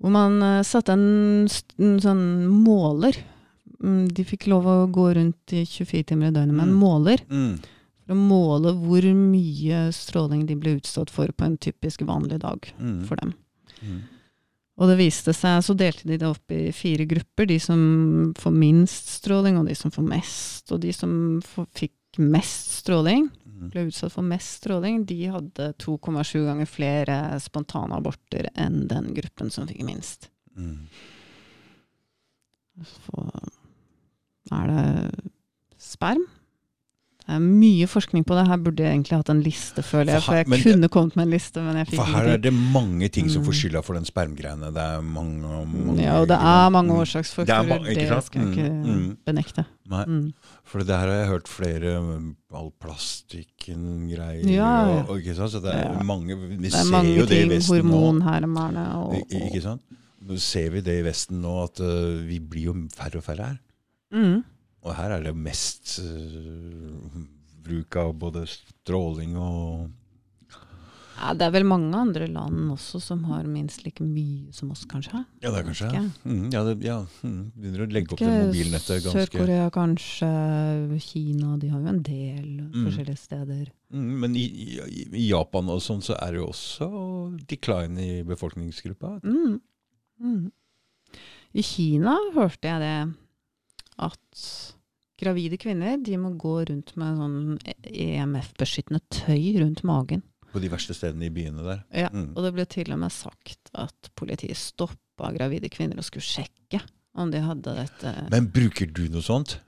[0.00, 1.46] Hvor man eh, satte en,
[1.80, 3.16] en sånn måler.
[3.80, 6.80] Mm, De fikk lov å gå rundt i 24 timer i døgnet med en Mm.
[6.82, 7.22] måler.
[7.30, 7.54] Mm.
[8.06, 12.66] For å måle hvor mye stråling de ble utsatt for på en typisk vanlig dag
[12.78, 13.00] Mm.
[13.08, 13.32] for dem.
[13.82, 14.02] Mm.
[14.76, 17.46] Og det viste seg, så delte de det opp i fire grupper.
[17.48, 17.80] De som
[18.36, 20.72] får minst stråling, og de som får mest.
[20.74, 21.12] Og de som
[21.44, 23.70] får, fikk mest stråling, Mm.
[23.72, 29.48] ble utsatt for mest stråling, de hadde 2,7 ganger flere spontane aborter enn den gruppen
[29.50, 30.28] som fikk minst.
[30.58, 30.86] Mm.
[32.84, 33.24] Så
[34.52, 35.30] er det
[35.80, 36.26] sperm.
[37.26, 38.46] Det er mye forskning på det.
[38.46, 40.22] Her burde jeg egentlig hatt en liste, føler jeg.
[40.22, 42.52] For For jeg kunne kommet med en liste, men jeg fikk For her er det
[42.54, 43.58] mange ting som får Mm.
[43.60, 44.68] skylda for den spermgreiene.
[44.72, 47.00] Det er mange, mange Ja, og det er mange Mm.
[47.02, 47.82] årsaksfaktorer.
[47.82, 49.16] Det Det, ikke skal jeg ikke Mm, mm.
[49.26, 49.64] benekte.
[49.90, 50.32] Nei, Mm.
[50.64, 55.02] for det her har jeg hørt flere All plastikken greier Ja, ja.
[55.02, 55.50] og, og ikke sant?
[55.52, 56.02] Så det er Ja.
[56.02, 57.60] mange Vi Det er ser mange jo det i ting.
[57.62, 58.22] hormon, nå.
[58.22, 59.80] Hormonhermerne og, I- i- Ikke sant?
[60.26, 63.46] Nå ser vi det i Vesten nå, at uh, vi blir jo færre og færre
[63.46, 63.58] her.
[64.12, 64.44] Mm.
[64.86, 67.22] Og her er det mest uh,
[67.66, 69.88] bruk av både stråling og
[71.16, 74.82] Ja, det er vel mange andre land også som har minst like mye som oss,
[74.84, 75.22] kanskje?
[75.40, 79.00] Ja, det er kanskje mm, ja, det, ja, mm, Begynner å legge opp det mobilnettet
[79.06, 80.28] ganske Sør-Korea kanskje,
[81.00, 82.84] Kina, de har jo en del Mm.
[82.84, 83.70] forskjellige steder.
[83.94, 86.88] mm, Men i, i, i Japan og sånn så er det jo også
[87.48, 89.16] decline i befolkningsgruppa.
[89.24, 89.56] Mm.
[90.20, 90.50] Mm.
[91.56, 93.14] I Kina hørte jeg det
[93.96, 94.75] at
[95.20, 97.36] gravide kvinner de må gå rundt med sånn
[97.86, 100.22] EMF-beskyttende tøy rundt magen.
[100.52, 101.82] På de verste stedene i byene der.
[101.92, 102.30] Ja, Mm.
[102.36, 106.80] Og det ble til og med sagt at politiet stoppa gravide kvinner og skulle sjekke
[107.16, 109.58] om de hadde dette Men bruker du noe sånt?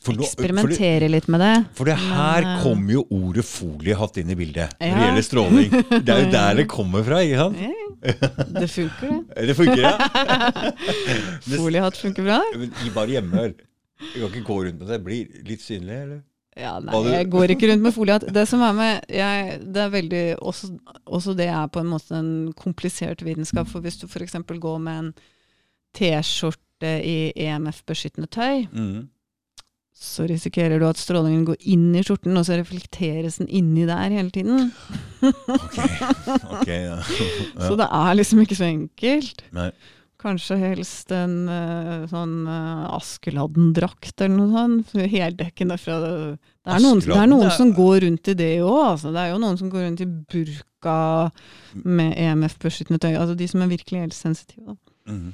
[0.00, 1.54] For, nå- for, det, Eksperimentere litt med det.
[1.74, 5.26] for det her Men, eh, kommer jo ordet foliehatt inn i bildet når det gjelder
[5.26, 5.70] stråling.
[6.04, 7.58] Det er jo der det kommer fra, ikke sant?
[7.58, 7.72] Ja,
[8.60, 9.46] det funker, det.
[9.48, 9.96] Det funker, ja.
[11.58, 12.38] Foliehatt funker bra.
[12.94, 13.48] Bare hjemme.
[13.98, 14.98] Du kan ikke gå rundt med det.
[15.04, 16.20] Blir litt synlig, eller?
[16.58, 18.16] Ja, nei, jeg går ikke rundt med folie.
[18.38, 20.72] Det som er med jeg, Det er veldig også,
[21.06, 23.68] også det er på en måte en komplisert vitenskap.
[23.70, 24.34] For hvis du f.eks.
[24.58, 25.12] går med en
[25.98, 29.08] T-skjorte i EMF-beskyttende tøy, Mm.
[29.98, 34.10] så risikerer du at strålingen går inn i skjorten, og så reflekteres den inni der
[34.14, 34.68] hele tiden.
[35.22, 35.78] Ok,
[36.60, 36.98] ok, ja.
[37.66, 39.42] Så det er liksom ikke så enkelt.
[39.56, 39.70] Nei.
[40.18, 44.96] Kanskje helst en eh, sånn uh, Askeladden-drakt eller noe sånt.
[45.12, 48.80] Heldekkende fra Det er noen, det er noen som går rundt i det òg.
[48.96, 49.12] Altså.
[49.14, 50.96] Det er jo noen som går rundt i burka
[51.84, 53.12] med EMF-beskyttende tøy.
[53.14, 54.76] Altså de som er virkelig helsesensitive, Da.
[55.14, 55.32] Mhm.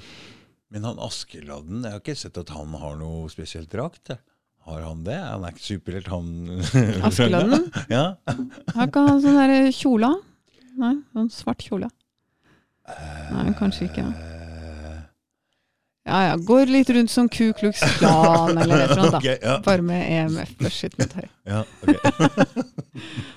[0.74, 4.08] Men han Askeladden, jeg har ikke sett at han har noe spesielt drakt.
[4.10, 4.18] jeg.
[4.66, 5.16] Har han det?
[5.20, 6.62] Han er ikke superhelt, han
[7.08, 7.68] Askeladden?
[7.92, 8.04] ja.
[8.74, 10.10] Har ikke han sånn der kjole?
[10.76, 11.88] Nei, sånn svart kjole.
[13.30, 14.04] Nei, kanskje ikke.
[14.08, 14.43] Eh,
[16.04, 19.18] Ja ja, går litt rundt som Ku Klux Klan eller et eller annet, da.
[19.22, 19.54] Okay, ja.
[19.64, 21.28] Bare med EMF-beskyttende tøy.
[21.48, 21.94] ja, ok.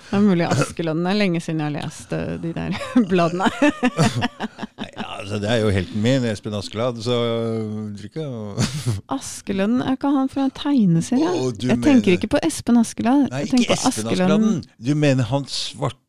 [0.07, 2.75] Det er mulig Askeladden er lenge siden jeg har lest eh, de der
[3.11, 3.47] bladene.
[3.59, 8.27] Ja, altså, det er jo helten min, Espen Askeladd, så øh, tror ikke
[9.17, 11.27] Askeladden, er ikke han fra en tegneserie?
[11.27, 13.27] Å, jeg mener- tenker ikke på Espen Askeladd.
[13.33, 14.61] Nei, ikke Espen Askeladden.
[14.79, 15.99] Du mener han svarte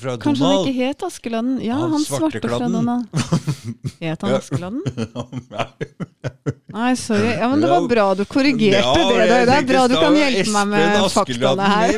[0.00, 1.56] fra Kanskje han ikke het Askeladden?
[1.64, 2.58] Ja, Han han, svarte fra.
[2.62, 3.06] Donald.
[4.04, 4.82] Het han Askeladden?
[6.76, 6.92] Nei.
[7.00, 7.30] Sorry.
[7.38, 9.28] Ja, men det var bra du korrigerte Ja, det.
[9.30, 11.90] Det, det er bra du kan hjelpe meg med faktaene her.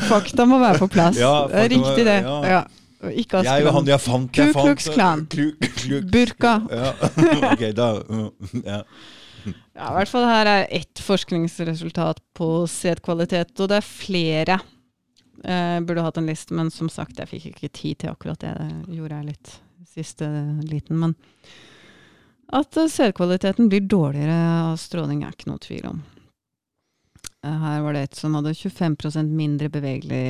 [0.10, 1.16] Fakta må være på plass.
[1.20, 2.18] Ja, det er riktig, det.
[2.26, 2.62] ja.
[3.16, 3.88] Ikke han Askeladden.
[3.88, 5.24] jeg fant Ku Klux Klan.
[6.12, 6.58] Burka.
[6.68, 6.92] Ja,
[7.54, 7.86] ok, da
[8.66, 8.82] ja.
[9.46, 14.58] Ja, i hvert fall her er ett forskningsresultat på sædkvalitet, og det er flere.
[15.40, 18.52] Jeg burde hatt en liste, men som sagt, jeg fikk ikke tid til akkurat det.
[18.60, 19.52] Det gjorde jeg litt
[19.90, 20.28] siste
[20.68, 21.00] liten.
[21.00, 21.14] Men
[22.52, 24.36] at eh, sædkvaliteten blir dårligere
[24.70, 26.02] av stråling, er ikke noe tvil om.
[27.46, 30.24] Eh, her var det et som hadde 25% mindre bevegelig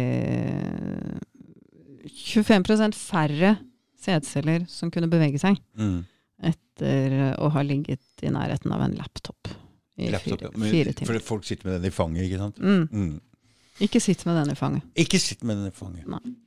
[2.06, 3.56] 25% færre
[4.00, 6.04] sædceller som kunne bevege seg Mm.
[6.42, 9.48] Etter å ha ligget i nærheten av en laptop
[10.00, 11.20] i Laptop, fire, Men- fire For timer.
[11.20, 12.56] folk sitter med den i fanget, ikke sant?
[12.58, 12.88] Mm.
[12.90, 13.20] Mm.
[13.80, 14.82] Ikke sitt med den i fanget.
[14.96, 16.04] Ikke sitt med den i fanget.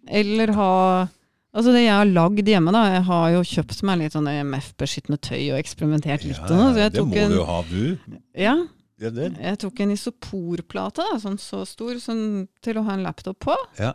[0.07, 1.07] Eller ha
[1.55, 2.79] Altså det jeg har lagd hjemme, da.
[2.95, 6.39] Jeg har jo kjøpt meg litt sånn EMF-beskyttende tøy og eksperimentert litt.
[6.39, 7.99] Ja, og jeg det må en, du ha, du.
[8.33, 8.55] Ja,
[8.97, 9.37] Ja, det.
[9.37, 13.53] jeg tok en isoporplate, da, sånn så stor, sånn, til å ha en laptop på.
[13.77, 13.93] Ja.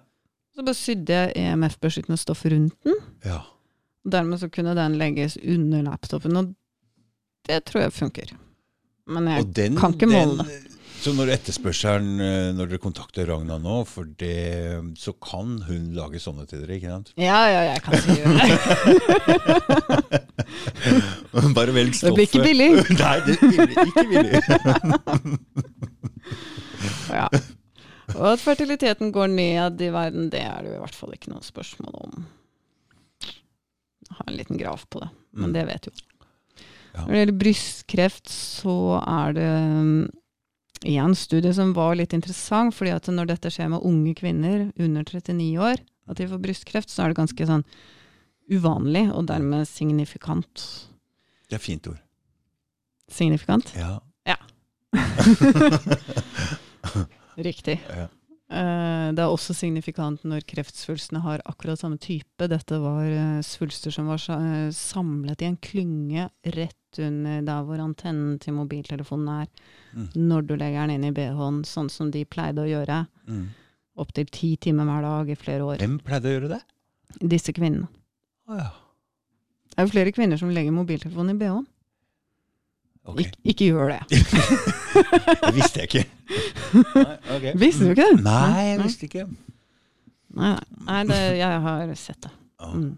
[0.54, 2.94] Så bare sydde jeg EMF-beskyttende stoff rundt den.
[3.24, 3.42] ja.
[4.12, 6.54] Dermed så kunne den legges under laptopen, og
[7.48, 8.34] det tror jeg funker.
[9.08, 10.58] Men jeg den, kan ikke måle det.
[10.98, 16.18] Så når etterspørselen eh, Når dere kontakter Ragna nå, for det, så kan hun lage
[16.22, 17.12] sånne til dere, ikke sant?
[17.14, 18.24] Ja, ja, jeg kan si det.
[21.58, 22.08] Bare velg stoffet.
[22.08, 22.70] Det blir ikke billig.
[23.04, 24.38] Nei, det blir ikke billig.
[27.08, 27.26] Ja.
[28.14, 31.32] Og at fertiliteten går ned i verden, det er det jo i hvert fall ikke
[31.32, 32.26] noe spørsmål om.
[34.18, 35.54] Har en liten graf på det, men Mm.
[35.54, 35.92] det vet jo.
[36.94, 37.00] Ja.
[37.04, 38.74] Når det gjelder brystkreft, så
[39.06, 39.50] er det
[40.88, 44.70] én en studie som var litt interessant, fordi at når dette skjer med unge kvinner
[44.78, 45.78] under 39 år,
[46.08, 47.64] at de får brystkreft, så er det ganske sånn
[48.50, 50.86] uvanlig, og dermed signifikant.
[51.48, 51.98] Det er fint ord.
[53.10, 53.74] Signifikant?
[53.76, 53.98] Ja.
[57.38, 57.78] Riktig.
[57.88, 58.08] ja.
[58.50, 62.48] Eh, Det er også signifikant når kreftsvulstene har akkurat samme type.
[62.48, 67.78] Dette var eh, svulster som var eh, samlet i en klynge rett under der hvor
[67.84, 69.48] antennen til mobiltelefonen er,
[69.94, 70.08] Mm.
[70.16, 73.06] når du legger den inn i BH-en, sånn som de pleide å gjøre.
[73.26, 73.46] Mm.
[73.96, 75.78] Opptil ti timer hver dag i flere år.
[75.80, 76.58] Hvem pleide å gjøre det?
[77.32, 77.88] Disse kvinnene.
[78.48, 78.68] Å ja.
[79.72, 81.66] Det er jo flere kvinner som legger mobiltelefonen i BH-en.
[83.08, 83.24] Okay.
[83.24, 84.02] Ik ikke gjør det.
[85.46, 86.04] Det visste jeg ikke.
[86.28, 87.52] Nei.
[87.62, 88.22] Visste du ikke det?
[88.24, 89.26] Nei, jeg visste ikke.
[90.38, 90.86] Nei, nei.
[90.88, 92.32] nei det, jeg har sett det.
[92.62, 92.88] Mm.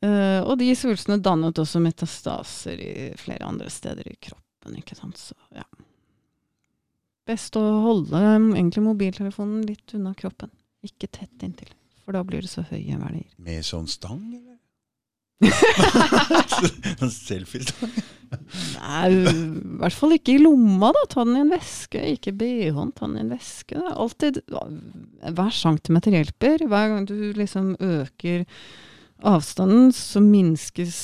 [0.00, 4.78] Uh, og de svulstene dannet også metastaser i flere andre steder i kroppen.
[4.80, 5.20] ikke sant?
[5.20, 5.66] Så, ja.
[7.28, 10.50] Best å holde egentlig mobiltelefonen litt unna kroppen.
[10.86, 11.68] Ikke tett inntil,
[12.06, 13.28] for da blir det så høye verdier.
[13.36, 14.49] Med sånn stang, eller?
[17.00, 17.92] Sånn selfiestang?
[18.30, 19.32] Nei, i
[19.80, 21.06] hvert fall ikke i lomma, da.
[21.10, 22.02] Ta den i en veske.
[22.14, 23.80] Ikke BH-en, ta den i en veske.
[23.90, 26.66] Alltid Hver centimeter hjelper.
[26.70, 28.44] Hver gang du liksom øker
[29.26, 30.98] avstanden, så minskes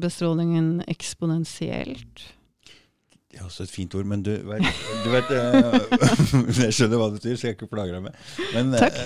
[0.00, 2.28] bestrålingen eksponentielt.
[3.38, 4.64] Det er også et fint ord, men du vet,
[5.04, 5.76] du vet eh,
[6.64, 8.16] Jeg skjønner hva det betyr, så jeg ikke plager deg med.
[8.50, 8.96] Men, Takk.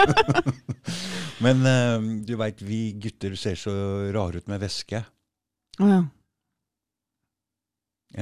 [1.44, 3.74] men eh, du veit, vi gutter ser så
[4.16, 5.02] rare ut med væske.
[5.84, 6.00] Å ja.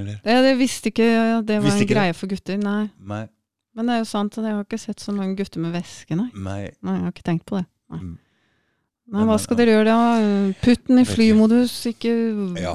[0.03, 0.19] Eller?
[0.27, 2.19] Ja, det visste ikke ja, det var Visste en greie det?
[2.19, 2.89] for gutter, nei.
[2.99, 3.23] nei.
[3.79, 6.33] Men det er jo sant, jeg har ikke sett så mange gutter med veske, nei.
[6.35, 6.65] nei.
[6.83, 7.69] Nei, Jeg har ikke tenkt på det.
[7.95, 8.16] Nei, Mm.
[9.13, 10.53] Nei Hva skal dere gjøre da?
[10.63, 12.13] Putt den i flymodus, ikke
[12.61, 12.75] Ja.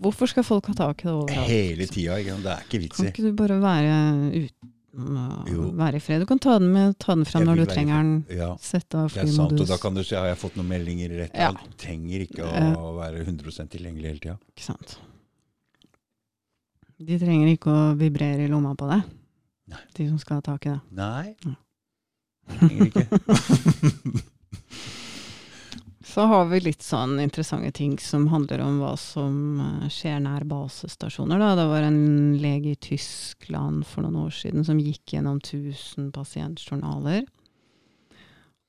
[0.00, 1.50] Hvorfor skal folk ha tak i det overalt?
[1.50, 2.16] Hele tida.
[2.22, 2.44] ikke sant?
[2.46, 3.98] Det er ikke vits Kan ikke du bare være
[4.32, 6.22] uten å være i fred?
[6.24, 8.14] Du kan ta den med, ta den fram når du trenger den.
[8.32, 9.52] Ja, Sette av det er sant.
[9.60, 11.50] Og da kan du si har jeg fått noen meldinger i rett Ja.
[11.52, 11.76] alt.
[11.76, 12.70] Trenger ikke å Ja.
[12.96, 14.38] være 100 tilgjengelig hele tida.
[14.56, 14.96] Ikke sant.
[16.98, 19.02] De trenger ikke å vibrere i lomma på deg,
[19.98, 20.80] de som skal ha tak i det.
[20.92, 21.34] Nei.
[21.44, 21.54] Ja.
[22.56, 24.22] Trenger ikke.
[26.16, 30.46] Så har vi litt sånn interessante ting som handler om hva som eh, skjer nær
[30.48, 31.42] basestasjoner.
[31.42, 31.50] Da.
[31.58, 31.98] Det var en
[32.40, 37.26] lege i Tyskland for noen år siden som gikk gjennom 1000 pasientjournaler.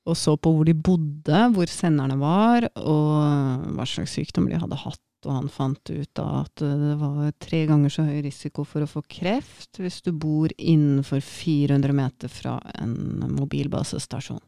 [0.04, 4.82] Og så på hvor de bodde, hvor senderne var, og hva slags sykdom de hadde
[4.84, 5.00] hatt.
[5.24, 8.92] Og han fant ut da at det var tre ganger så høy risiko for å
[8.92, 14.44] få kreft hvis du bor innenfor 400 meter fra en mobilbasestasjon.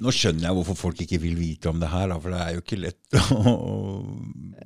[0.00, 2.54] Nå skjønner jeg hvorfor folk ikke vil vite om det her, da, for det er
[2.54, 3.52] jo ikke lett å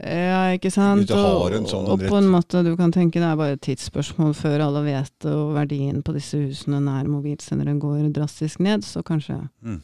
[0.01, 1.11] Ja, ikke sant.
[1.11, 4.61] Og- sånn og på en måte, du kan tenke det er bare et tidsspørsmål før
[4.69, 9.81] alle vet og verdien på disse husene nær mobilsenderen går drastisk ned, så kanskje Mm.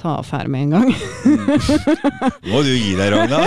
[0.00, 0.90] Ta affære med en gang.
[2.44, 3.44] Nå må du gi deg, Ragna.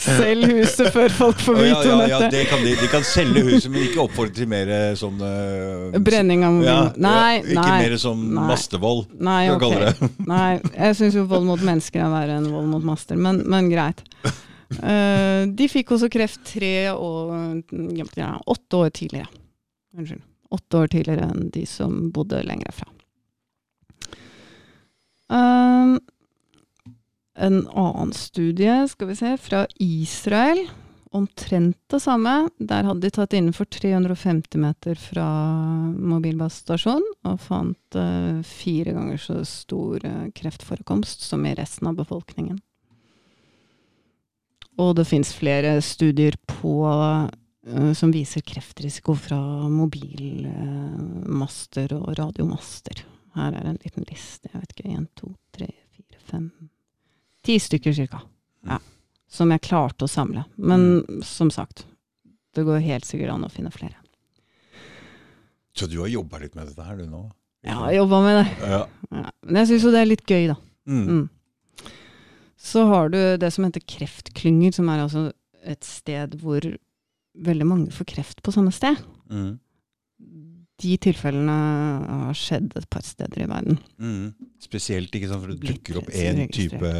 [0.00, 2.30] Selg huset før folk får vite om vite ja, ja, dette.
[2.34, 5.98] det kan de, de kan selge huset, men ikke oppfordre til mer eh, sånn uh,
[6.04, 6.70] Brenning av mobil.
[6.70, 7.80] Ja, nei, ja, ikke nei.
[7.84, 8.46] mer sånn nei.
[8.52, 9.02] mastevold.
[9.16, 9.64] Nei, skal ok.
[9.64, 10.12] jeg kalle det.
[10.34, 13.72] Nei, jeg syns jo vold mot mennesker er verre enn vold mot master, men, men
[13.72, 14.04] greit.
[14.78, 17.74] Uh, de fikk også kreft tre og
[18.16, 19.30] ja, åtte år tidligere.
[19.96, 20.24] Unnskyld.
[20.50, 22.90] Åtte år tidligere enn de som bodde lenger fra.
[25.30, 25.96] Eh,
[27.40, 30.68] en annen studie, skal vi se, fra Israel.
[31.10, 32.50] Omtrent det samme.
[32.58, 35.24] Der hadde de tatt innenfor 350 meter fra
[35.96, 42.60] mobilbasestasjonen og fant uh, fire ganger så stor uh, kreftforekomst som i resten av befolkningen.
[44.78, 47.26] Og det fins flere studier på uh,
[47.98, 50.38] som viser kreftrisiko fra mobilmaster
[51.98, 53.02] og radiomaster.
[53.36, 54.50] Her er en liten liste.
[54.52, 54.90] Jeg vet ikke.
[54.90, 56.50] Én, to, tre, fire, fem
[57.46, 58.20] Ti stykker cirka.
[58.68, 58.76] Ja.
[59.30, 60.44] Som jeg klarte å samle.
[60.60, 61.86] Men som sagt,
[62.52, 63.96] det går helt sikkert an å finne flere.
[65.72, 67.22] Så du har jobba litt med dette her, du nå?
[67.64, 68.46] Jeg har jobba med det.
[68.72, 68.82] Ja.
[69.10, 69.24] Ja.
[69.46, 70.56] Men jeg syns jo det er litt gøy, da.
[70.90, 71.06] Mm.
[71.06, 71.90] Mm.
[72.60, 75.26] Så har du det som heter kreftklynger, som er altså
[75.64, 76.64] et sted hvor
[77.40, 79.00] veldig mange får kreft på samme sted.
[79.32, 79.54] Mm.
[80.80, 81.54] De tilfellene
[82.24, 83.78] har skjedd et par steder i verden.
[84.00, 84.30] Mm.
[84.64, 86.92] Spesielt ikke sant, for det dukker opp én type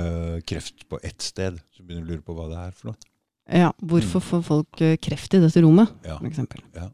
[0.49, 1.61] kreft på ett sted.
[1.73, 3.11] Så begynner du å lure på hva det er for noe.
[3.51, 6.21] Ja, hvorfor får folk eh, kreft i dette rommet, Ja.
[6.29, 6.61] eksempel?
[6.77, 6.91] Ja.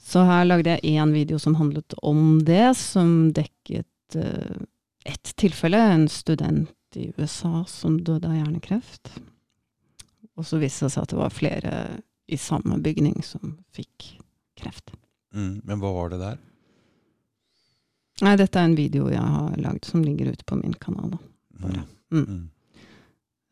[0.00, 4.62] Så her lagde jeg én video som handlet om det, som dekket uh,
[5.04, 5.78] ett tilfelle.
[5.78, 9.12] En student i USA som døde av hjernekreft.
[10.34, 11.74] Og så viste det seg at det var flere
[12.30, 14.16] i samme bygning som fikk
[14.58, 14.90] kreft.
[15.34, 15.60] Mm.
[15.64, 16.38] Men hva var det der?
[18.20, 21.14] Nei, dette er en video jeg har lagd som ligger ute på min kanal.
[21.14, 21.84] Da.
[22.12, 22.26] Mm.
[22.26, 22.42] Mm.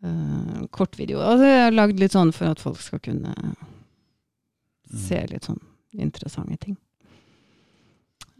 [0.04, 1.22] Uh, kort video.
[1.24, 3.34] Altså, jeg har lagd litt sånn for at folk skal kunne
[4.88, 5.00] Mm.
[5.04, 5.58] se litt sånn
[6.00, 6.76] interessante ting.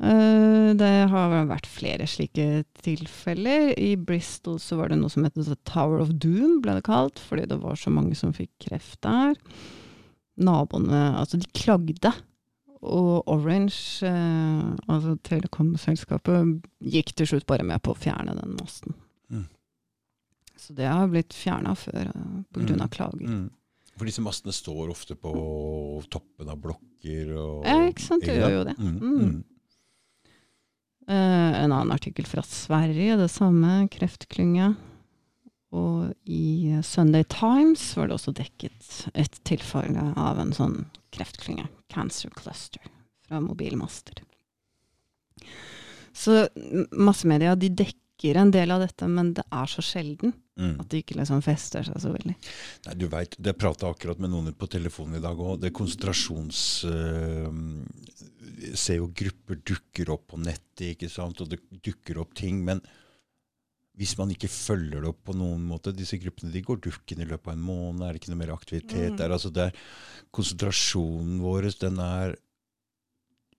[0.00, 3.74] Uh, det har vært flere slike tilfeller.
[3.76, 5.34] I Bristol så var det noe som het
[5.68, 9.34] Tower of Doom, ble det kalt, fordi det var så mange som fikk kreft der.
[10.38, 12.14] Naboene, altså de klagde.
[12.82, 18.94] Og Orange, eh, altså telekomselskapet, gikk til slutt bare med på å fjerne den masten.
[19.30, 19.46] Mm.
[20.56, 22.12] Så det har blitt fjerna før,
[22.52, 22.66] pga.
[22.66, 22.94] grunn av Mm.
[22.94, 23.26] klager.
[23.26, 23.50] Mm.
[23.98, 25.32] For disse mastene står ofte på
[26.08, 28.76] toppen av blokker og Ja, ikke sant, det gjør jo det.
[28.78, 28.98] Mm.
[29.00, 29.18] Mm.
[29.18, 29.44] Mm.
[31.08, 34.76] Eh, en annen artikkel fra Sverige, det samme, kreftklynge.
[35.72, 41.66] Og i eh, Sunday Times var det også dekket et tilfelle av en sånn kreftklynge,
[41.92, 42.82] cancer cluster,
[43.26, 44.22] fra mobilmaster.
[46.12, 46.48] Så
[46.92, 50.80] massemedia de dekker en del av dette, men det er så sjelden Mm.
[50.82, 52.34] at det ikke liksom fester seg så veldig.
[52.88, 55.60] Nei, du vet, Jeg prata akkurat med noen på telefonen i dag òg.
[55.62, 56.84] Det konsentrasjons...
[56.84, 57.52] øh,
[58.74, 62.64] ser jo grupper dukker opp på nettet, ikke sant, og det dukker opp ting.
[62.66, 62.80] Men
[63.98, 67.26] hvis man ikke følger det opp på noen måte Disse gruppene de går dukken i
[67.26, 69.16] løpet av en måned, er det ikke noe mer aktivitet Mm.
[69.18, 69.34] der?
[69.34, 69.80] altså det er,
[70.30, 72.36] Konsentrasjonen vår, den er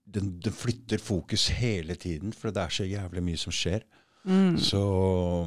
[0.10, 3.84] den, den flytter fokus hele tiden, for det er så jævlig mye som skjer.
[4.26, 4.58] Mm.
[4.60, 4.80] Så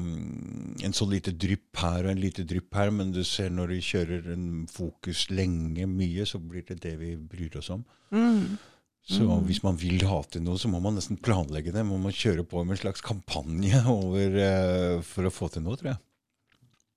[0.00, 3.74] mm, en sånn lite drypp her og en lite drypp her, men du ser når
[3.74, 7.82] du kjører en fokus lenge, mye, så blir det det vi bryr oss om.
[8.14, 8.54] Mm.
[9.02, 9.44] Så Mm.
[9.48, 11.82] hvis man vil ha til noe, så må man nesten planlegge det.
[11.84, 15.74] Man må kjøre på med en slags kampanje over, uh, for å få til noe,
[15.76, 15.98] tror jeg.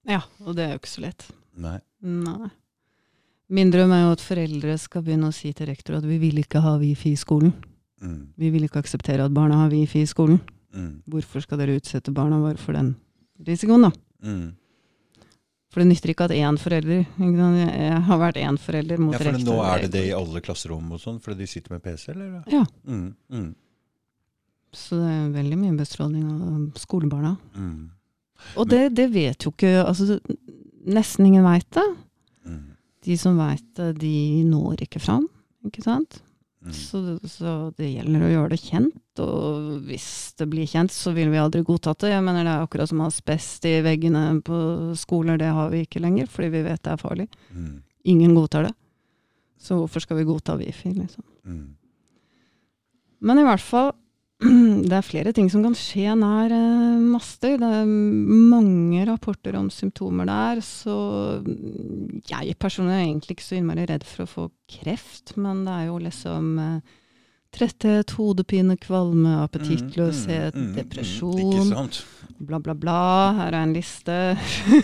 [0.08, 1.26] Ja, og det er jo ikke så lett.
[1.58, 1.80] Nei.
[2.06, 2.50] Nei.
[3.50, 6.38] Min drøm er jo at foreldre skal begynne å si til rektor at vi vil
[6.42, 7.54] ikke ha wifi i skolen.
[8.02, 8.28] Mm.
[8.38, 10.40] Vi vil ikke akseptere at barna har wifi i skolen.
[10.76, 11.02] Mm.
[11.10, 12.96] Hvorfor skal dere utsette barna våre for den
[13.46, 13.92] risikoen, da?
[14.26, 14.54] Mm.
[15.76, 17.02] For det nytter ikke at én forelder?
[17.20, 19.44] Jeg har vært én forelder mot Ja, for rektor.
[19.50, 22.38] nå er det det i alle klasserom og sånn, fordi de sitter med PC, eller?
[22.48, 22.62] Ja.
[22.88, 23.10] Mm.
[23.28, 23.50] Mm.
[24.72, 27.34] Så det er veldig mye bestråling av skolebarna.
[27.60, 27.90] Mm.
[28.56, 30.18] Og det, det vet jo ikke altså,
[30.86, 31.84] Nesten ingen veit det.
[32.48, 32.64] Mm.
[33.08, 34.16] De som veit det, de
[34.48, 35.28] når ikke fram.
[35.68, 36.22] Ikke sant?
[36.66, 36.74] Mm.
[36.74, 40.08] Så, så det gjelder å gjøre det kjent, og hvis
[40.40, 42.16] det blir kjent, så vil vi aldri godtatt det.
[42.16, 44.58] Jeg mener Det er akkurat som asbest i veggene på
[44.98, 47.28] skoler, det har vi ikke lenger, fordi vi vet det er farlig.
[47.54, 47.84] Mm.
[48.16, 48.74] Ingen godtar det.
[49.62, 51.24] Så hvorfor skal vi godta wifi, liksom?
[51.46, 51.76] Mm.
[53.26, 53.94] Men i hvert fall,
[54.90, 57.56] det er flere ting som kan skje nær eh, master.
[57.62, 60.62] Det er mange rapporter om symptomer der.
[60.66, 60.96] Så
[62.28, 65.88] jeg personlig er egentlig ikke så innmari redd for å få kreft, men det er
[65.88, 66.96] jo liksom eh,
[67.56, 71.90] tretthet, hodepine, kvalme, appetittløshet, Mm, mm, mm, mm, depresjon,
[72.38, 72.98] bla, bla, bla.
[73.40, 74.16] Her er en liste.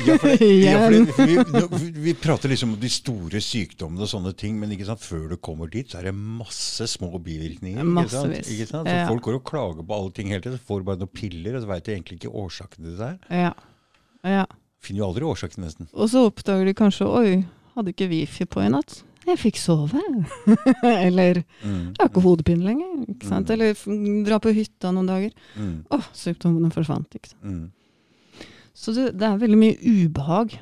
[0.07, 4.11] Ja, for, det, ja, for det, vi, vi prater liksom om de store sykdommene og
[4.11, 7.83] sånne ting, men før du kommer dit, så er det masse små bivirkninger.
[7.83, 8.31] Ikke sant?
[8.31, 8.53] Massevis.
[8.55, 8.87] Ikke sant?
[8.87, 11.55] Så Folk går og klager på alle ting hele tiden, så får bare noen piller,
[11.57, 13.45] og så veit de egentlig ikke årsaken til det der.
[13.45, 13.53] Ja.
[14.39, 14.49] ja.
[14.81, 15.91] Finner jo aldri årsaken, nesten.
[15.93, 17.39] Og så oppdager de kanskje Oi,
[17.75, 19.01] hadde ikke wifi på i natt.
[19.27, 20.01] Jeg fikk sove.
[20.83, 21.91] Eller Mm.
[21.93, 23.05] jeg har ikke hodepine lenger.
[23.13, 23.47] Ikke sant?
[23.47, 23.53] Mm.
[23.53, 25.31] Eller dra på hytta noen dager.
[25.55, 25.75] Mm.
[25.93, 27.13] oh, symptomene forsvant.
[27.19, 27.43] Ikke sant?
[27.45, 27.71] Mm.
[28.73, 29.77] Så det, det er veldig mye
[30.07, 30.55] ubehag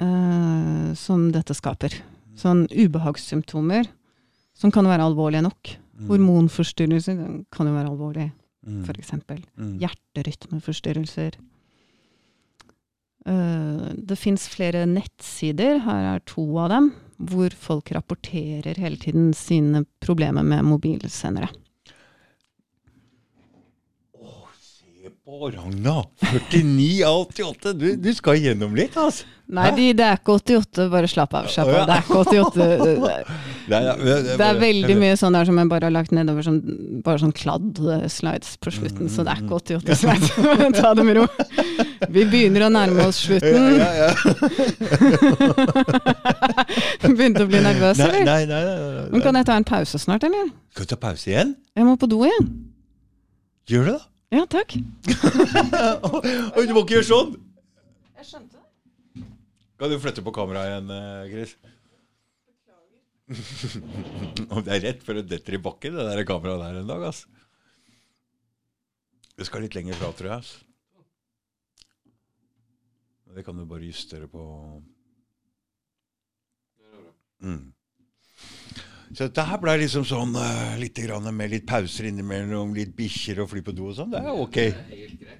[0.00, 1.98] uh, som dette skaper.
[2.38, 3.88] Sånn ubehagssymptomer
[4.58, 5.74] som kan være alvorlige nok.
[5.98, 6.08] Mm.
[6.12, 7.20] Hormonforstyrrelser
[7.54, 8.28] kan jo være alvorlig,
[8.68, 8.82] Mm.
[8.84, 9.12] f.eks.
[9.56, 9.78] Mm.
[9.80, 11.36] Hjerterytmeforstyrrelser.
[13.26, 19.32] Eh, det fins flere nettsider, her er to av dem, hvor folk rapporterer hele tiden
[19.36, 21.50] sine problemer med mobilsendere.
[25.28, 26.04] På Ragna!
[26.50, 27.72] 49 av 88!
[27.72, 29.26] Du, du skal gjennom litt, altså.
[29.52, 31.50] Nei, de, det er ikke 88, bare slapp av.
[31.52, 31.82] Slapp av.
[31.84, 32.68] Det er ikke 88.
[33.68, 36.56] Nei, ja, det, er veldig mye sånn der som jeg bare har lagt nedover som
[37.04, 40.32] bare sånn kladd-slides på slutten, så det er ikke 88 slides.
[40.80, 41.28] Ta det med ro.
[42.08, 43.84] Vi begynner å nærme oss slutten.
[47.20, 48.24] Begynte å bli nervøs, eller?
[48.24, 49.08] nei, nei, nei, nei.
[49.12, 50.54] Men kan jeg ta en pause snart, eller?
[50.72, 51.58] Skal du ta pause igjen?
[51.76, 52.54] Jeg må på do igjen.
[53.68, 54.08] Gjør det, da.
[54.28, 54.74] Ja, takk.
[56.58, 57.30] Oi, du må ikke gjøre sånn!
[58.18, 59.24] Jeg skjønte det.
[59.80, 61.54] Kan du flytte på kameraet igjen, eh, Chris?
[64.52, 67.06] Om det er rett før det detter i bakken, det der kameraet der en dag,
[67.08, 67.24] ass.
[69.38, 70.42] Det skal litt lenger fra, tror jeg.
[70.42, 70.52] ass.
[73.32, 74.42] Det kan du bare justere på
[77.44, 77.64] mm.
[79.14, 83.40] Så dette her ble liksom sånn eh, litt grann med litt pauser innimellom, litt bikkjer
[83.42, 84.12] og fly på do og sånn.
[84.12, 84.58] Det er ok.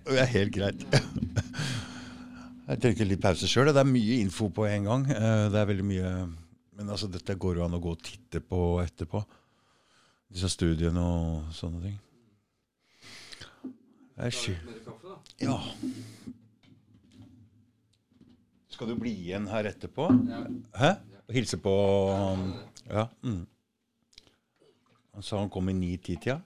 [0.09, 0.85] Det er helt greit.
[2.69, 3.71] Jeg trenger litt pause sjøl.
[3.73, 5.05] Det er mye info på en gang.
[5.13, 6.11] Eh, Det er veldig mye
[6.79, 9.23] Men altså, dette går jo an å gå og titte på etterpå.
[10.31, 11.97] Disse studiene og sånne ting.
[14.19, 14.59] Det er
[15.03, 15.17] da?
[15.43, 15.57] Ja.
[18.75, 20.09] Skal du bli igjen her etterpå?
[20.31, 20.41] Ja.
[20.79, 20.91] Hæ?
[21.29, 21.75] Og hilse på
[22.89, 23.09] Ja.
[23.23, 23.47] Mm.
[25.19, 26.37] Han sa han kom i ni-ti-tida.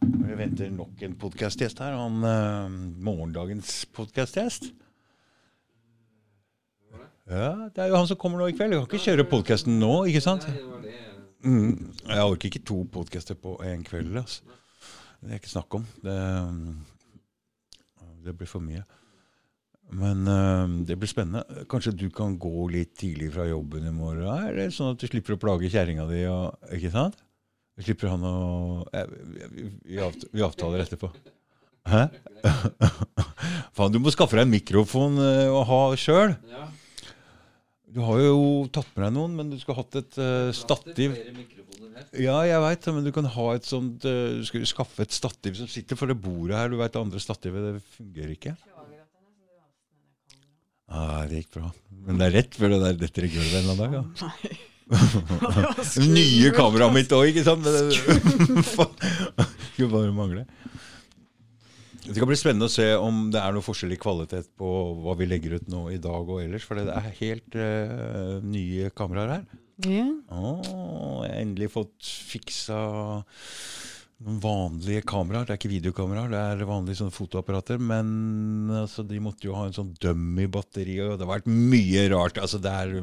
[0.00, 1.94] Vi venter nok en podkastgjest her.
[1.96, 4.66] Han, uh, morgendagens podkastgjest.
[7.32, 8.76] Ja, det er jo han som kommer nå i kveld.
[8.76, 10.44] Vi kan ikke kjøre podkasten nå, ikke sant?
[11.40, 11.94] Mm.
[12.10, 14.12] Jeg orker ikke to podkaster på en kveld.
[14.20, 14.60] Altså.
[15.22, 15.88] Det er ikke snakk om.
[16.04, 16.20] Det,
[18.28, 18.84] det blir for mye.
[19.94, 21.64] Men øh, det blir spennende.
[21.70, 24.26] Kanskje du kan gå litt tidlig fra jobben i morgen?
[24.48, 26.24] Eller sånn at du slipper å plage kjerringa di?
[26.30, 27.20] Og, ikke sant?
[27.76, 28.36] Du slipper han å
[28.96, 29.10] eh,
[29.52, 31.10] vi, vi, avtaler etterpå.
[31.86, 32.08] Hæ?
[33.76, 36.34] Faen, du må skaffe deg en mikrofon øh, å ha sjøl.
[36.50, 36.66] Ja.
[37.96, 38.40] Du har jo
[38.74, 41.14] tatt med deg noen, men du skulle hatt et uh, stativ.
[42.12, 45.56] Ja, jeg veit, men du kan ha et sånt uh, Du skulle skaffe et stativ
[45.56, 46.68] som sitter for det bordet her.
[46.68, 48.52] Du veit det andre stativet, det fungerer ikke.
[50.86, 51.66] Ah, det gikk bra.
[52.06, 53.92] Men det er rett før det der detter i gulvet en eller annen dag.
[53.98, 54.02] Ja.
[54.30, 54.52] Nei.
[56.14, 57.66] Nye kameraet mitt òg, ikke sant?
[59.72, 60.44] Skulle bare mangle.
[62.06, 64.68] Det skal bli spennende å se om det er noe forskjell i kvalitet på
[65.02, 66.64] hva vi legger ut nå i dag og ellers.
[66.68, 69.44] For det er helt uh, nye kameraer her.
[69.90, 70.06] Ja.
[70.30, 71.98] Oh, jeg har endelig fått
[72.30, 72.78] fiksa
[74.24, 75.44] noen vanlige kameraer.
[75.46, 77.80] Det er ikke videokameraer, det er vanlige sånne fotoapparater.
[77.82, 82.40] Men altså, de måtte jo ha en sånn dummy-batteri, og det har vært mye rart.
[82.42, 82.96] Altså, det er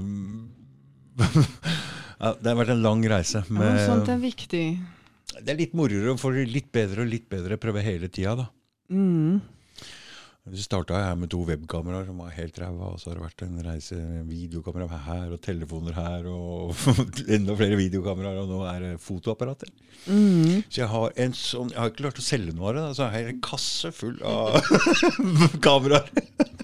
[2.23, 3.41] Det har vært en lang reise.
[3.43, 4.65] Ja, men sånt er viktig.
[5.41, 7.59] det er litt moroere å få det litt bedre og litt bedre.
[7.59, 8.47] Prøve hele tida, da.
[8.93, 9.41] Mm.
[10.43, 13.43] Så starta her med to webkameraer som var helt ræva, og så har det vært
[13.45, 13.95] en reise
[14.27, 16.73] videokamera her og telefoner her og
[17.37, 19.71] enda flere videokameraer, og nå er det fotoapparater.
[20.03, 20.65] Mm.
[20.67, 23.05] Så jeg har en sånn Jeg har ikke klart å selge noe av det, så
[23.05, 24.57] jeg har en kasse full av
[25.63, 26.11] kameraer.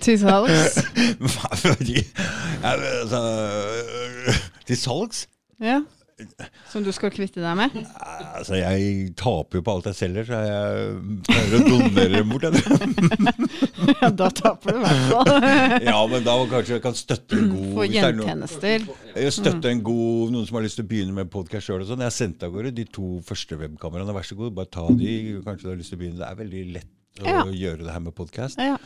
[0.03, 0.81] Til salgs.
[2.69, 3.21] Altså,
[4.67, 5.23] Til salgs?
[5.63, 5.79] Ja.
[6.71, 7.75] Som du skal kvitte deg med?
[8.35, 12.47] Altså, jeg taper jo på alt jeg selger, så jeg pleier å donere dem bort.
[13.99, 15.29] Ja, da taper du i hvert fall.
[15.89, 18.85] Ja, men da kanskje jeg kan støtte en god Få er gjentjenester.
[18.89, 21.83] Noen, støtte en god, noen som har lyst til å begynne med podkast sjøl.
[21.87, 22.03] Sånn.
[22.05, 24.15] Jeg sendte av gårde de to første webkameraene.
[24.15, 25.13] Vær så god, bare ta de.
[25.45, 26.19] Kanskje du har lyst til å begynne.
[26.21, 27.43] Det er veldig lett å Ja.
[27.63, 28.59] gjøre det her med podkast.
[28.61, 28.77] Ja.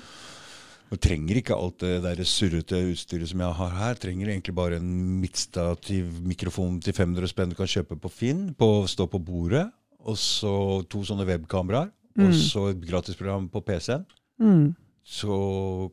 [0.92, 3.98] Og trenger ikke alt det der surrete utstyret som jeg har her.
[3.98, 4.92] Trenger egentlig bare en
[5.22, 8.44] midtstativ mikrofon til 500 spenn du kan kjøpe på Finn.
[8.58, 9.66] På, stå på bordet.
[10.04, 10.54] Og så
[10.92, 11.90] to sånne webkameraer.
[12.22, 14.06] Og så et gratisprogram på PC-en.
[14.44, 14.74] Mm.
[15.04, 15.36] Så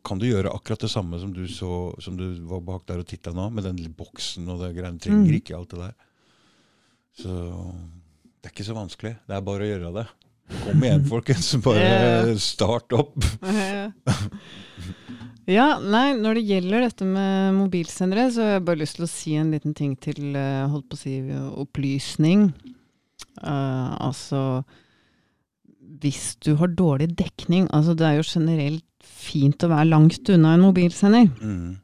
[0.06, 3.08] kan du gjøre akkurat det samme som du, så, som du var bak der og
[3.08, 5.00] titta nå, med den boksen og det greiene.
[5.02, 5.96] Trenger ikke alt det der.
[7.20, 7.32] Så
[8.40, 9.16] det er ikke så vanskelig.
[9.26, 10.06] Det er bare å gjøre det.
[10.64, 11.52] Kom igjen, folkens.
[11.64, 13.16] Bare start opp.
[15.50, 19.10] Ja, nei, når det gjelder dette med mobilsendere, så har jeg bare lyst til å
[19.10, 21.14] si en liten ting til eh, holdt på å si
[21.64, 22.50] opplysning.
[23.40, 24.62] Uh, altså
[26.00, 30.54] Hvis du har dårlig dekning Altså det er jo generelt fint å være langt unna
[30.56, 31.28] en mobilsender.
[31.40, 31.76] Mm,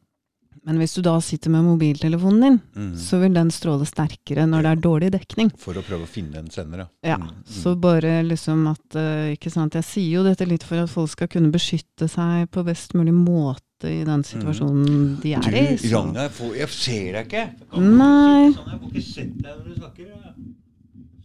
[0.66, 2.94] Men hvis du da sitter med mobiltelefonen din, mm.
[2.98, 5.52] så vil den stråle sterkere når det er dårlig dekning.
[5.62, 7.20] For å prøve å finne en sender, ja.
[7.22, 7.44] Mm, mm.
[7.60, 11.12] så bare liksom at eh, Ikke sant, jeg sier jo dette litt for at folk
[11.12, 15.62] skal kunne beskytte seg på best mulig måte i den situasjonen de er i.
[15.68, 15.78] Mm.
[15.78, 17.44] Du, Ragnar, Ragna, jeg, ser deg ikke.
[17.62, 18.50] Jeg Nei.
[18.56, 20.04] Sånn, jeg får ikke sett deg når du snakker.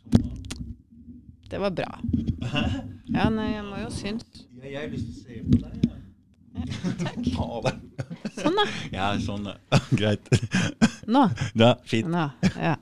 [0.06, 0.30] Sånn,
[1.50, 1.90] Det var bra.
[3.10, 4.46] Ja, nei, jeg må jo synes.
[4.62, 5.90] Ja, jeg har lyst til å se på deg.
[5.90, 6.01] Ja.
[6.52, 7.80] Ta deg.
[8.36, 8.66] Sånn, da.
[8.92, 9.48] Ja, sånn.
[10.00, 10.28] Greit.
[11.08, 11.28] Nå.
[11.58, 12.10] Ja, fint.
[12.12, 12.76] Nå, ja.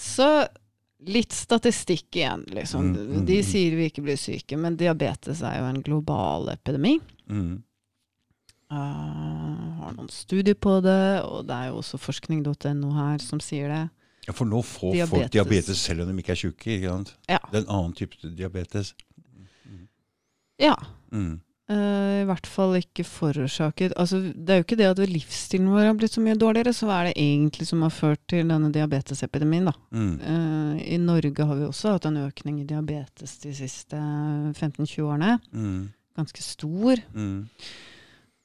[0.00, 0.28] Så
[1.08, 2.92] litt statistikk igjen, liksom.
[2.92, 3.46] Mm, mm, De mm.
[3.46, 6.98] sier vi ikke blir syke, men diabetes er jo en global epidemi.
[7.30, 7.60] Mm.
[8.70, 13.72] Uh, har noen studier på det, og det er jo også forskning.no her som sier
[13.72, 13.82] det.
[14.28, 15.10] Ja, for nå får Diabetes.
[15.10, 16.52] folk diabetes selv om de ikke er.
[16.52, 17.14] Ikke sant?
[17.28, 17.40] Ja.
[17.48, 18.92] Det er en annen type diabetes.
[20.60, 20.76] Ja.
[21.10, 21.40] Mm.
[21.70, 25.84] eh, I hvert fall ikke forårsaket Altså, det er jo ikke det at livsstilen vår
[25.88, 28.70] har blitt så mye dårligere, så hva er det egentlig som har ført til denne
[28.74, 29.74] diabetesepidemien, da?
[29.90, 30.16] Mm.
[30.22, 35.32] Uh, I Norge har vi også hatt en økning i diabetes de siste 15-20 årene.
[35.52, 35.82] Mm.
[36.20, 36.94] Ganske stor.
[37.14, 37.40] Mm.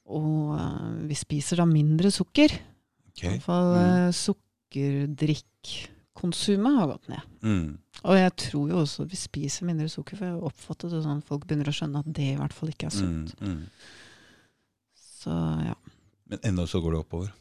[0.06, 2.50] Og uh, vi spiser da mindre sukker.
[3.10, 3.26] Okay.
[3.26, 7.22] I hvert fall uh, sukkerdrikkkonsumet har gått ned.
[7.96, 8.10] Mm.
[8.10, 11.22] Og jeg tror jo også vi spiser mindre sukker, for jeg har oppfattet det sånn
[11.22, 13.34] at folk begynner å skjønne at det i hvert fall ikke er sunt.
[13.40, 13.56] Mm.
[13.56, 13.64] Mm.
[15.16, 15.34] Så
[15.66, 15.74] ja.
[16.30, 17.32] Men ennå så går det oppover.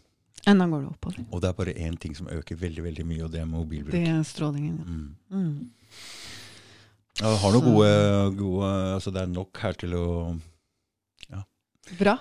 [0.45, 1.22] Enda går det oppover.
[1.32, 3.94] Og det er bare én ting som øker veldig veldig mye, og det er mobilbruk.
[3.95, 4.82] Det er strålingen.
[4.82, 4.90] ja.
[4.90, 5.15] Mm.
[5.41, 5.69] Mm.
[7.15, 7.91] Ja, jeg har noen gode,
[8.36, 10.06] gode altså Det er nok her til å
[11.99, 12.15] Bra.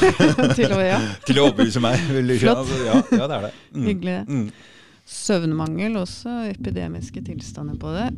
[0.58, 0.98] Til å ja.
[1.26, 1.98] Til å overbevise meg.
[2.38, 2.68] Flott.
[2.70, 3.52] Ja, ja, ja, det er det.
[3.74, 3.86] Mm.
[3.88, 4.14] Hyggelig.
[4.28, 4.44] Mm.
[5.08, 6.34] Søvnmangel også.
[6.52, 8.08] Epidemiske tilstander på det.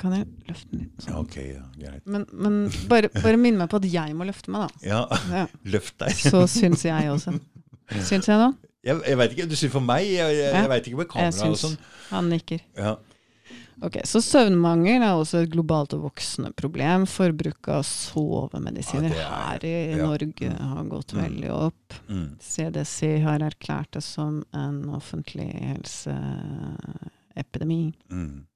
[0.00, 1.04] Kan jeg løfte den litt?
[1.04, 1.16] Sånn?
[1.20, 2.04] ok, ja, greit.
[2.08, 2.54] Men, men
[2.88, 4.84] bare, bare minn meg på at jeg må løfte meg, da.
[4.88, 5.00] Ja,
[5.32, 5.46] Ja.
[5.74, 6.14] løft deg.
[6.16, 7.34] Så syns jeg også.
[8.08, 8.52] Syns jeg nå?
[8.84, 10.06] Jeg, jeg veit ikke, du syns for meg?
[10.08, 11.76] Jeg, jeg, jeg veit ikke med kamera og sånn.
[12.10, 12.64] Han nikker.
[12.76, 12.94] Ja.
[13.82, 17.06] Ok, Så søvnmangel er også et globalt og voksende problem.
[17.10, 20.06] Forbruket av sovemedisiner Ja, er- her i ja.
[20.06, 21.22] Norge har gått Mm.
[21.24, 21.94] veldig opp.
[22.08, 22.36] Mm.
[22.40, 25.50] CDC har erklært det som en offentlig
[27.34, 27.94] helseepidemi.
[28.10, 28.46] Mm.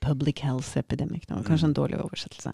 [0.00, 1.26] Public health epidemic.
[1.26, 2.52] Det var kanskje en dårlig oversettelse.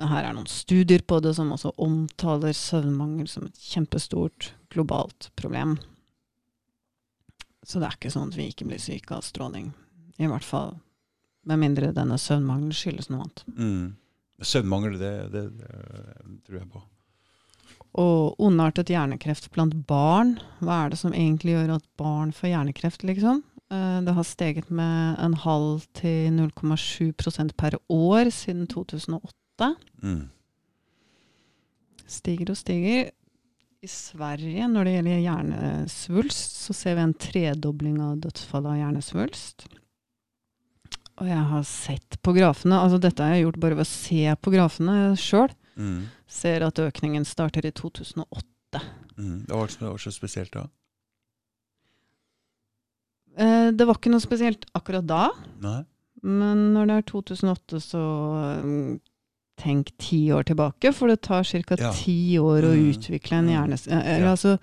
[0.00, 5.78] Her er noen studier på det som også omtaler søvnmangel som et kjempestort globalt problem.
[7.64, 9.72] Så det er ikke sånn at vi ikke blir syke av stråling.
[10.18, 10.74] I hvert fall
[11.44, 13.44] med mindre denne søvnmangelen skyldes noe annet.
[13.58, 13.96] Mm.
[14.44, 16.82] Søvnmangel, det, det, det tror jeg på.
[18.02, 20.36] Og ondartet hjernekreft blant barn.
[20.64, 23.42] Hva er det som egentlig gjør at barn får hjernekreft, liksom?
[23.70, 29.70] Eh, Det har steget med en halv til 0,7% per år siden 2008.
[30.02, 30.24] Mm.
[32.06, 33.12] Stiger og stiger.
[33.84, 39.66] I Sverige, når det gjelder hjernesvulst, så ser vi en tredobling av dødsfall av hjernesvulst.
[41.22, 44.34] Og jeg har sett på grafene, altså dette har jeg gjort bare ved å se
[44.42, 46.06] på grafene sjøl, Mm.
[46.30, 48.80] ser at økningen starter i 2008.
[49.18, 49.44] Mm.
[49.46, 50.68] Det var, det var så spesielt da.
[53.36, 55.30] Eh, Det var ikke noe spesielt akkurat da,
[55.62, 55.80] Nei?
[56.22, 58.02] men når det er 2008, så
[58.64, 59.00] mm,
[59.60, 61.76] tenk ti år tilbake, for det tar ca.
[61.78, 61.92] Ja.
[61.92, 62.90] ti år å Mm.
[62.94, 63.86] utvikle en hjernes...
[63.86, 64.02] hjerne...
[64.04, 64.30] eh, eller Ja.
[64.36, 64.58] Altså,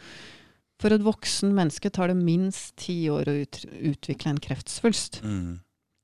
[0.80, 5.22] for et voksen menneske tar det minst ti år å ut, utvikle en kreftsvulst.
[5.24, 5.60] Mm.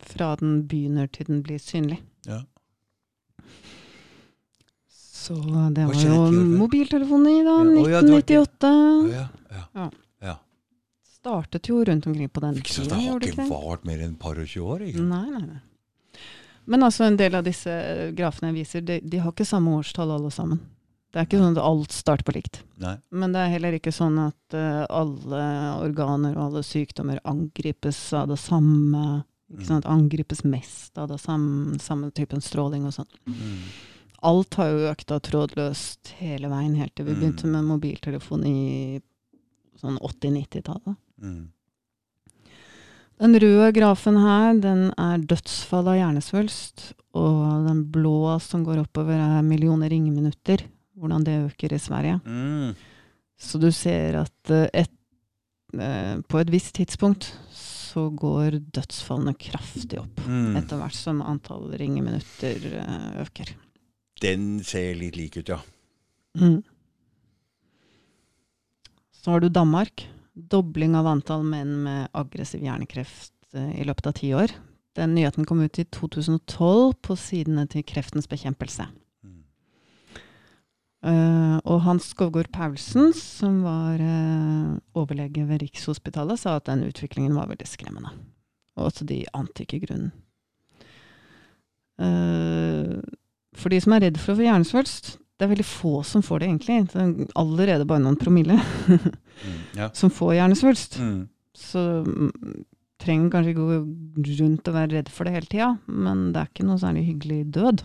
[0.07, 1.99] Fra den begynner til den blir synlig.
[2.27, 2.41] Ja.
[5.27, 5.35] Så
[5.75, 8.69] det var jo mobiltelefoni, da, Ja, å ja, det var ikke- 1998.
[8.71, 9.27] Å, ja.
[9.51, 9.63] Ja.
[9.75, 9.89] Ja.
[10.21, 10.35] ja.
[11.17, 12.95] startet jo rundt omkring på den tida.
[12.95, 14.85] Det har ikke vart mer enn et par og tjue år.
[14.87, 15.03] Ikke?
[15.03, 15.61] Nei, nei, nei.
[16.67, 19.71] Men altså en del av disse eh, grafene jeg viser, de, de har ikke samme
[19.79, 20.59] årstall alle sammen.
[21.11, 22.59] Det er ikke sånn at alt starter på likt.
[22.83, 22.97] Nei.
[23.15, 25.43] Men det er heller ikke sånn at uh, alle
[25.79, 29.23] organer og alle sykdommer angripes av det samme.
[29.53, 29.85] Ikke sant?
[29.87, 33.07] Angripes mest av det samme, samme typen stråling og sånn.
[33.27, 33.59] Mm.
[34.27, 37.19] Alt har jo økt av trådløst hele veien, helt til vi Mm.
[37.21, 39.01] begynte med mobiltelefon i
[39.79, 40.97] sånn 80-90-tallet.
[41.21, 41.45] Mm.
[43.17, 46.91] Den røde grafen her, den er dødsfall av hjernesvulst.
[47.17, 50.65] Og den blå som går oppover, er millioner ringeminutter.
[50.97, 52.19] Hvordan det øker i Sverige.
[52.25, 52.75] Mm.
[53.37, 54.89] Så du ser at eh, et,
[55.77, 57.35] eh, på et visst tidspunkt
[57.87, 60.21] så går dødsfallene kraftig opp.
[60.27, 60.57] Mm.
[60.59, 63.53] Etter hvert som antall ringeminutter eh, øker.
[64.21, 65.61] Den ser litt lik ut, ja.
[66.37, 66.61] Mm.
[69.15, 70.05] Så har du Danmark.
[70.37, 74.53] Dobling av antall menn med aggressiv hjernekreft eh, i løpet av ti år.
[74.97, 78.87] Den nyheten kom ut i 2012 på sidene til Kreftens bekjempelse.
[81.05, 87.35] Eh, og Hans Skovgård Paulsen, som var uh, overlege ved Rikshospitalet, sa at den utviklingen
[87.37, 88.15] var veldig skremmende.
[88.77, 90.11] Og at de ante ikke grunnen.
[92.01, 92.97] Uh,
[93.57, 96.41] for de som er redd for å få hjernesvulst, det er veldig få som får
[96.41, 96.79] det, egentlig.
[96.91, 98.57] Det er allerede bare noen promille
[99.37, 99.57] Mm.
[99.77, 99.91] Ja.
[99.93, 100.95] som får hjernesvulst.
[100.97, 101.27] Mm.
[101.53, 102.63] Så mm,
[102.97, 106.49] trenger kanskje ikke gå rundt og være redd for det hele tida, men det er
[106.49, 107.83] ikke noe særlig hyggelig død.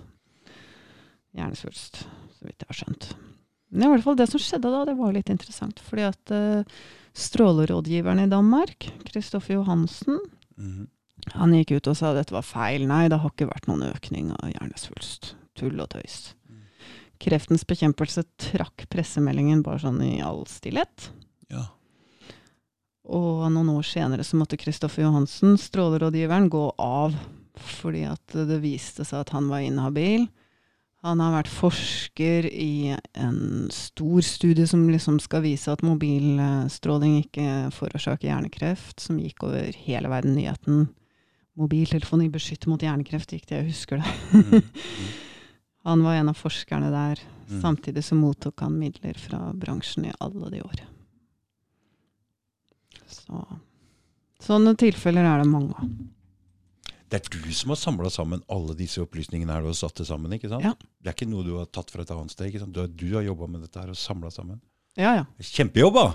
[1.37, 2.07] Hjernesvulst,
[2.43, 3.07] så vidt jeg har skjønt.
[3.71, 5.79] Men i hvert fall det som skjedde da, det var litt interessant.
[5.87, 6.81] Fordi at uh,
[7.17, 10.19] strålerådgiveren i Danmark, Kristoffer Johansen,
[10.61, 10.85] Mm.
[11.33, 12.85] han gikk ut og sa at dette var feil.
[12.87, 15.31] Nei, det har ikke vært noen økning av hjernesvulst.
[15.57, 16.35] Tull og tøys.
[16.45, 16.59] Mm.
[17.25, 21.09] Kreftens bekjempelse trakk pressemeldingen bare sånn i all stillhet.
[21.49, 21.71] Ja.
[23.09, 27.17] Og noen år senere så måtte Kristoffer Johansen, strålerådgiveren, gå av
[27.57, 30.29] fordi at det viste seg at han var inhabil.
[31.03, 37.47] Han har vært forsker i en stor studie som liksom skal vise at mobilstråling ikke
[37.75, 40.37] forårsaker hjernekreft, som gikk over hele verden.
[40.39, 40.91] Nyheten
[41.53, 44.63] 'Mobiltelefoni beskytter mot hjernekreft', gikk det, jeg husker det.
[45.83, 45.99] Mm.
[45.99, 47.19] Han var en av forskerne der.
[47.51, 47.61] Mm.
[47.61, 50.83] Samtidig så mottok han midler fra bransjen i alle de år.
[53.11, 53.43] Så
[54.43, 55.91] Sånne tilfeller er det mange av.
[57.13, 60.33] Det er du som har samla sammen alle disse opplysningene her har satt det sammen?
[60.33, 60.65] ikke sant?
[60.65, 60.73] Ja.
[61.03, 62.49] Det er ikke noe du har tatt fra et annet sted?
[62.49, 62.73] ikke sant?
[62.73, 64.63] Du har, du har jobba med dette her og samla sammen.
[64.97, 65.27] Ja, ja.
[65.45, 66.07] Kjempejobb, da!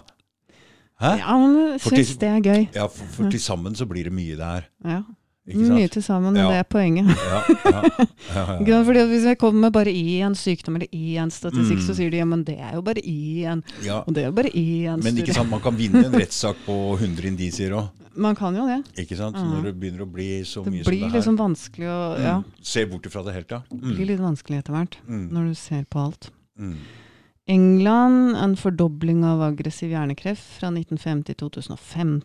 [0.97, 1.11] Hæ?
[1.21, 2.63] Ja, men syns det er gøy.
[2.73, 4.65] Ja, for, for til sammen så blir det mye det her.
[4.85, 5.03] Ja.
[5.47, 6.47] Mye til sammen, og Ja.
[6.49, 7.07] det er poenget.
[7.07, 7.37] Ja,
[7.71, 8.79] ja, ja?
[8.83, 11.85] Fordi Hvis jeg kommer med bare i en sykdom eller i en statistikk, Mm.
[11.87, 14.01] så sier de ja, men det er jo bare i en, ja.
[14.01, 16.57] og det er jo bare i en Men ikke sant, man kan vinne en rettssak
[16.65, 17.87] på 100 indisier òg.
[18.17, 18.79] Man kan jo det.
[19.03, 19.35] Ikke sant?
[19.37, 19.49] Mm.
[19.53, 21.07] når det begynner å bli så Det mye som det her.
[21.07, 22.45] det blir liksom vanskelig å Ja, mm.
[22.63, 23.61] Se bort ifra det helt, ja.
[23.69, 24.07] det blir Mm.
[24.07, 25.29] litt vanskelig etter hvert Mm.
[25.31, 26.29] når du ser på alt.
[26.59, 26.77] Mm.
[27.49, 32.23] England, en fordobling av aggressiv hjernekreft fra 1950 til 2015.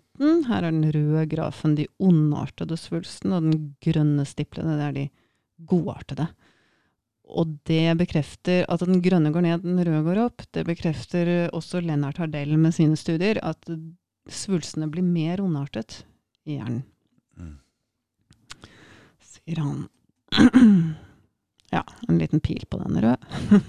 [0.48, 5.10] Her er den røde grafen de ondartede svulstene, og den grønne stiplene det er de
[5.64, 6.28] godartede.
[7.32, 10.42] Og det bekrefter at den grønne går ned, den røde går opp.
[10.52, 13.62] Det bekrefter også Lennart Hardell med sine studier, at
[14.30, 16.04] svulstene blir mer ondartet
[16.44, 16.82] i hjernen,
[17.36, 17.56] Mm.
[19.24, 19.88] sier han.
[21.72, 23.16] Ja, en liten pil på den røde.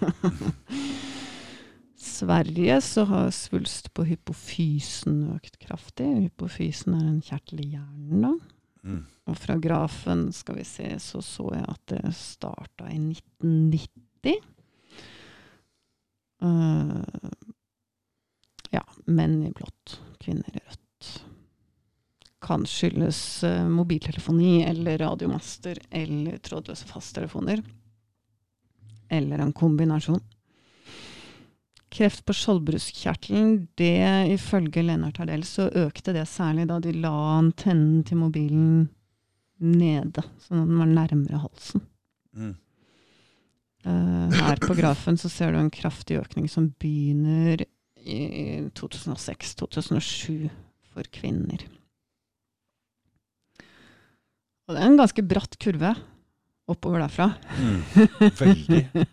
[2.03, 6.09] Sverige så har svulst på hypofysen økt kraftig.
[6.25, 8.33] Hypofysen er en kjertel i hjernen, da.
[8.83, 9.05] Mm.
[9.31, 14.43] Og fra grafen skal vi se, så så jeg at det starta i 1990.
[16.43, 16.99] Uh,
[18.75, 21.11] ja, menn i blått, kvinner i rødt.
[22.43, 27.63] Kan skyldes eh, mobiltelefoni eller radiomaster eller trådløse fasttelefoner.
[29.13, 30.21] Eller en kombinasjon.
[31.93, 38.01] Kreft på skjoldbruskkjertelen, det ifølge Lennart Hardell, så økte det særlig da de la antennen
[38.07, 38.87] til mobilen
[39.63, 41.83] nede, sånn at den var nærmere halsen.
[42.33, 42.55] Mm.
[43.83, 47.65] Uh, her på grafen så ser du en kraftig økning som begynner
[48.03, 48.19] i
[48.77, 50.49] 2006-2007
[50.93, 51.63] for kvinner.
[54.67, 55.93] Og det er en ganske bratt kurve
[56.71, 57.31] oppover derfra.
[57.59, 58.31] Mm.
[58.39, 58.85] Veldig.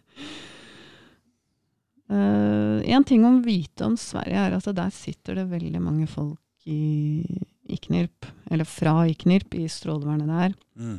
[2.11, 6.67] Eh, en ting å vite om Sverige er at der sitter det veldig mange folk
[6.67, 7.23] i
[7.71, 10.97] IKNIRP, eller fra IKNIRP, i strålevernet der, Mm.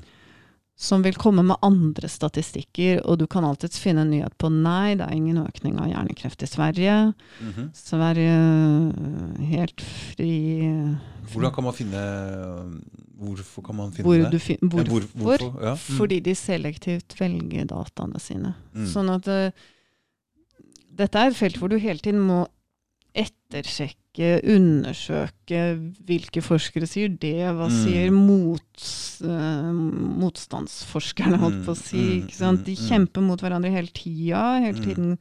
[0.81, 4.95] Som vil komme med andre statistikker, og du kan alltids finne en nyhet på nei,
[4.97, 6.95] det er ingen økning av hjernekreft i Sverige.
[7.41, 7.67] Mhm.
[7.77, 10.31] Sverige øh, helt fri
[11.31, 12.01] Hvordan kan man finne
[13.21, 14.41] Hvorfor kan man finne hvor det?
[14.41, 15.07] Fin, hvor, Ja, hvorfor?
[15.13, 15.61] hvor- hvorfor?
[15.63, 15.73] Ja.
[15.77, 15.97] Mm.
[15.99, 18.55] Fordi de selektivt velger dataene sine.
[18.73, 18.87] Mm.
[18.89, 19.51] Sånn at uh,
[20.97, 22.47] dette er et felt hvor du hele tiden må
[23.15, 25.61] ettersjekke, undersøke
[26.07, 27.77] hvilke forskere sier det, hva Mm.
[27.83, 29.71] sier mots, uh,
[30.21, 31.97] motstandsforskerne, holdt på å si.
[32.21, 32.63] Mm, mm?
[32.63, 32.87] De mm, mm.
[32.89, 34.59] kjemper mot hverandre hele tida.
[34.63, 34.85] Hele Mm.
[34.85, 35.17] tiden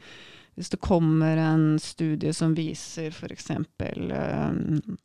[0.56, 3.50] hvis det kommer en studie som viser f.eks.
[3.50, 4.98] Um,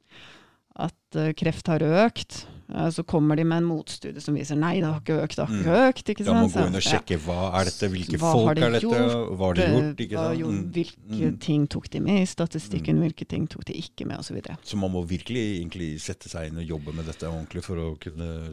[0.75, 2.54] at eh, kreft har økt, eh,
[2.89, 5.53] så kommer de med en motstudie som viser nei, det har ikke økt, det har
[5.53, 5.89] ikke Mm.
[5.89, 6.09] økt.
[6.09, 8.61] ikke Da må man gå inn og sjekke hva er dette, hvilke Hva folk de
[8.65, 9.37] er dette, gjort?
[9.37, 9.97] hva har de gjort?
[10.05, 10.39] ikke sant?
[10.39, 10.71] jo, Mm.
[10.71, 11.39] hvilke Mm.
[11.39, 14.41] ting tok de med i statistikken, hvilke ting tok de ikke med, osv.
[14.41, 17.75] Så så man må virkelig egentlig sette seg inn og jobbe med dette ordentlig for
[17.77, 18.49] å kunne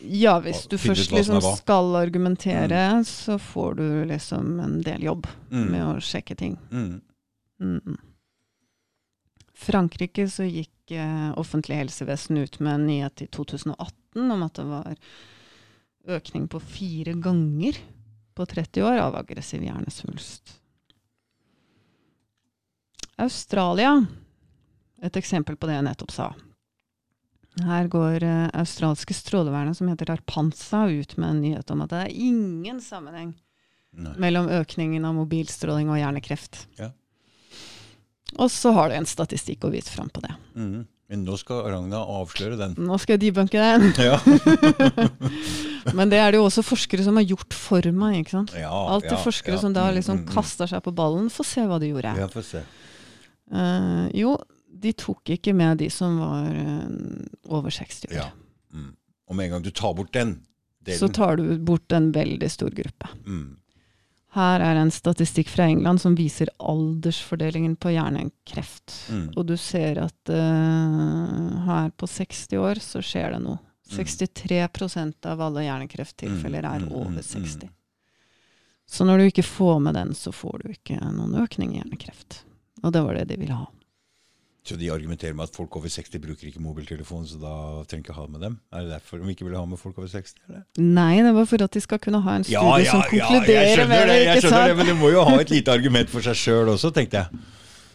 [0.00, 5.70] Ja, hvis du først liksom skal argumentere, så får du liksom en del jobb Mm.
[5.70, 6.56] med å sjekke ting.
[6.72, 7.00] Mm.
[9.58, 14.66] Frankrike så gikk eh, offentlig helsevesen ut med en nyhet i 2018 om at det
[14.68, 14.98] var
[16.18, 17.80] økning på fire ganger
[18.38, 20.54] på 30 år av aggressiv hjernesvulst.
[23.18, 23.96] Australia,
[25.02, 26.28] et eksempel på det jeg nettopp sa.
[27.66, 32.04] Her går eh, australske strålevernet som heter Arpanza ut med en nyhet om at det
[32.04, 33.34] er ingen sammenheng
[33.90, 34.14] Nei.
[34.22, 36.62] mellom økningen av mobilstråling og hjernekreft.
[36.78, 36.92] Ja.
[38.36, 40.34] Og så har du en statistikk å vise fram på det.
[40.58, 40.86] Mm.
[41.08, 42.74] Men nå skal Ragna avsløre den.
[42.84, 43.86] Nå skal jeg debunke den.
[44.08, 44.18] Ja.
[45.96, 48.18] Men det er det jo også forskere som har gjort for meg.
[48.20, 48.52] ikke sant?
[48.52, 49.62] ja, Alltid ja, forskere ja.
[49.62, 50.34] som da Mm, liksom mm, mm.
[50.34, 51.30] kaster seg på ballen.
[51.32, 52.12] Få se hva de gjorde.
[52.20, 52.60] Ja, få se.
[53.48, 54.34] Uh, jo,
[54.68, 58.18] de tok ikke med de som var uh, over 60 år.
[58.18, 58.28] Ja.
[58.76, 58.92] Mm.
[59.28, 60.42] Og med en gang du tar bort den
[60.84, 63.08] delen Så tar du bort en veldig stor gruppe.
[63.24, 63.48] mm.
[64.38, 68.94] Her er en statistikk fra England som viser aldersfordelingen på hjernekreft.
[69.10, 69.24] Mm.
[69.34, 73.58] Og du ser at uh, her på 60 år så skjer det noe.
[73.88, 73.96] Mm.
[73.96, 77.70] 63% av alle hjernekrefttilfeller er Mm, mm, over mm, 60.
[78.88, 82.42] Så når du ikke får med den, så får du ikke noen økning i hjernekreft.
[82.82, 83.66] Og det var det de ville ha.
[84.68, 87.52] Så de argumenterer med at folk over 60 bruker ikke mobiltelefon, så da
[87.88, 88.58] trenger ikke ha med dem?
[88.68, 90.34] Er det derfor de ikke vil ha med folk over 60?
[90.48, 90.64] Eller?
[90.76, 94.02] Nei, det var for at de skal kunne ha en studie som konkluderer ja, med
[94.02, 96.36] det, det, jeg skjønner det, men du må jo ha et lite argument for seg
[96.36, 97.46] sjøl også, tenkte jeg.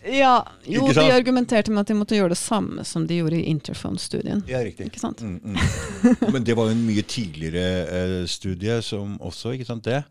[0.04, 0.34] Ja,
[0.68, 4.41] jo, de argumenterte med at de måtte gjøre det samme som de gjorde i Interphone-studien.
[4.50, 4.90] Ja, riktig.
[4.90, 5.22] Ikke sant?
[5.24, 6.26] Mm, mm.
[6.34, 10.02] Men det var jo en mye tidligere eh, studie som også, ikke sant det?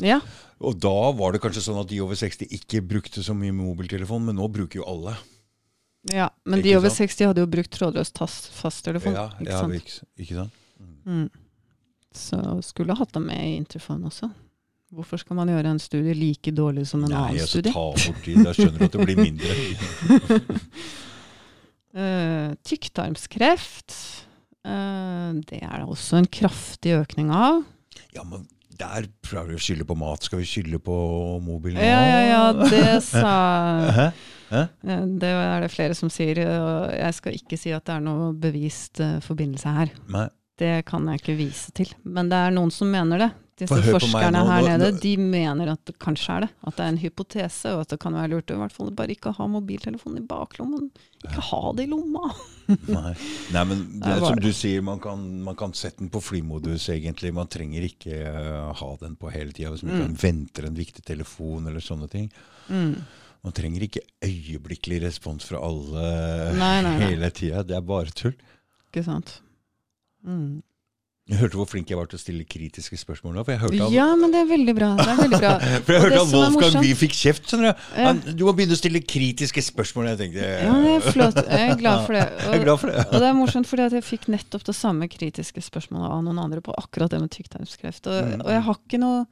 [0.00, 0.20] Ja,
[0.64, 4.28] Og da var det kanskje sånn at de over 60 ikke brukte så mye mobiltelefon,
[4.28, 5.16] men nå bruker jo alle.
[6.08, 6.30] Ja.
[6.48, 7.10] men de over sant?
[7.10, 8.12] 60 hadde jo brukt trådløs
[8.56, 9.16] fasttelefon.
[9.16, 9.74] Ja, ikke ja, sant?
[9.76, 10.60] ikke, ikke sant?
[11.04, 11.26] Mm.
[12.16, 14.30] Så skulle hatt dem med i Interphone også.
[14.90, 17.74] Hvorfor skal man gjøre en studie like dårlig som en Nei, annen altså studie?
[17.74, 19.58] ta bort de, da skjønner du at det blir mindre.
[21.94, 23.94] uh, tykktarmskreft,
[24.66, 27.62] uh, det er det også en kraftig økning av.
[28.16, 28.48] Ja, men
[28.80, 30.26] der prøver vi å skylde på mat.
[30.26, 30.98] Skal vi skylde på
[31.44, 34.10] mobilen Ja, ja, ja, det sa
[34.50, 34.64] Hæ?
[34.84, 36.42] eh, Det er det flere som sier.
[36.48, 39.94] Og jeg skal ikke si at det er noe bevist eh, forbindelse her.
[40.08, 40.28] Nei.
[40.60, 41.88] Det kan jeg ikke vise til.
[42.04, 43.30] Men det er noen som mener det.
[43.60, 46.48] Disse For forskerne nå, her nå- nede nå- de mener at det kanskje er det.
[46.64, 49.12] At det er en hypotese, og at det kan være lurt i hvert fall bare
[49.12, 50.86] ikke ha mobiltelefonen i baklommen.
[51.24, 52.30] Ikke ha det i lomma.
[52.88, 53.12] Nei.
[53.52, 56.88] Nei, men det er som du sier, man kan, man kan sette den på flymodus,
[56.92, 57.34] egentlig.
[57.36, 60.16] Man trenger ikke uh, ha den på hele tida hvis man Mm.
[60.24, 62.30] venter en viktig telefon eller sånne ting.
[62.68, 62.96] Mm.
[63.44, 66.02] Man trenger ikke øyeblikkelig respons fra alle
[66.58, 67.06] Nei, nei, nei.
[67.08, 67.62] hele tida.
[67.64, 68.34] Det er bare tull.
[68.90, 69.38] Ikke sant.
[70.26, 70.58] Mm.
[71.30, 73.42] Jeg hørte hvor flink jeg var til å stille kritiske spørsmål nå.
[73.46, 74.88] For jeg hørte at, Ja, men det er veldig bra.
[74.98, 75.52] Det er veldig bra.
[75.86, 77.46] for jeg hørte at Wolfgang Wie fikk kjeft.
[77.46, 78.12] skjønner Du Ja.
[78.34, 80.08] Du må begynne å stille kritiske spørsmål.
[80.10, 81.38] Jeg tenkte Ja, det er flott.
[81.46, 82.24] Jeg er glad for det.
[82.44, 83.04] Jeg er glad for det.
[83.06, 86.42] og det er morsomt fordi at jeg fikk nettopp det samme kritiske spørsmålet av noen
[86.42, 88.10] andre på akkurat det med tykktarmskreft.
[88.10, 88.42] Og, Mm.
[88.44, 89.22] og jeg har ikke noe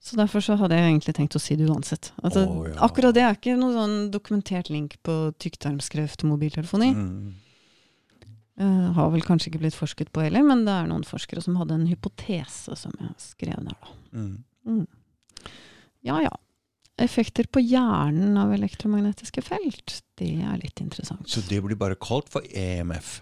[0.00, 2.12] Så derfor så hadde jeg egentlig tenkt å si det uansett.
[2.22, 2.76] Altså, oh, ja.
[2.86, 6.90] Akkurat det er ikke noen sånn dokumentert link på tykktarmskreft og mobiltelefoni.
[6.94, 8.28] Mm.
[8.58, 11.58] Uh, har vel kanskje ikke blitt forsket på heller, men det er noen forskere som
[11.60, 13.96] hadde en hypotese som jeg skrev der, da.
[14.18, 14.86] Mm.
[16.06, 16.32] Ja ja.
[16.98, 21.26] Effekter på hjernen av elektromagnetiske felt, det er litt interessant.
[21.30, 23.20] Så det blir bare kalt for EMF.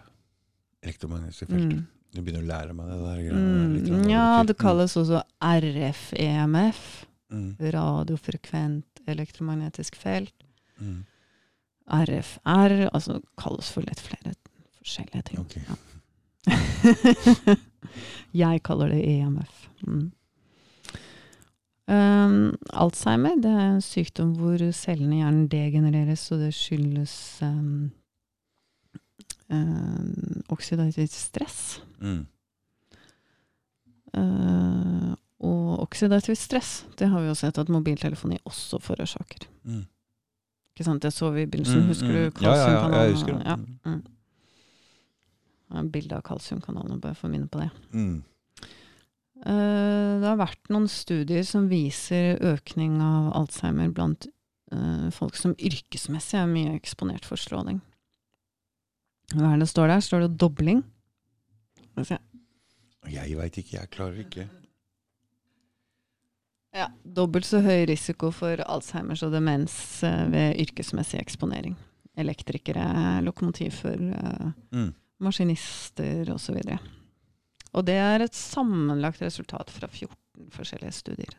[0.84, 1.84] Elektromagnetiske felt.
[2.16, 2.20] Mm.
[2.20, 3.18] Du begynner å lære meg det der.
[3.26, 6.80] greiene, Mm, ja, det kalles også RF-EMF.
[7.32, 10.32] Mm, Radiofrekvent elektromagnetisk felt.
[10.80, 11.04] mm,
[11.86, 14.32] RFR, altså kalles for litt flere
[14.80, 15.38] forskjellige ting.
[15.40, 15.62] Okay.
[15.68, 15.76] Ja.
[18.34, 19.68] Jeg kaller det EMF.
[19.86, 20.12] Mm.
[21.86, 27.92] Um, Alzheimer det er en sykdom hvor cellene i hjernen degenereres, og det skyldes um,
[29.52, 31.82] um, oksidativt stress.
[32.00, 32.24] Mm.
[34.16, 35.12] Eh,
[35.46, 39.40] og oksidativt stress, det har vi jo sett at mobiltelefoni også forårsaker.
[39.68, 39.84] Mm.
[40.72, 41.02] Ikke sant?
[41.04, 41.82] Det så vi i begynnelsen.
[41.84, 42.14] Mm, Husker mm.
[42.14, 43.44] du Ja, ja, ja, jeg husker det.
[43.44, 43.56] Ja.
[43.90, 44.02] Mm.
[45.92, 47.70] Bilde av kalsiumkanalen, bare for å minne på det.
[47.92, 48.16] Mm.
[49.44, 54.26] Eh, det har vært noen studier som viser økning av Alzheimer blant
[54.72, 57.80] uh, folk som yrkesmessig er mye eksponert for stråling.
[59.34, 60.00] Hva er det står der?
[60.04, 60.84] Står det dobling?
[61.80, 62.18] Skal vi se.
[63.10, 64.46] Jeg veit ikke, jeg klarer ikke.
[66.76, 71.76] Ja, dobbelt så høy risiko for Alzheimers og demens eh, ved yrkesmessig eksponering.
[72.18, 74.90] Elektrikere, lokomotivførere, Mm.
[75.20, 76.58] maskinister osv.
[77.76, 81.34] Og det er et sammenlagt resultat fra 14 forskjellige studier.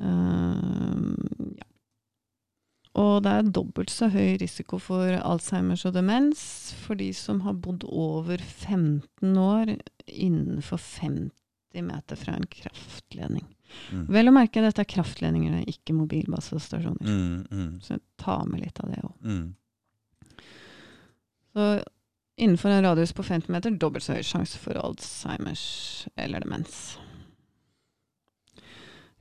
[0.00, 0.08] Ja.
[3.00, 6.42] Og det er dobbelt så høy risiko for Alzheimers og demens
[6.82, 9.72] for de som har bodd over 15 år
[10.06, 13.46] innenfor 50 meter fra en kraftledning.
[13.88, 14.04] Mm.
[14.12, 17.08] Vel å merke, dette er kraftledninger, er ikke mobilbasestasjoner.
[17.08, 19.16] Mm, mm, Så ta med litt av det òg.
[19.24, 19.54] mm.
[21.52, 21.64] Så
[22.36, 26.98] innenfor en radius på 50 meter, dobbelt så høy sjanse for Alzheimers eller demens.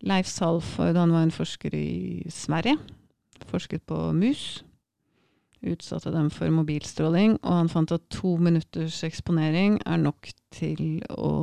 [0.02, 2.77] Leif Salford han var en forsker i Sverige.
[3.49, 4.63] Forsket på mus.
[5.61, 11.34] Utsatte dem for mobilstråling, og han fant at to minutters eksponering er nok til å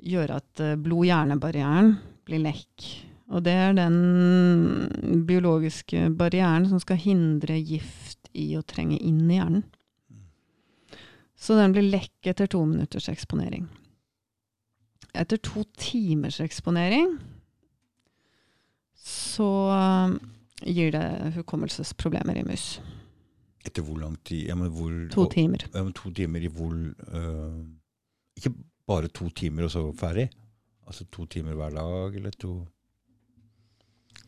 [0.00, 1.94] gjøre at eh, blod-hjerne-barrieren
[2.26, 2.88] blir lekk.
[3.30, 9.38] Og det er den biologiske barrieren som skal hindre gift i å trenge inn i
[9.38, 9.66] hjernen.
[11.40, 13.68] Så den blir lekk etter to minutters eksponering.
[15.14, 17.14] Etter to timers eksponering
[19.04, 20.16] så um,
[20.62, 22.80] gir det hukommelsesproblemer i mus.
[23.64, 24.48] Etter hvor lang tid?
[24.48, 25.66] Ja, men hvor, To timer.
[25.74, 27.60] Ja, men to timer i hvor uh,
[28.36, 28.52] Ikke
[28.88, 30.30] bare to timer og så ferdig?
[30.86, 32.66] Altså to timer hver dag, eller to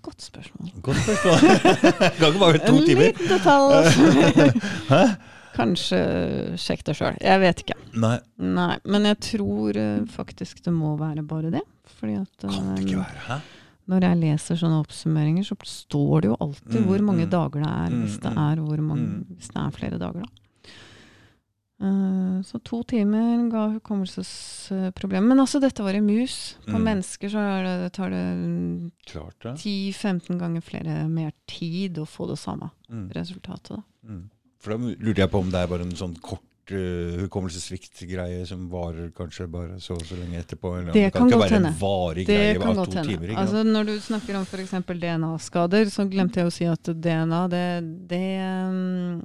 [0.02, 0.70] Godt spørsmål.
[0.82, 1.38] Godt spørsmål!
[2.18, 3.02] kan ikke bare være to en timer.
[3.02, 3.74] liten detalj.
[4.92, 5.02] Hæ?
[5.52, 5.98] Kanskje
[6.58, 7.18] sjekk det sjøl.
[7.20, 7.76] Jeg vet ikke.
[8.02, 11.62] Nei, Nei, men jeg tror eh, faktisk det må være bare det.
[11.86, 13.20] At kan det ikke eh, være.
[13.28, 13.36] Hæ?
[13.88, 17.30] Når jeg leser sånne oppsummeringer, så står det jo alltid Mm, hvor mange mm.
[17.30, 18.38] dager det er, hvis Mm, det mm.
[18.38, 19.24] er, mange, Mm.
[19.36, 20.30] hvis det er flere dager, da.
[21.82, 25.26] Uh, så to timer ga hukommelsesproblemer.
[25.32, 26.56] Men altså, dette var i mus.
[26.68, 28.20] På mennesker så det, tar det
[29.42, 29.56] det.
[29.58, 33.10] 10-15 ganger flere mer tid å få det samme Mm.
[33.16, 33.76] resultatet.
[33.76, 33.82] Da.
[34.06, 34.30] Mm.
[34.60, 36.40] For da lurte jeg på om det er bare en sånn kort
[36.74, 40.72] uh, hukommelsessvikt-greie som varer kanskje bare så og så lenge etterpå.
[40.78, 41.68] Eller, det, Det kan godt være hende.
[41.74, 43.08] en varig Det greie kan godt hende.
[43.16, 43.34] timer.
[43.42, 44.74] Altså, når du snakker om f.eks.
[44.88, 47.64] DNA-skader, så glemte jeg å si at DNA, det,
[48.08, 48.24] det,
[48.68, 49.22] um,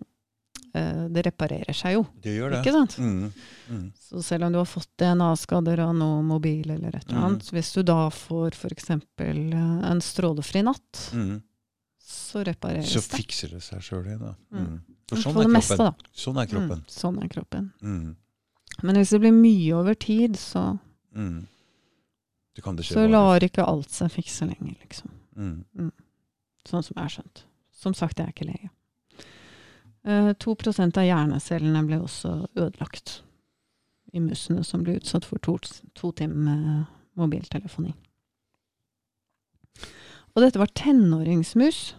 [0.75, 2.05] eh, det reparerer seg jo.
[2.21, 2.61] Det gjør det.
[2.63, 2.97] Ikke sant?
[2.99, 3.31] Mm.
[3.69, 3.91] Mm.
[3.99, 7.25] Så selv om du har fått DNA-skader av noe mobil eller et eller Mm.
[7.25, 8.89] annet, hvis du da får f.eks.
[8.91, 11.41] en strålefri natt, Mm.
[12.07, 13.01] Så repareres det.
[13.01, 14.33] Så fikser det seg sjøl igjen, da.
[14.55, 14.63] Mm.
[14.69, 14.77] Mm.
[15.09, 15.99] For sånn er meste, kroppen.
[16.07, 16.15] da.
[16.23, 16.79] Sånn er kroppen.
[16.81, 17.67] Mm, sånn er kroppen.
[17.83, 18.15] Mm.
[18.87, 20.65] Men hvis det blir mye over tid, så,
[21.17, 21.47] Mm.
[22.55, 25.09] Det kan det skje så lar ikke alt seg fikse lenger, liksom.
[25.35, 25.91] Mm.
[26.67, 27.43] Sånn som jeg har skjønt.
[27.73, 28.69] Som sagt, jeg er ikke lege.
[30.39, 33.21] To 2% av hjernecellene ble også ødelagt
[34.13, 35.57] i musene som ble utsatt for to,
[35.95, 36.85] to timer
[37.19, 37.93] mobiltelefoni.
[40.37, 41.95] Og dette var tenåringsmus.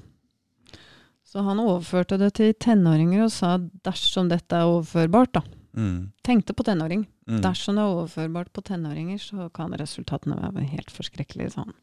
[1.27, 5.43] Så han overførte det til tenåringer og sa dersom dette er overførbart, da.
[5.74, 6.12] Mm.
[6.24, 7.02] Tenkte på tenåring.
[7.27, 7.43] Mm.
[7.43, 11.74] Dersom det er overførbart på tenåringer, så kan resultatene være helt forskrekkelige, sa han.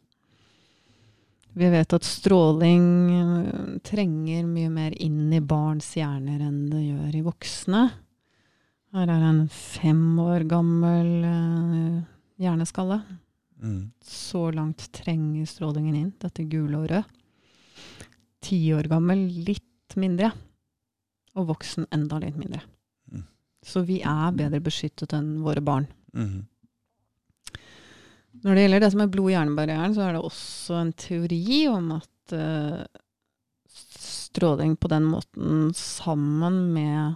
[1.55, 7.19] Vi vet at stråling øh, trenger mye mer inn i barns hjerner enn det gjør
[7.19, 7.83] i voksne.
[8.95, 12.01] Her er en fem år gammel øh,
[12.43, 13.03] hjerneskalle.
[13.65, 13.91] Mm.
[14.05, 17.03] Så langt trenger strålingen inn, dette gule og røde.
[18.45, 20.29] Ti år gammel litt mindre,
[21.35, 22.61] og voksen enda litt mindre.
[23.11, 23.23] Mm.
[23.65, 25.87] Så vi er bedre beskyttet enn våre barn.
[26.13, 26.43] Mm.
[28.45, 32.35] Når det gjelder det som er blod-hjerne-barrieren, så er det også en teori om at
[32.35, 32.83] uh,
[33.71, 37.15] stråling på den måten sammen med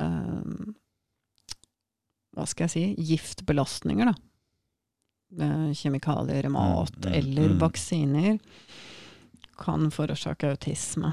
[0.00, 0.74] uh,
[2.34, 4.29] Hva skal jeg si giftbelastninger, da.
[5.38, 7.58] Eh, kjemikalier i mat Mm, mm, eller mm.
[7.58, 8.38] vaksiner
[9.58, 11.12] kan forårsake autisme.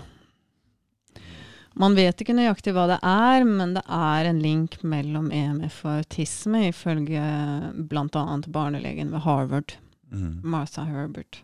[1.78, 6.00] Man vet ikke nøyaktig hva det er, men det er en link mellom EMF og
[6.00, 7.22] autisme, ifølge
[7.78, 8.24] bl.a.
[8.48, 9.78] barnelegen ved Harvard,
[10.08, 10.40] Mm.
[10.44, 11.44] Martha Herbert.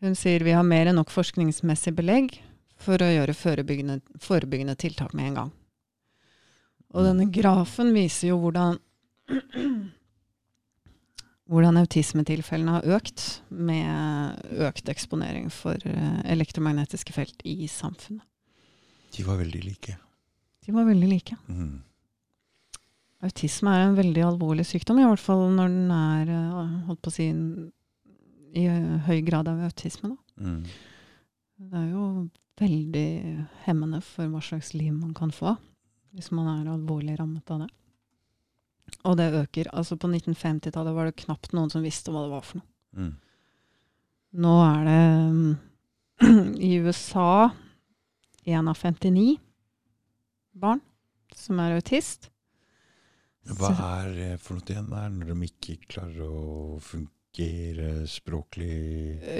[0.00, 2.34] Hun sier vi har mer enn nok forskningsmessig belegg
[2.76, 5.52] for å gjøre forebyggende, forebyggende tiltak med en gang.
[6.92, 8.76] Og denne grafen viser jo hvordan
[11.48, 18.24] hvordan autismetilfellene har økt med økt eksponering for eh, elektromagnetiske felt i samfunnet.
[19.16, 19.96] De var veldig like.
[20.66, 21.38] De var veldig like.
[21.48, 21.78] Mm.
[23.24, 27.14] Autisme er en veldig alvorlig sykdom, i hvert fall når den er eh, holdt på
[27.14, 27.30] å si,
[28.52, 30.12] i eh, høy grad av autisme.
[30.36, 30.60] Mm.
[31.58, 32.04] Det er jo
[32.60, 33.08] veldig
[33.64, 35.56] hemmende for hva slags liv man kan få
[36.16, 37.68] hvis man er alvorlig rammet av det.
[39.04, 39.70] Og det øker.
[39.72, 42.68] Altså På 1950-tallet var det knapt noen som visste hva det var for noe.
[42.98, 43.14] Mm.
[44.38, 45.02] Nå er det
[45.32, 45.52] mm,
[46.68, 47.50] i USA
[48.48, 49.38] én av 59
[50.58, 50.82] barn
[51.36, 52.30] som er autist.
[53.48, 53.70] Hva
[54.02, 58.72] er det for noe igjen der, når de ikke klarer å fungere språklig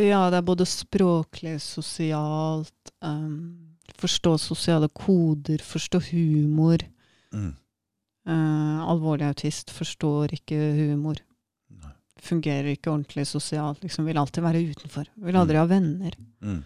[0.07, 6.85] Ja, det er både språklig, sosialt um, Forstå sosiale koder, forstå humor.
[7.33, 7.53] mm.
[8.29, 11.17] Eh, alvorlig autist forstår ikke humor.
[11.73, 11.93] Nei.
[12.21, 13.81] Fungerer ikke ordentlig sosialt.
[13.87, 15.09] Liksom vil alltid være utenfor.
[15.25, 16.13] Vil aldri ha venner.
[16.45, 16.63] Mm.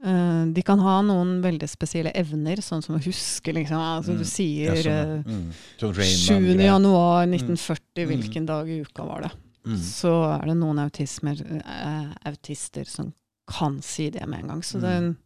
[0.00, 3.76] Uh, de kan ha noen veldig spesielle evner, sånn som å huske, liksom.
[3.76, 4.18] Altså, Mm.
[4.18, 5.52] Du sier Ja, sånn, uh, mm.
[5.76, 5.94] Sånn
[6.56, 6.62] 7.
[6.64, 7.34] Januar Mm.
[7.36, 8.08] 1940, Mm.
[8.08, 9.30] hvilken dag i uka var det?
[9.66, 9.76] Mm.
[9.76, 11.36] Så er det noen autismer,
[11.66, 13.12] eh, autister som
[13.46, 14.60] kan si det med en gang.
[14.62, 15.16] Så det er en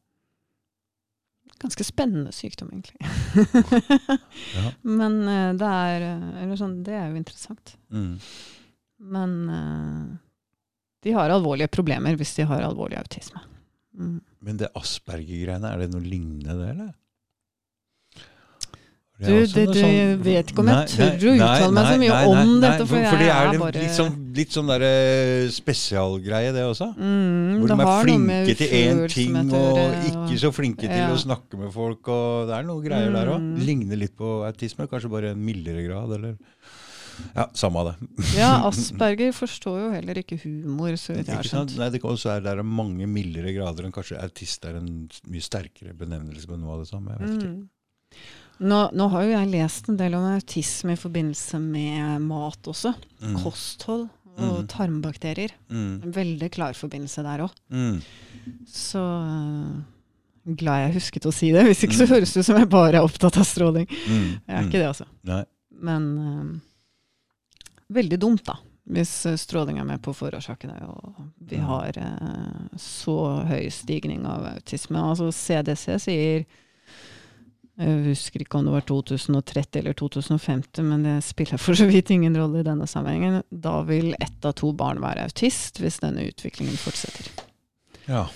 [1.65, 2.99] ganske spennende sykdom, egentlig.
[4.55, 4.71] Ja.
[5.01, 7.75] Men eh, det er eh, Eller sånn, det er jo interessant.
[7.95, 8.13] Mm.
[9.15, 10.05] Men eh,
[11.05, 13.43] de har alvorlige problemer hvis de har alvorlig autisme.
[13.99, 14.19] Mm.
[14.45, 16.93] Men det Asperger-greiene, er det noe lignende det, eller?
[19.15, 22.49] Du, det- du sånn, vet ikke om jeg tør å uttale meg så mye om
[22.61, 26.89] dette, for for det er er bare- litt sånn, litt sånn derre spesialgreie, det også.
[26.99, 30.99] Mm, Hvor det de er flinke til én ting tør, og ikke så flinke til
[30.99, 31.13] ja.
[31.15, 32.09] å snakke med folk.
[32.09, 33.39] og Det er noen greier der òg.
[33.41, 33.65] Mm.
[33.65, 36.37] Ligner litt på autisme, kanskje bare en mildere grad, eller
[37.37, 38.09] Ja, samme av det.
[38.35, 41.79] Ja, Asperger forstår jo heller ikke humor, så vidt jeg har skjønt.
[41.79, 45.95] Nei, det er det er mange mildere grader enn kanskje autist er en mye sterkere
[45.95, 47.15] benevnelse på noe av det samme.
[47.15, 47.55] Jeg vet ikke.
[47.55, 47.69] Mm.
[48.61, 52.95] Nå, nå har jo jeg lest en del om autisme i forbindelse med mat også.
[53.23, 53.41] Mm.
[53.43, 54.67] Kosthold og Mm.
[54.67, 55.53] tarmbakterier.
[55.71, 56.03] Mm.
[56.03, 57.53] En veldig klar forbindelse der òg.
[57.71, 58.01] Mm.
[58.67, 61.65] Så øh, glad jeg husket å si det.
[61.67, 62.15] Hvis ikke så Mm.
[62.15, 63.87] høres det ut som jeg bare er opptatt av stråling.
[63.87, 64.41] Mm.
[64.47, 65.07] Jeg er ikke det, altså.
[65.25, 65.45] Nei.
[65.85, 66.61] Men uh,
[67.95, 68.57] veldig dumt, da.
[68.91, 71.15] Hvis øh, stråling er med på å forårsake det, og
[71.49, 73.15] vi har uh, så
[73.49, 74.99] høy stigning av autisme.
[75.01, 76.45] Altså CDC sier
[77.75, 82.13] jeg husker ikke om det var 2030 eller 2050, men det spiller for så vidt
[82.15, 83.41] ingen rolle i denne sammenhengen.
[83.51, 87.33] Da vil ett av to barn være autist, hvis denne utviklingen fortsetter.
[88.07, 88.29] Ja.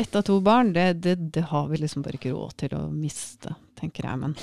[0.00, 2.86] Ett av to barn, det, det, det har vi liksom bare ikke råd til å
[2.92, 4.22] miste, tenker jeg.
[4.22, 4.36] Men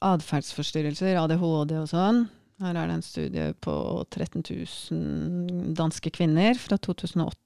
[0.00, 2.24] atferdsforstyrrelser, ADHD og sånn.
[2.60, 3.74] Her er det en studie på
[4.08, 7.36] 13 000 danske kvinner fra 2008,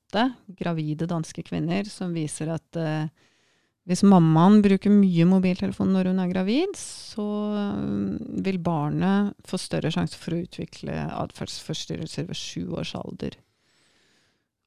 [0.59, 3.07] gravide danske kvinner, som viser at eh,
[3.85, 7.27] hvis mammaen bruker mye mobiltelefon når hun er gravid, så
[7.61, 7.83] eh,
[8.47, 13.37] vil barnet få større sjanse for å utvikle atferdsforstyrrelser ved sju års alder.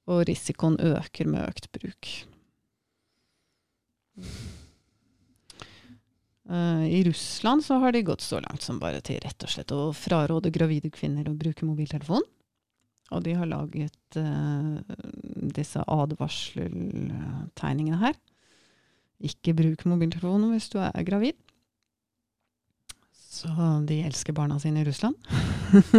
[0.08, 2.12] Og risikoen øker med økt bruk.
[6.48, 9.74] Uh, I Russland så har de gått så langt som bare til rett og slett
[9.76, 12.24] å fraråde gravide kvinner å bruke mobiltelefon.
[13.16, 14.76] Og de har laget uh,
[15.56, 18.16] disse advarseltegningene her.
[19.24, 21.36] Ikke bruk mobiltelefonen hvis du er gravid.
[23.38, 23.50] Så
[23.86, 25.16] de elsker barna sine i Russland.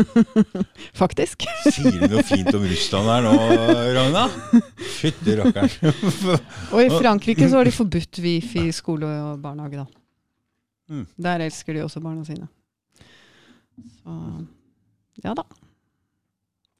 [1.00, 1.44] Faktisk.
[1.68, 3.34] Sier du noe fint om Russland her nå,
[3.94, 4.24] Ragna?
[4.98, 5.70] Fytti rakkeren.
[6.74, 9.86] Og i Frankrike så har de forbudt wifi i skole og barnehage, da.
[10.88, 11.04] Mm.
[11.28, 12.48] Der elsker de også barna sine.
[14.00, 14.12] Så
[15.22, 15.44] ja da.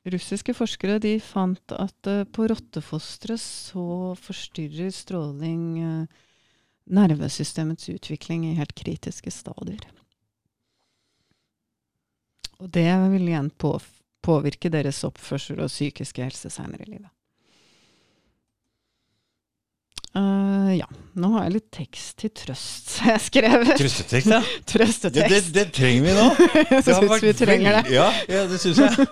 [0.08, 6.24] Russiske forskere de fant at uh, på rottefostre så forstyrrer stråling uh,
[6.88, 9.84] nervesystemets utvikling i helt kritiske stadier.
[12.58, 13.76] Og det vil igjen på,
[14.24, 17.12] påvirke deres oppførsel og psykiske helse seinere i livet.
[20.16, 20.86] Eh, ja.
[21.20, 23.66] Nå har jeg litt tekst til trøst jeg skrev.
[23.76, 24.40] Trøstetekst, ja.
[24.72, 25.28] Trøstetekst, ja.
[25.34, 26.26] Det, det, trenger vi nå.
[26.72, 27.92] Jeg syns vi trenger det.
[27.92, 29.08] Ja, ja, det syns jeg.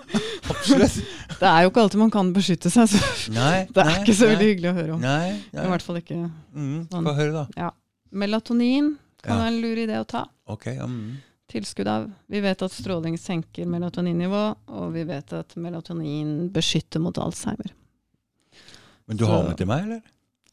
[0.49, 0.97] Absolutt.
[1.37, 4.15] Det er jo ikke alltid man kan beskytte seg, så Nei, det er nei, ikke
[4.17, 5.03] så nei, veldig hyggelig å høre om.
[5.05, 6.17] Nei, I hvert fall ikke
[6.57, 7.09] Mm, sånn.
[7.19, 7.69] Høre, da.
[8.17, 9.39] Melatonin kan Ja.
[9.43, 10.23] være en lur idé å ta.
[10.49, 11.17] Ok, ja, mm.
[11.51, 12.09] Tilskudd av.
[12.27, 14.43] Vi vet at stråling senker melatoninnivå,
[14.73, 17.69] og vi vet at melatonin beskytter mot Alzheimer.
[19.07, 20.01] Men du har med til meg, eller?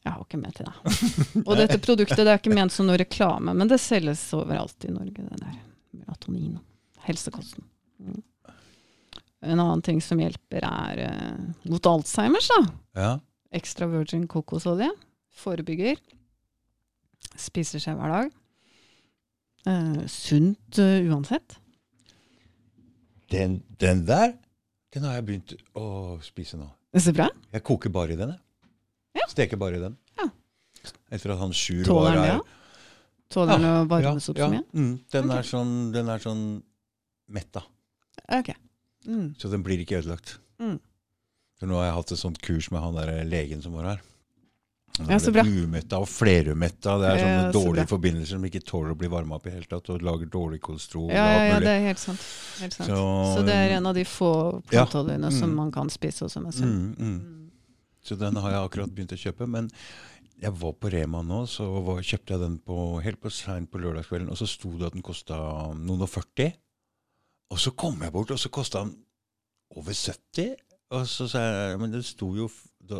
[0.05, 0.95] Jeg har ikke med til det.
[1.47, 4.93] Og dette produktet det er ikke ment som noe reklame, men det selges overalt i
[4.93, 5.55] Norge, det der
[5.97, 6.59] melatonin.
[7.07, 7.65] Helsekosten.
[8.01, 8.21] Mm.
[9.45, 12.51] En annen ting som hjelper, er uh, mot Alzheimers.
[12.53, 12.61] da.
[13.01, 13.09] Ja.
[13.53, 14.91] Extra virgin kokosolje.
[15.35, 15.97] Forebygger.
[17.41, 18.31] Spiser seg hver dag.
[19.65, 21.57] Uh, sunt uh, uansett.
[23.33, 24.35] Den, den der,
[24.93, 26.69] den har jeg begynt å spise nå.
[26.93, 27.29] Det er så bra.
[27.57, 28.44] Jeg koker bare i den, jeg.
[29.15, 29.25] Ja.
[29.31, 29.97] Steker bare i den.
[30.19, 30.29] Ja.
[31.15, 32.25] Etter at han Sjur var her.
[32.35, 32.39] Ja?
[33.31, 34.63] Tåler den å varmes opp så mye?
[34.75, 36.43] Mm, den, er sånn, den er sånn
[37.33, 37.63] metta,
[38.31, 38.51] Ok.
[39.07, 39.35] Mm.
[39.37, 40.37] så den blir ikke ødelagt.
[40.61, 40.77] Mm.
[41.59, 44.03] For nå har jeg hatt et sånt kurs med han der legen som var her.
[44.97, 45.43] Han Ja, så bra.
[45.43, 46.95] Umetta og flerumetta.
[47.01, 47.91] Det er sånne Ja, så dårlige bra.
[47.97, 51.09] forbindelser som ikke tåler å bli varma opp i hele tatt, og lager dårlig kolesterol.
[51.11, 52.21] Ja, ja, ja, det er helt sant.
[52.61, 52.89] Helt sant.
[52.89, 54.85] Så, Så- det er en av de få Ja.
[54.85, 57.44] mm, som man kan spise og som er mm.
[58.05, 59.47] Så den har jeg akkurat begynt å kjøpe.
[59.49, 59.69] Men
[60.41, 63.81] jeg var på Rema nå, så var, kjøpte jeg den på, helt på seint på
[63.81, 64.29] lørdagskvelden.
[64.33, 65.37] Og så sto det at den kosta
[65.79, 66.53] noen og 40.
[67.53, 68.95] Og så kom jeg bort, og så kosta den
[69.75, 70.55] over 70.
[70.95, 72.45] Og så sa jeg Men det sto jo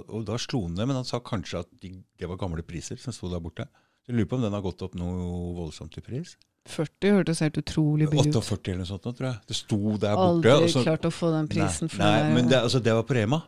[0.09, 2.97] Og da slo den ned, men han sa kanskje at de, det var gamle priser
[2.97, 3.67] som sto der borte.
[4.01, 6.33] Så jeg lurer på om den har gått opp noe voldsomt i pris.
[6.65, 8.39] 40 hørtes helt utrolig billig ut.
[8.41, 9.37] 48 eller noe sånt, tror jeg.
[9.45, 10.53] Det sto der borte.
[10.55, 13.03] Aldri så- klart å få den prisen Nei, nei det men det, altså, det var
[13.03, 13.43] på Rema.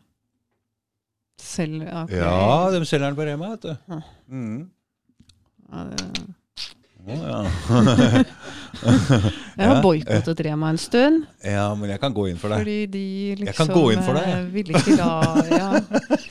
[1.42, 1.82] Selv.
[1.84, 2.06] ja.
[2.10, 3.76] Ja, de selger den på Rema, vet du.
[3.94, 4.02] Ja.
[4.30, 4.70] Mm.
[5.72, 6.34] Ja, det-
[7.08, 7.40] Oh, ja.
[9.58, 12.60] Jeg har boikottet Rema en stund, ja, men jeg kan gå inn for deg.
[12.60, 13.04] fordi de
[13.40, 14.42] liksom Jeg kan gå inn for deg, jeg.
[14.42, 15.12] eh, ville ikke la
[15.48, 15.70] ja.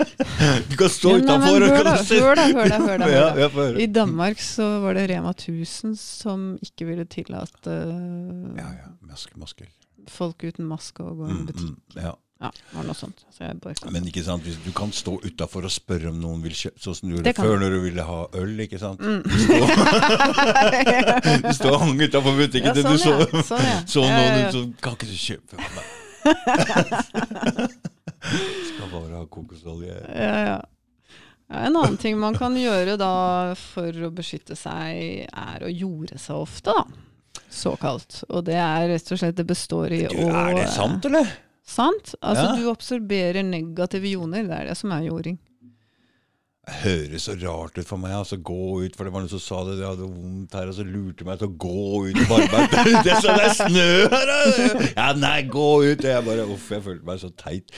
[0.70, 2.20] Du kan stå utafor og kan se.
[2.20, 3.80] hør da, hør da, hør da, hør da.
[3.80, 8.92] I Danmark så var det Rema 1000 som ikke ville tillate uh, Ja, ja.
[9.40, 9.66] Maske,
[10.12, 12.12] folk uten maske å gå i Mm, mm, ja.
[12.36, 13.22] Ja, var noe sånt.
[13.32, 13.48] Så.
[13.88, 17.08] Men ikke sant, du kan stå utafor og spørre om noen vil kjøpe, sånn som
[17.08, 19.00] du gjorde før når du ville ha øl, ikke sant.
[19.00, 19.22] Mm.
[21.46, 23.42] Du står og hang utafor butikken Ja, til sånn, du så, ja.
[23.48, 23.78] Sånn, ja.
[23.88, 24.36] så noen ja.
[24.36, 25.86] ut som Kan ikke du kjøpe for meg?
[28.66, 29.96] Skal bare ha kokosolje.
[30.10, 30.60] Ja, ja.
[31.46, 36.18] Ja, en annen ting man kan gjøre da for å beskytte seg, er å jorde
[36.18, 36.84] seg ofte, da.
[37.52, 38.24] Såkalt.
[38.28, 41.45] Og det er rett og slett Det består i å er det sant, eller?
[41.66, 42.14] Sant?
[42.22, 42.56] Altså, Ja.
[42.60, 44.44] du absorberer negative joner.
[44.46, 45.38] Det er det som er jording.
[46.66, 48.10] Det høres så rart ut for meg.
[48.10, 50.74] altså Gå ut, for det var noen som sa det, jeg hadde vondt her, og
[50.74, 52.70] så lurte meg til å gå ut på arbeid.
[53.06, 54.86] Det er sånn det er snø her!
[54.96, 56.02] Ja, nei, gå ut!
[56.02, 57.70] Og jeg bare, uff, jeg følte meg så teit.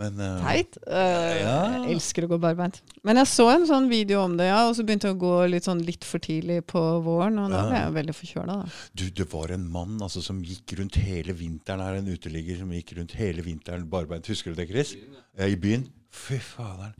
[0.00, 0.78] Men uh, Teit.
[0.86, 0.94] Uh,
[1.40, 1.56] Ja.
[1.82, 2.78] Jeg elsker å gå barbeint.
[3.04, 5.34] Men jeg så en sånn video om det, ja, og så begynte jeg å gå
[5.50, 8.56] litt sånn litt for tidlig på våren, og da ble jeg veldig forkjøla.
[8.96, 12.72] du, det var en mann altså, som gikk rundt hele vinteren her, en uteligger som
[12.72, 14.30] gikk rundt hele vinteren barbeint.
[14.30, 14.94] Husker du det, Chris?
[15.36, 15.88] Ja, I byen.
[16.10, 16.96] Fy faderen.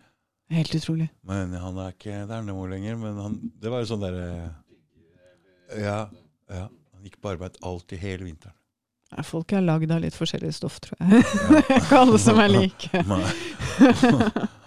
[0.50, 1.08] Helt utrolig.
[1.26, 2.96] Men han er ikke der nå lenger.
[2.98, 4.26] Men han, det var jo sånn derre
[5.78, 6.00] ja,
[6.50, 6.64] ja.
[6.66, 8.56] Han gikk barbeint alltid hele vinteren.
[9.26, 11.24] Folk er lagd av litt forskjellig stoff, tror jeg.
[11.80, 13.02] Ikke alle som er like.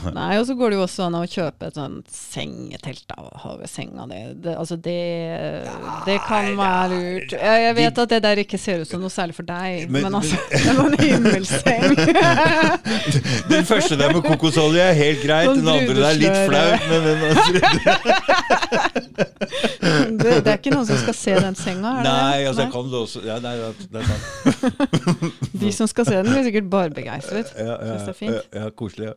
[0.18, 0.38] Nei.
[0.40, 3.50] Og så går det jo også an å kjøpe et sånt sengetelt da, og ha
[3.60, 4.06] ved senga.
[4.10, 4.96] Det, det, altså det,
[6.06, 7.32] det kan være lurt.
[7.36, 10.02] Jeg, jeg vet at det der ikke ser ut som noe særlig for deg, Men-
[10.06, 11.88] men, altså, det var en himmelseng.
[13.50, 15.46] Den første der med kokosolje er helt greit.
[15.50, 16.70] Sånn Den andre der er litt flau.
[16.90, 17.18] Men den
[20.20, 21.90] det, det er ikke noen som skal se den senga?
[22.00, 23.22] Er det Nei, altså jeg kan det også.
[23.26, 24.24] Ja, nei, det er sant.
[25.62, 27.52] De som skal se den, blir sikkert bare begeistret.
[27.58, 27.96] Ja, ja.
[28.30, 29.10] Ja, ja, koselig.
[29.10, 29.14] Ja.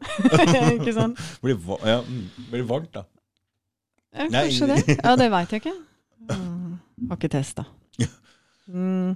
[0.80, 1.20] ikke sant?
[1.44, 3.06] Blir, ja, mm, blir varmt, da.
[4.14, 4.48] Ja, Nei.
[4.54, 4.98] det.
[5.00, 5.76] Ja, det veit jeg ikke.
[6.30, 6.74] Mm,
[7.10, 7.66] har ikke testa.
[8.64, 9.16] Mm.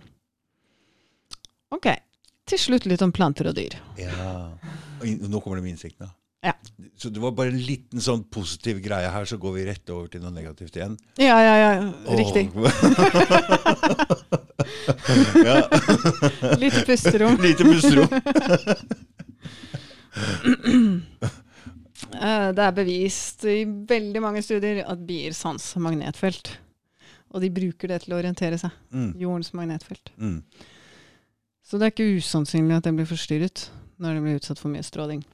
[1.71, 1.87] Ok.
[2.47, 3.75] Til slutt litt om planter og dyr.
[3.99, 4.31] Ja.
[5.03, 6.09] Nå kommer det med innsiktene.
[6.45, 6.53] Ja.
[6.97, 10.07] Så det var bare en liten sånn positiv greie her, så går vi rett over
[10.11, 10.95] til noe negativt igjen.
[11.19, 11.71] Ja, ja, ja.
[12.17, 12.49] Riktig.
[15.45, 15.69] Ja.
[16.57, 17.37] Lite pusterom.
[17.41, 18.09] Lite pusterom.
[22.05, 26.57] Eh, Det er bevist i veldig mange studier at bier sanser magnetfelt.
[27.33, 28.71] Og de bruker det til å orientere seg.
[28.93, 29.11] Mm.
[29.19, 30.11] Jordens magnetfelt.
[30.17, 30.41] Mm.
[31.67, 33.67] Så det er ikke usannsynlig at den blir forstyrret
[33.99, 35.25] når den blir utsatt for mye stråling.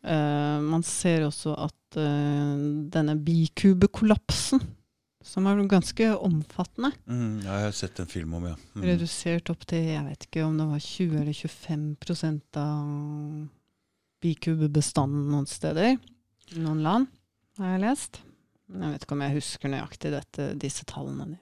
[0.00, 2.56] Uh, man ser også at uh,
[2.88, 4.62] denne bikubekollapsen
[5.20, 6.88] Som er ganske omfattende.
[7.04, 8.54] Mm, ja, jeg har sett en film om, ja.
[8.72, 8.86] Mm.
[8.88, 13.50] Redusert opp til jeg vet ikke om det var 20 eller 25% av
[14.24, 15.96] bikubebestanden noen steder.
[16.58, 17.06] Noen land,
[17.60, 18.20] har jeg lest.
[18.70, 21.40] Men jeg vet ikke om jeg husker nøyaktig dette, disse tallene.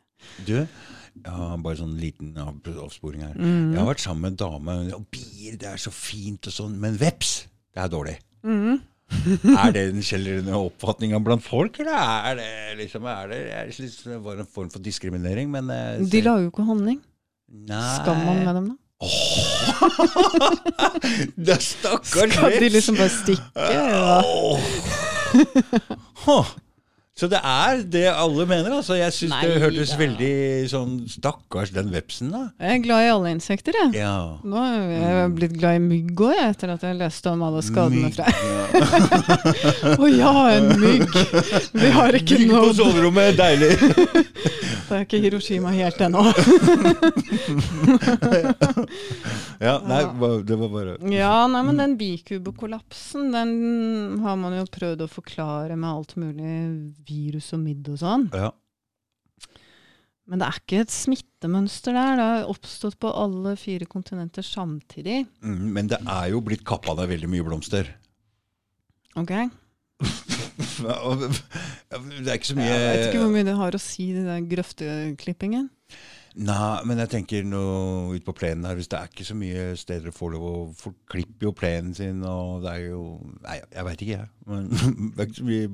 [0.49, 3.35] Du, ja, bare sånn liten avsporing her.
[3.37, 3.75] Mm.
[3.75, 6.79] Jeg har vært sammen med en dame, og bier, det er så fint og sånn,
[6.81, 7.43] men veps,
[7.75, 8.17] det er dårlig.
[8.47, 8.81] Mm.
[9.63, 11.95] er det den generelle oppfatninga blant folk, eller
[12.33, 12.51] er det
[12.83, 15.53] liksom er det, er det det var en form for diskriminering?
[15.55, 16.11] Men så...
[16.13, 17.01] De lager jo ikke honning.
[17.69, 18.88] Nei Skal man med dem, da?
[21.47, 22.31] Det er stakkars Skal
[22.61, 23.43] de liksom bare stikke?
[23.57, 24.21] Ja.
[24.25, 24.59] Oh.
[26.27, 26.47] Huh.
[27.19, 28.95] Så det er det alle mener, altså.
[28.95, 29.97] Jeg syns det hørtes da.
[29.99, 30.35] veldig
[30.71, 32.45] sånn Stakkars den vepsen, da.
[32.63, 33.97] Jeg er glad i alle insekter, jeg.
[34.05, 34.39] Ja.
[34.47, 38.07] Nå er jeg blitt glad i mygg òg, etter at jeg leste om alle skadene
[38.07, 39.99] Mygg, fra ja.
[40.03, 41.11] Å ja, en mygg!
[41.75, 43.75] Vi har ikke Mygg på nådd soverommet, deilig!
[44.89, 46.23] Det er ikke Hiroshima helt ennå.
[49.59, 50.05] Ja, nei,
[50.47, 55.75] det var bare Ja, nei, men den bikubekollapsen, den har man jo prøvd å forklare
[55.75, 56.53] med alt mulig
[57.09, 58.29] virus og midd og sånn.
[58.37, 58.53] Ja.
[60.29, 62.19] Men det er ikke et smittemønster der.
[62.19, 65.23] Det har oppstått på alle fire kontinenter samtidig.
[65.41, 67.89] Mm, Men det er jo blitt kappa ned veldig mye blomster.
[69.17, 69.33] Ok?
[70.79, 74.29] Det er ikke så mye Jeg vet ikke hvor mye det har å si, den
[74.29, 75.67] der grøfteklippingen.
[76.39, 77.63] Nei, men jeg tenker nå
[78.13, 81.55] ute på plenen her, hvis det er ikke så mye steder å Folk klipper jo
[81.57, 83.03] plenen sin, og det er jo
[83.43, 84.29] Nei, jeg veit ikke, jeg.
[84.47, 84.69] Men
[85.17, 85.71] det er ikke så mye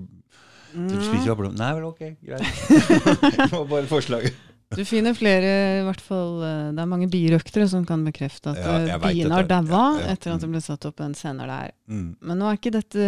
[0.75, 1.55] Du spiser jo blom...
[1.59, 2.43] Nei vel, ok, greit.
[3.39, 4.35] det var bare forslaget.
[4.75, 8.59] Du finner flere, i hvert fall eh, Det er mange birøktere som kan bekrefte at
[8.59, 10.15] Ja, eh, biene har daua Ja, ja.
[10.17, 10.55] etter at det Mm.
[10.57, 11.75] ble satt opp en scener der.
[11.87, 12.09] Mm.
[12.27, 13.05] Men nå er ikke dette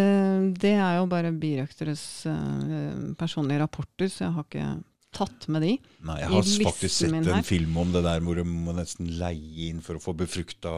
[0.63, 4.69] Det er jo bare birøkteres eh, personlige rapporter, så jeg har ikke
[5.17, 5.73] tatt med de.
[6.07, 7.43] Nei, jeg har faktisk sett en her.
[7.49, 10.71] film om det der hvor du må nesten leie inn for å få befrukta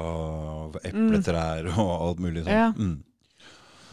[0.78, 0.78] Mm.
[0.88, 2.74] epletrær og alt mulig sånn.
[2.78, 2.96] Mm.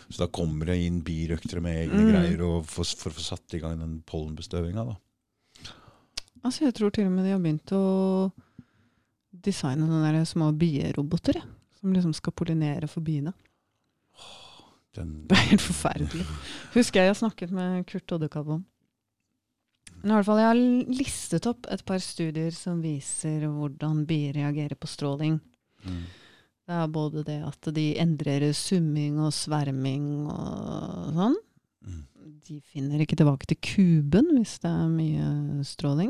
[0.10, 2.12] Så da kommer det inn birøktere med egne Mm.
[2.12, 4.86] greier og for, for å få satt i gang den pollenbestøvinga.
[4.86, 5.72] da.
[6.46, 8.32] Altså, jeg tror til og med de har begynt å
[9.46, 11.42] designe sånne små bieroboter,
[11.80, 13.34] som liksom skal pollinere for biene.
[14.96, 16.26] Den, Det er helt forferdelig.
[16.76, 18.66] Husker jeg jeg snakket med Kurt Oddekalv om.
[20.02, 24.34] Men i hvert fall, jeg har listet opp et par studier som viser hvordan bier
[24.38, 25.40] reagerer på stråling.
[25.84, 26.04] mm.
[26.66, 31.36] Det er både det at de endrer summing og sverming og sånn.
[31.86, 32.04] Mm.
[32.46, 36.10] De finner ikke tilbake til kuben hvis det er mye stråling.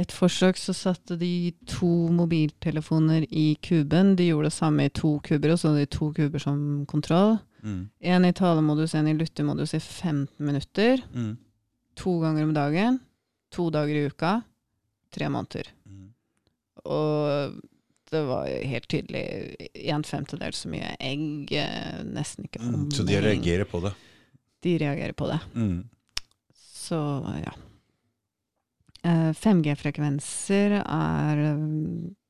[0.00, 4.14] Et forsøk så satte de to mobiltelefoner i kuben.
[4.16, 7.36] De gjorde det samme i to kuber, og så hadde de to kuber som kontroll.
[7.62, 7.82] Mm.
[8.00, 11.04] En i talemodus, en i lyttemodus i 15 minutter.
[11.12, 11.34] Mm.
[12.00, 12.98] To ganger om dagen.
[13.52, 14.38] To dager i uka.
[15.12, 15.68] Tre måneder.
[15.84, 16.08] Mm.
[16.88, 17.60] Og
[18.12, 19.22] det var helt tydelig
[19.88, 21.52] en femtedel så mye egg.
[21.56, 22.90] eh, Nesten ikke Mm.
[22.92, 23.94] Så de reagerer på det.
[24.62, 25.40] De reagerer på det.
[25.56, 25.88] Mm.
[26.54, 26.98] Så
[27.44, 27.52] ja.
[29.02, 31.64] Eh, 5G-frekvenser er eh,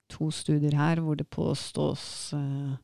[0.09, 2.77] to studier her hvor det påstås eh,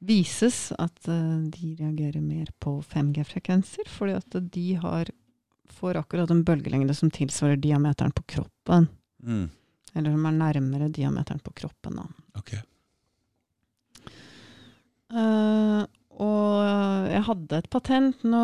[0.00, 5.10] Vises at eh, de reagerer mer på 5G-frekvenser, fordi at de har
[5.70, 8.88] får akkurat en bølgelengde som tilsvarer diameteren på kroppen.
[9.22, 9.48] Mm.
[9.96, 11.96] Eller som er nærmere diameteren på kroppen.
[11.96, 12.04] Da.
[12.38, 12.52] Ok.
[15.10, 15.82] Uh,
[16.20, 18.42] og jeg hadde et patent nå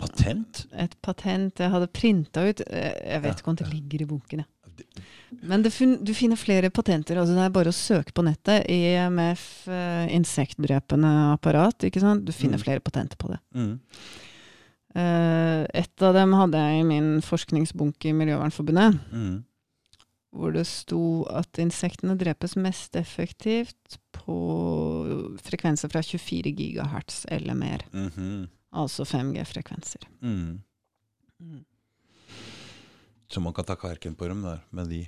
[0.00, 0.60] Patent?
[0.78, 2.60] Et patent jeg hadde printa ut.
[2.68, 3.72] eh, Jeg vet Ja, ikke om det ja.
[3.74, 4.44] ligger i bunken.
[4.44, 4.46] jeg.
[5.42, 7.16] Men det fin du finner flere patenter.
[7.20, 8.64] altså Det er bare å søke på nettet.
[8.68, 11.78] EMF, eh, insektdrepende apparat.
[11.84, 12.24] ikke sant?
[12.24, 12.64] Du finner Mm.
[12.64, 13.38] flere patenter på det.
[13.54, 13.80] Mm.
[14.94, 18.98] Eh, et av dem hadde jeg i min forskningsbunke i Miljøvernforbundet.
[19.12, 19.44] Mm.
[20.34, 24.36] Hvor det sto at insektene drepes mest effektivt på
[25.42, 27.86] frekvenser fra 24 gigahertz eller mer.
[27.92, 28.48] Mhm.
[28.72, 30.04] Altså 5G-frekvenser.
[30.22, 30.60] Mm.
[33.30, 35.00] Så man kan ta kverken på dem der, med de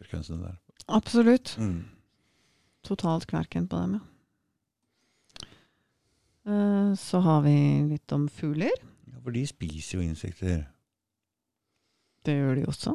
[0.00, 0.56] frekvensene der.
[0.88, 1.54] Absolutt.
[1.60, 1.84] Mm.
[2.84, 4.00] Totalt kverken på dem, ja.
[6.46, 7.52] Eh, Så har vi
[7.90, 8.72] litt om fugler.
[9.20, 10.64] For de spiser jo insekter.
[12.24, 12.94] Det gjør de også.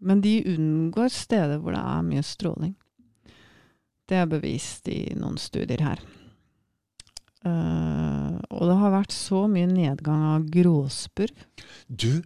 [0.00, 2.74] Men de unngår steder hvor det er mye stråling.
[4.08, 6.00] Det er bevist i noen studier her.
[7.40, 11.46] Uh, og det har vært så mye nedgang av gråspurv.
[11.88, 12.20] Du,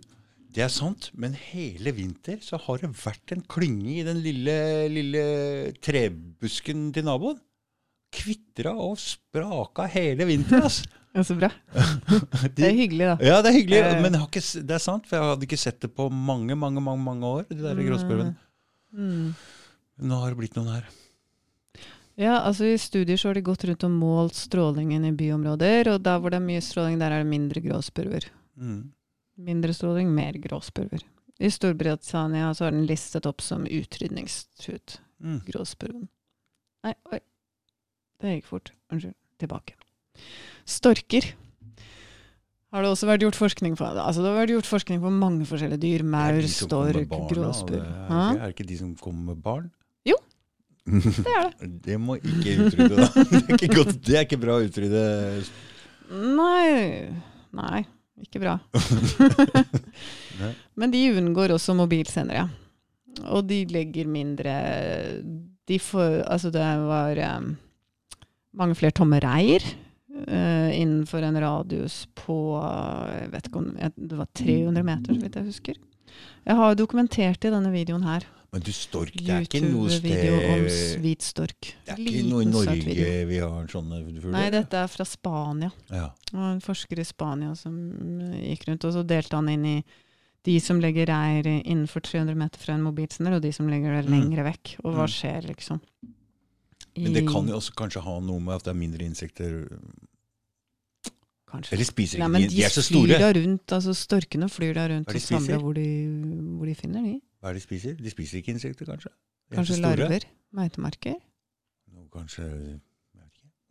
[0.54, 4.56] det er sant, men hele vinter så har det vært en klynge i den lille,
[4.90, 5.24] lille
[5.84, 7.42] trebusken til naboen.
[8.14, 10.66] kvitra og spraka hele vinteren.
[10.70, 10.84] ass.
[11.14, 11.48] Ja, så bra.
[12.56, 13.16] Det er hyggelig, da.
[13.22, 14.00] Ja, det er hyggelig, Eh.
[14.02, 16.82] men har ikke, det er sant, for jeg hadde ikke sett det på mange, mange,
[16.82, 17.44] mange, mange år.
[17.50, 18.34] De der gråspurvene.
[18.94, 19.28] Mm.
[20.10, 20.88] Nå har det blitt noen her.
[22.18, 26.02] Ja, altså I studier så har de gått rundt og målt strålingen i byområder, og
[26.06, 28.26] der hvor det er mye stråling, der er det mindre gråspurver.
[28.58, 28.92] Mm.
[29.46, 31.02] Mindre stråling, mer gråspurver.
[31.42, 35.00] I Storbritannia så er den listet opp som utrydningstruet.
[35.22, 35.40] Mm.
[35.46, 36.06] Gråspurven.
[36.86, 37.18] Nei, oi.
[38.22, 38.70] Det gikk fort.
[38.94, 39.14] Unnskyld.
[39.42, 39.74] Tilbake.
[40.64, 41.30] Storker.
[42.74, 43.86] Har det også vært gjort forskning på?
[43.86, 46.02] Altså det har vært gjort forskning på mange forskjellige dyr.
[46.10, 47.84] Maur, stork, gråspurv.
[47.84, 49.68] Er, er det ikke de som kommer med barn?
[50.08, 50.16] Jo,
[50.84, 51.68] Det er det.
[51.86, 53.06] det må ikke utrydde, da.
[53.30, 55.04] Det er ikke, godt, det er ikke bra å utrydde.
[56.10, 57.14] Nei
[57.54, 57.84] Nei,
[58.20, 58.56] ikke bra.
[60.78, 62.48] Men de unngår også mobilsendere.
[63.30, 64.54] Og de legger mindre
[65.70, 67.52] de får, Altså, det var um,
[68.58, 69.62] mange flere tomme reir
[70.26, 75.34] eh, innenfor en radius på Jeg vet ikke om Det var 300 meter, så vidt
[75.40, 75.74] jeg husker.
[76.46, 78.24] Jeg har dokumentert det i denne videoen her.
[78.54, 80.60] Men du, stork, det er ikke noe sted Video om
[81.02, 81.72] hvit stork.
[81.88, 84.30] Det er ikke noe i Norge vi har sånne fugler?
[84.30, 85.72] Nei, dette er fra Spania.
[85.90, 86.12] Ja.
[86.30, 87.74] Var en forsker i Spania som
[88.30, 89.84] eh, gikk rundt, og så delte han inn i
[90.44, 94.04] de som legger reir innenfor 300 meter fra en mobilsender, og de som legger det
[94.06, 94.12] Mm.
[94.20, 94.76] lengre vekk.
[94.84, 95.14] Og hva Mm.
[95.16, 95.80] skjer, liksom?
[96.96, 99.64] Men det kan jo også kanskje ha noe med at det er mindre insekter
[101.54, 101.74] Kanskje.
[101.76, 102.48] Eller spiser Nei, ikke men de?
[102.50, 103.18] de, er så flyr store.
[103.22, 105.84] da rundt, altså storkene flyr da rundt og samler hvor de,
[106.58, 107.12] hvor de finner de.
[107.38, 107.94] Hva er det de spiser?
[108.00, 109.12] De spiser ikke insekter, kanskje?
[109.50, 110.26] De Kanskje larver?
[110.54, 111.14] Meitemarker?
[111.94, 112.48] No, kanskje.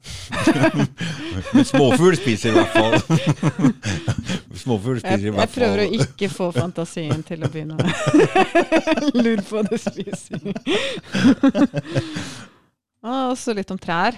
[1.54, 2.96] Men småfugl spiser i hvert fall.
[4.64, 5.50] Småfugl spiser i hvert fall.
[5.50, 7.84] Jeg prøver å ikke få fantasien til å begynne å
[9.26, 10.40] lure på det spiser.
[13.04, 14.16] Og så litt om trær.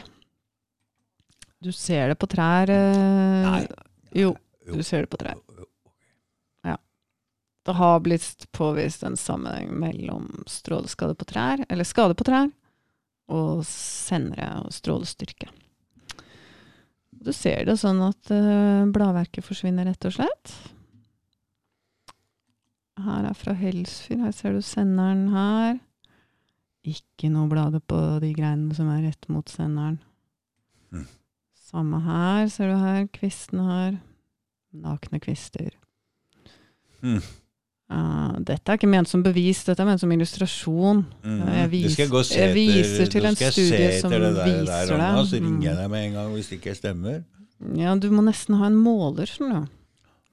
[1.65, 2.69] Du ser det på trær.
[2.69, 3.67] eh, Nei.
[4.13, 4.35] Jo,
[4.67, 4.75] Jo.
[4.77, 5.39] du ser det på trær.
[6.63, 6.77] Ja.
[7.65, 12.51] Det har blitt påvist en sammenheng mellom stråleskade på trær, eller skade på trær,
[13.27, 15.49] og sendere og strålestyrke.
[17.25, 20.53] Du ser det sånn at eh, bladverket forsvinner, rett og slett.
[23.01, 24.21] Her er fra Helsfyr.
[24.21, 25.79] Her ser du senderen her.
[26.85, 29.97] Ikke noe blader på de greinene som er rett mot senderen.
[30.93, 31.07] Mm.
[31.65, 33.07] Samme her, ser du her.
[33.15, 33.97] Kvistene her.
[34.75, 35.71] Nakne kvister.
[37.01, 37.21] Mm.
[37.85, 41.03] Uh, dette er ikke ment som bevis, dette er ment som illustrasjon.
[41.21, 41.41] Mm.
[41.53, 44.99] Jeg vis, jeg jeg viser til en studie som det der, viser der, det.
[44.99, 45.81] Anna, Så ringer jeg Mm.
[45.81, 47.23] deg med en gang hvis det ikke stemmer.
[47.77, 49.67] Ja, du må nesten ha en måler, skjønner du.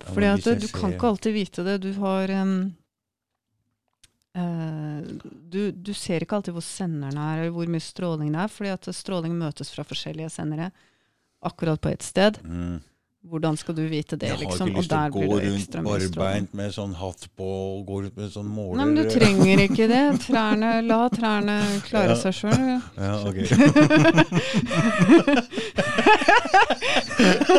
[0.03, 1.81] Fordi at du kan ikke alltid vite det.
[1.83, 2.55] Du har en...
[2.65, 2.82] eh,
[4.35, 8.49] du, du ser ikke alltid hvor senderen er, eller hvor mye stråling det er.
[8.55, 10.71] Fordi at stråling møtes fra forskjellige sendere
[11.45, 12.39] akkurat på ett sted.
[12.47, 12.81] Mm.
[13.23, 14.69] Hvordan skal du vite det, Jeg har liksom?
[14.73, 18.33] ikke lyst til å gå rundt barbeint med sånn hatt på og gå rundt med
[18.35, 18.81] sånn måler.
[18.81, 20.01] Nei, men du trenger ikke det.
[20.25, 22.19] Trærne, la trærne klare Ja.
[22.19, 22.83] seg sjøl.
[22.99, 23.39] Ja, ok.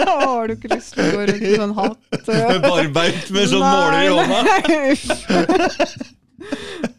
[0.03, 1.99] da Har du ikke lyst til å gå rundt med sånn hatt?
[2.67, 4.39] Barbeint med sånn måler i hånda.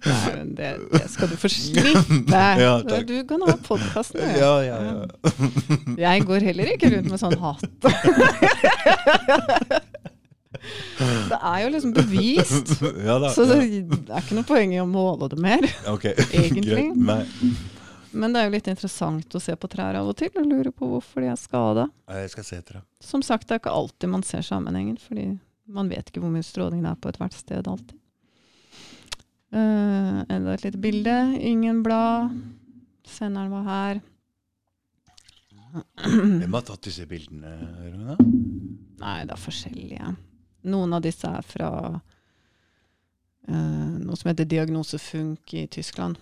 [0.04, 2.42] Nei, men det, det skal du få slippe.
[2.60, 4.20] Ja, du kan ha podkasten.
[4.38, 4.94] Ja, ja, ja.
[6.06, 7.64] Jeg går heller ikke rundt med sånn hatt.
[11.28, 12.70] Det er jo liksom bevist.
[13.04, 13.28] Ja da.
[13.34, 15.60] Så det er ikke noe poeng i å måle det mer.
[15.92, 16.14] Okay.
[16.32, 16.86] egentlig.
[18.14, 20.70] Men det er jo litt interessant å se på trær av og til og lure
[20.72, 21.84] på hvorfor de er skada.
[23.02, 25.26] Som sagt, det er ikke alltid man ser sammenhengen, fordi
[25.68, 27.98] man vet ikke hvor mye stråling det er på ethvert sted alltid.
[29.54, 31.38] Eh, enda et lite bilde.
[31.40, 32.34] Ingen blad.
[33.06, 34.00] Senderen var her.
[36.04, 37.52] Hvem har tatt disse bildene,
[37.82, 38.16] Rune?
[39.00, 40.14] Nei, det er forskjellige.
[40.70, 41.70] Noen av disse er fra
[43.50, 46.18] uh, noe som heter Diagnosefunk i Tyskland.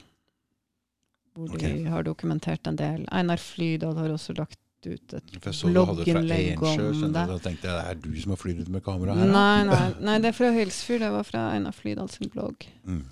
[1.36, 1.78] Hvor okay.
[1.78, 3.05] de har dokumentert en del.
[3.12, 6.93] Einar Flydal har også lagt ut et blogginnlegg om det.
[6.99, 7.12] du.
[7.15, 9.31] Da tenkte jeg det er du som har flydd ut med kamera her.
[9.31, 11.01] Nei, nei, nei, det er fra Helsfyr.
[11.05, 12.67] Det var fra Einar Flydal sin blogg.
[12.89, 13.05] Mm.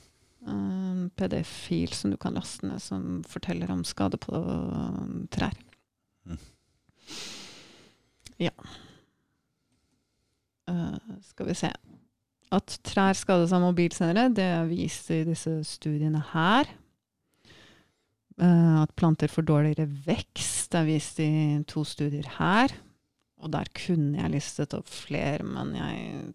[0.50, 5.56] En PDF-fil som du kan laste ned, som forteller om skade på um, trær.
[6.26, 6.40] Mm.
[8.40, 8.54] Ja.
[10.70, 10.98] Uh,
[11.28, 11.72] skal vi se.
[12.50, 16.70] At trær skades av mobilsendere, det er vist i disse studiene her.
[18.40, 21.30] Uh, at planter får dårligere vekst, det er vist i
[21.68, 22.74] to studier her.
[23.40, 26.34] Og der kunne jeg listet opp flere, men jeg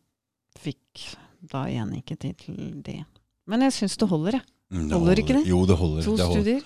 [0.62, 1.06] fikk
[1.52, 3.02] da igjen ikke tid til det.
[3.48, 4.46] Men jeg syns det holder, jeg.
[4.76, 5.44] Det Holder ikke det?
[5.48, 6.04] Jo, det holder.
[6.04, 6.42] To det holder.
[6.42, 6.62] studier.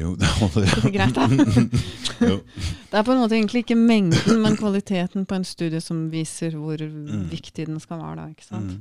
[0.00, 0.64] Jo, det holder.
[0.64, 1.26] Det Er greit, da?
[2.90, 6.56] Det er på en måte egentlig ikke mengden, men kvaliteten på en studie som viser
[6.56, 7.28] hvor Mm.
[7.30, 8.16] viktig den skal være.
[8.16, 8.80] da, ikke sant?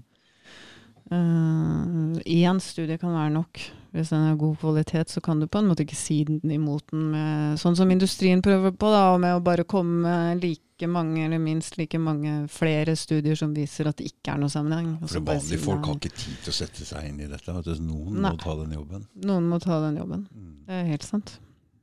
[1.12, 2.20] Mm.
[2.26, 3.60] Én studie kan være nok.
[3.94, 6.88] Hvis den er god kvalitet, så kan du på en måte ikke si den imot
[6.92, 10.42] den med Sånn som industrien prøver på, da, med å bare komme med
[10.84, 14.52] like mange, eller minst like mange flere studier som viser at det ikke er noe
[14.52, 14.98] sammenheng.
[15.08, 17.54] For vanlige folk har ikke tid til å sette seg inn i dette.
[17.54, 18.32] At noen Nei.
[18.34, 19.08] må ta den jobben.
[19.24, 20.28] Noen må ta den jobben.
[20.34, 20.54] Mm.
[20.68, 21.40] Det er helt sant.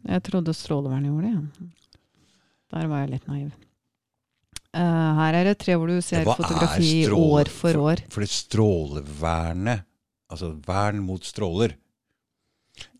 [0.06, 1.34] Jeg trodde Strålevernet gjorde det.
[1.34, 1.66] Ja.
[2.70, 3.50] Der var jeg litt naiv.
[4.70, 8.04] Uh, her er det tre hvor du ser Hva fotografi år for år.
[8.12, 9.82] For det strålevernet,
[10.30, 11.74] altså vern mot stråler,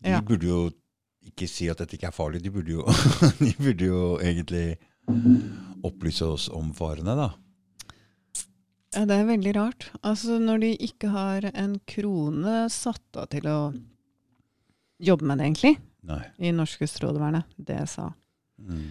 [0.03, 0.19] de Ja.
[0.21, 0.71] burde jo
[1.23, 2.41] ikke si at dette ikke er farlig.
[2.43, 2.83] De burde jo,
[3.39, 4.77] de burde jo egentlig
[5.87, 7.29] opplyse oss om farene, da.
[8.91, 9.87] Ja, det er veldig rart.
[10.03, 13.59] Altså, når de ikke har en krone satt av til å
[15.01, 15.77] jobbe med det, egentlig,
[16.09, 16.23] Nei.
[16.43, 18.09] i norske Strålevernet, DSA.
[18.61, 18.89] Mm.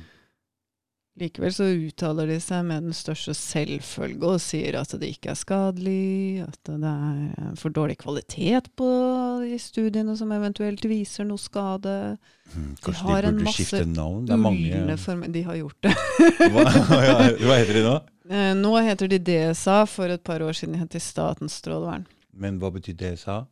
[1.21, 5.39] Likevel så uttaler de seg med den største selvfølge og sier at det ikke er
[5.39, 8.89] skadelig, at det er for dårlig kvalitet på
[9.45, 11.97] de studiene som eventuelt viser noe skade.
[12.55, 12.71] Mm.
[12.73, 14.25] De Kanskje har de en burde skifte navn?
[14.25, 15.95] Det er mange De har gjort det.
[16.55, 17.95] hva, hva heter de nå?
[18.31, 22.07] Eh, Nå heter de DSA, for et par år siden het de Statens strålevern.
[22.33, 23.43] Men hva betyr DSA?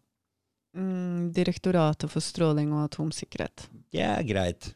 [0.78, 3.66] Mm, Direktoratet for stråling og atomsikkerhet.
[3.92, 4.72] Ja, greit.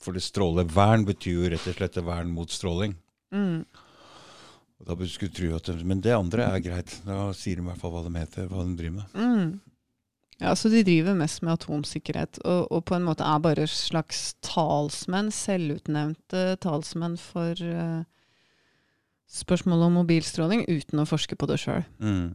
[0.00, 2.94] For det strålevern betyr jo rett og slett et vern mot stråling.
[3.34, 3.64] Mm.
[4.80, 6.94] Og da skulle du tro at Men det andre er greit.
[7.04, 9.18] Da sier de i hvert fall hva de heter, hva de driver med.
[9.18, 9.50] Mm.
[10.40, 14.38] Ja, så de driver mest med atomsikkerhet, og, og på en måte er bare slags
[14.40, 18.06] talsmenn, selvutnevnte talsmenn for uh,
[19.28, 21.84] spørsmålet om mobilstråling, uten å forske på det sjøl.
[22.00, 22.32] Mm.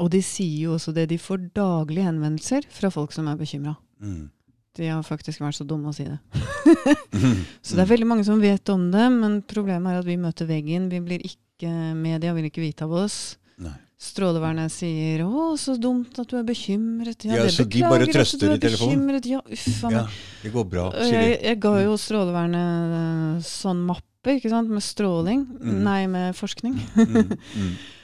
[0.00, 3.76] Og de sier jo også det, de får daglige henvendelser fra folk som er bekymra.
[4.00, 4.30] Mm.
[4.78, 6.18] De har faktisk vært så dumme å si det.
[7.66, 10.46] Så det er veldig mange som vet om det, men problemet er at vi møter
[10.46, 10.86] veggen.
[10.92, 13.16] Vi blir ikke, Media vil ikke vite av oss.
[13.60, 13.74] Nei.
[14.00, 17.26] Strålevernet sier 'Å, så dumt at du er bekymret'.
[17.28, 19.20] Ja, det så de bare trøster er i telefonen.
[19.28, 20.04] Ja, uff a Ja,
[20.42, 21.46] det går bra, sier Jeg, de.
[21.50, 25.44] jeg ga jo Strålevernet eh, sånn mappe, ikke sant, med stråling.
[25.60, 25.82] Mm.
[25.84, 26.80] Nei, med forskning.
[26.96, 27.36] Mm.
[27.36, 27.74] Mm.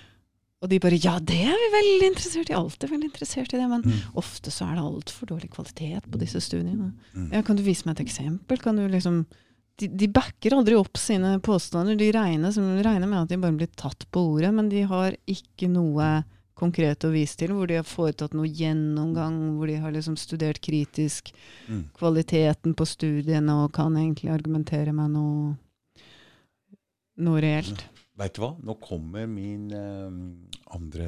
[0.62, 2.56] Og de bare 'ja, det er vi veldig interessert i'.
[2.56, 3.68] Alltid veldig interessert i det.
[3.68, 3.92] Men Mm.
[4.16, 6.92] ofte så er det altfor dårlig kvalitet på disse studiene.
[7.14, 7.32] Mm.
[7.32, 8.58] Ja, kan du vise meg et eksempel?
[8.58, 9.26] Kan du liksom
[9.78, 11.98] de, de backer aldri opp sine påstander.
[11.98, 15.14] De regner, som, regner med at de bare blir tatt på ordet, men de har
[15.28, 16.24] ikke noe
[16.56, 20.62] konkret å vise til, hvor de har foretatt noe gjennomgang, hvor de har liksom studert
[20.62, 21.30] kritisk
[21.68, 21.90] Mm.
[21.92, 25.56] kvaliteten på studiene og kan egentlig argumentere med noe,
[27.18, 27.84] noe reelt.
[28.16, 28.50] Veit du hva?
[28.64, 30.14] Nå kommer min eh,
[30.72, 31.06] andre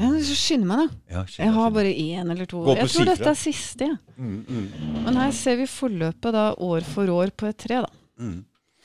[0.00, 0.98] Ja, så Skynd meg, da.
[1.18, 2.62] Ja, shit, Jeg har bare én eller to.
[2.72, 3.90] Jeg tror dette er siste.
[3.92, 3.98] Ja.
[4.16, 7.82] mm, mm, Men her ser vi forløpet da år for år på et tre.
[7.84, 7.92] da.
[8.24, 8.38] mm.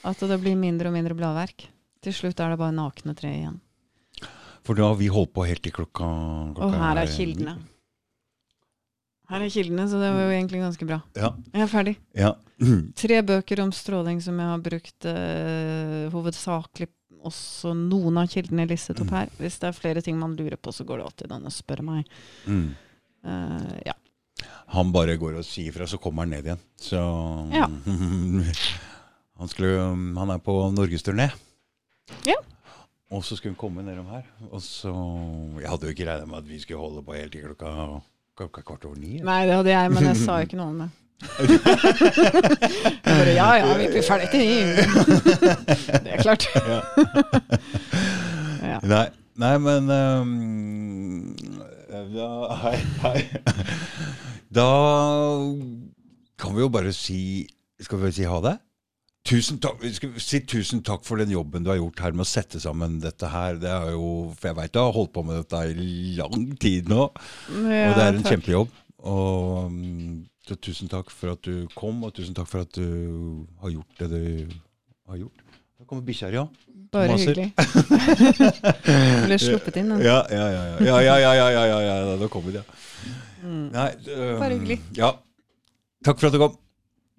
[0.04, 1.68] At det blir mindre og mindre bladverk.
[2.02, 3.60] Til slutt er det bare nakne tre igjen.
[4.66, 6.08] For da har vi holdt på helt til klokka,
[6.58, 7.54] klokka Og her er kildene.
[9.32, 10.98] Her er kildene, så det var jo egentlig ganske bra.
[11.16, 11.30] Ja.
[11.54, 11.96] Jeg er ferdig.
[12.18, 12.34] ja.
[13.02, 16.92] Tre bøker om stråling som jeg har brukt eh, hovedsakelig
[17.28, 19.18] også noen av kildene listet opp Mm.
[19.18, 19.30] her.
[19.38, 21.84] Hvis det er flere ting man lurer på, så går det alltid an å spørre
[21.84, 22.06] meg.
[22.48, 22.76] Mm.
[23.26, 23.94] Uh, ja.
[24.74, 26.62] Han bare går og sier fra, så kommer han ned igjen.
[26.80, 26.98] Så
[27.54, 27.68] Ja.
[29.40, 29.82] han, skulle,
[30.18, 31.30] han er på norgesturné.
[32.28, 32.38] Ja.
[33.12, 34.24] Og så skulle han komme nedom her.
[34.52, 34.92] Og så
[35.60, 38.02] Jeg hadde jo ikke regna med at vi skulle holde på helt til klokka,
[38.40, 39.20] klokka kvart over ni.
[39.20, 40.90] Nei, det hadde jeg, men jeg sa ikke noe om det.
[43.06, 44.76] Bare ja ja, vi blir ferdig til.
[46.04, 46.48] Det er klart.
[48.62, 48.80] Ja.
[48.92, 51.36] Nei, nei men um,
[52.14, 52.28] da,
[52.62, 53.20] hei, hei.
[54.54, 54.68] da
[56.42, 57.48] kan vi jo bare si
[57.82, 58.56] Skal vi si ha det?
[59.28, 62.26] Tusen takk, vi skal si tusen takk for den jobben du har gjort her med
[62.26, 63.60] å sette sammen dette her.
[63.62, 66.90] Det er jo, for jeg veit du har holdt på med dette i lang tid
[66.90, 68.74] nå, og det er en kjempejobb.
[69.12, 70.16] Og mm,
[70.48, 74.02] så tusen takk for at du kom, og tusen takk for at du har gjort
[74.02, 74.54] det du
[75.10, 75.44] har gjort.
[75.82, 76.46] Da kommer bikkja her, ja.
[76.94, 77.48] Bare hyggelig.
[79.26, 80.04] Ble sluppet inn, den.
[80.06, 80.64] Ja, ja, ja.
[80.78, 82.18] ja, ja, ja, ja, ja, ja, ja, ja.
[82.22, 82.64] Da kommer det.
[83.42, 83.68] Mm.
[83.74, 84.82] Nei, um, Bare hyggelig.
[84.98, 85.14] Ja.
[86.06, 86.58] Takk for at du kom.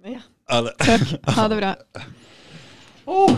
[0.06, 0.22] Ja.
[0.50, 0.76] Ha det.
[0.82, 1.14] Takk.
[1.38, 1.76] Ha det bra.
[3.04, 3.34] Oh.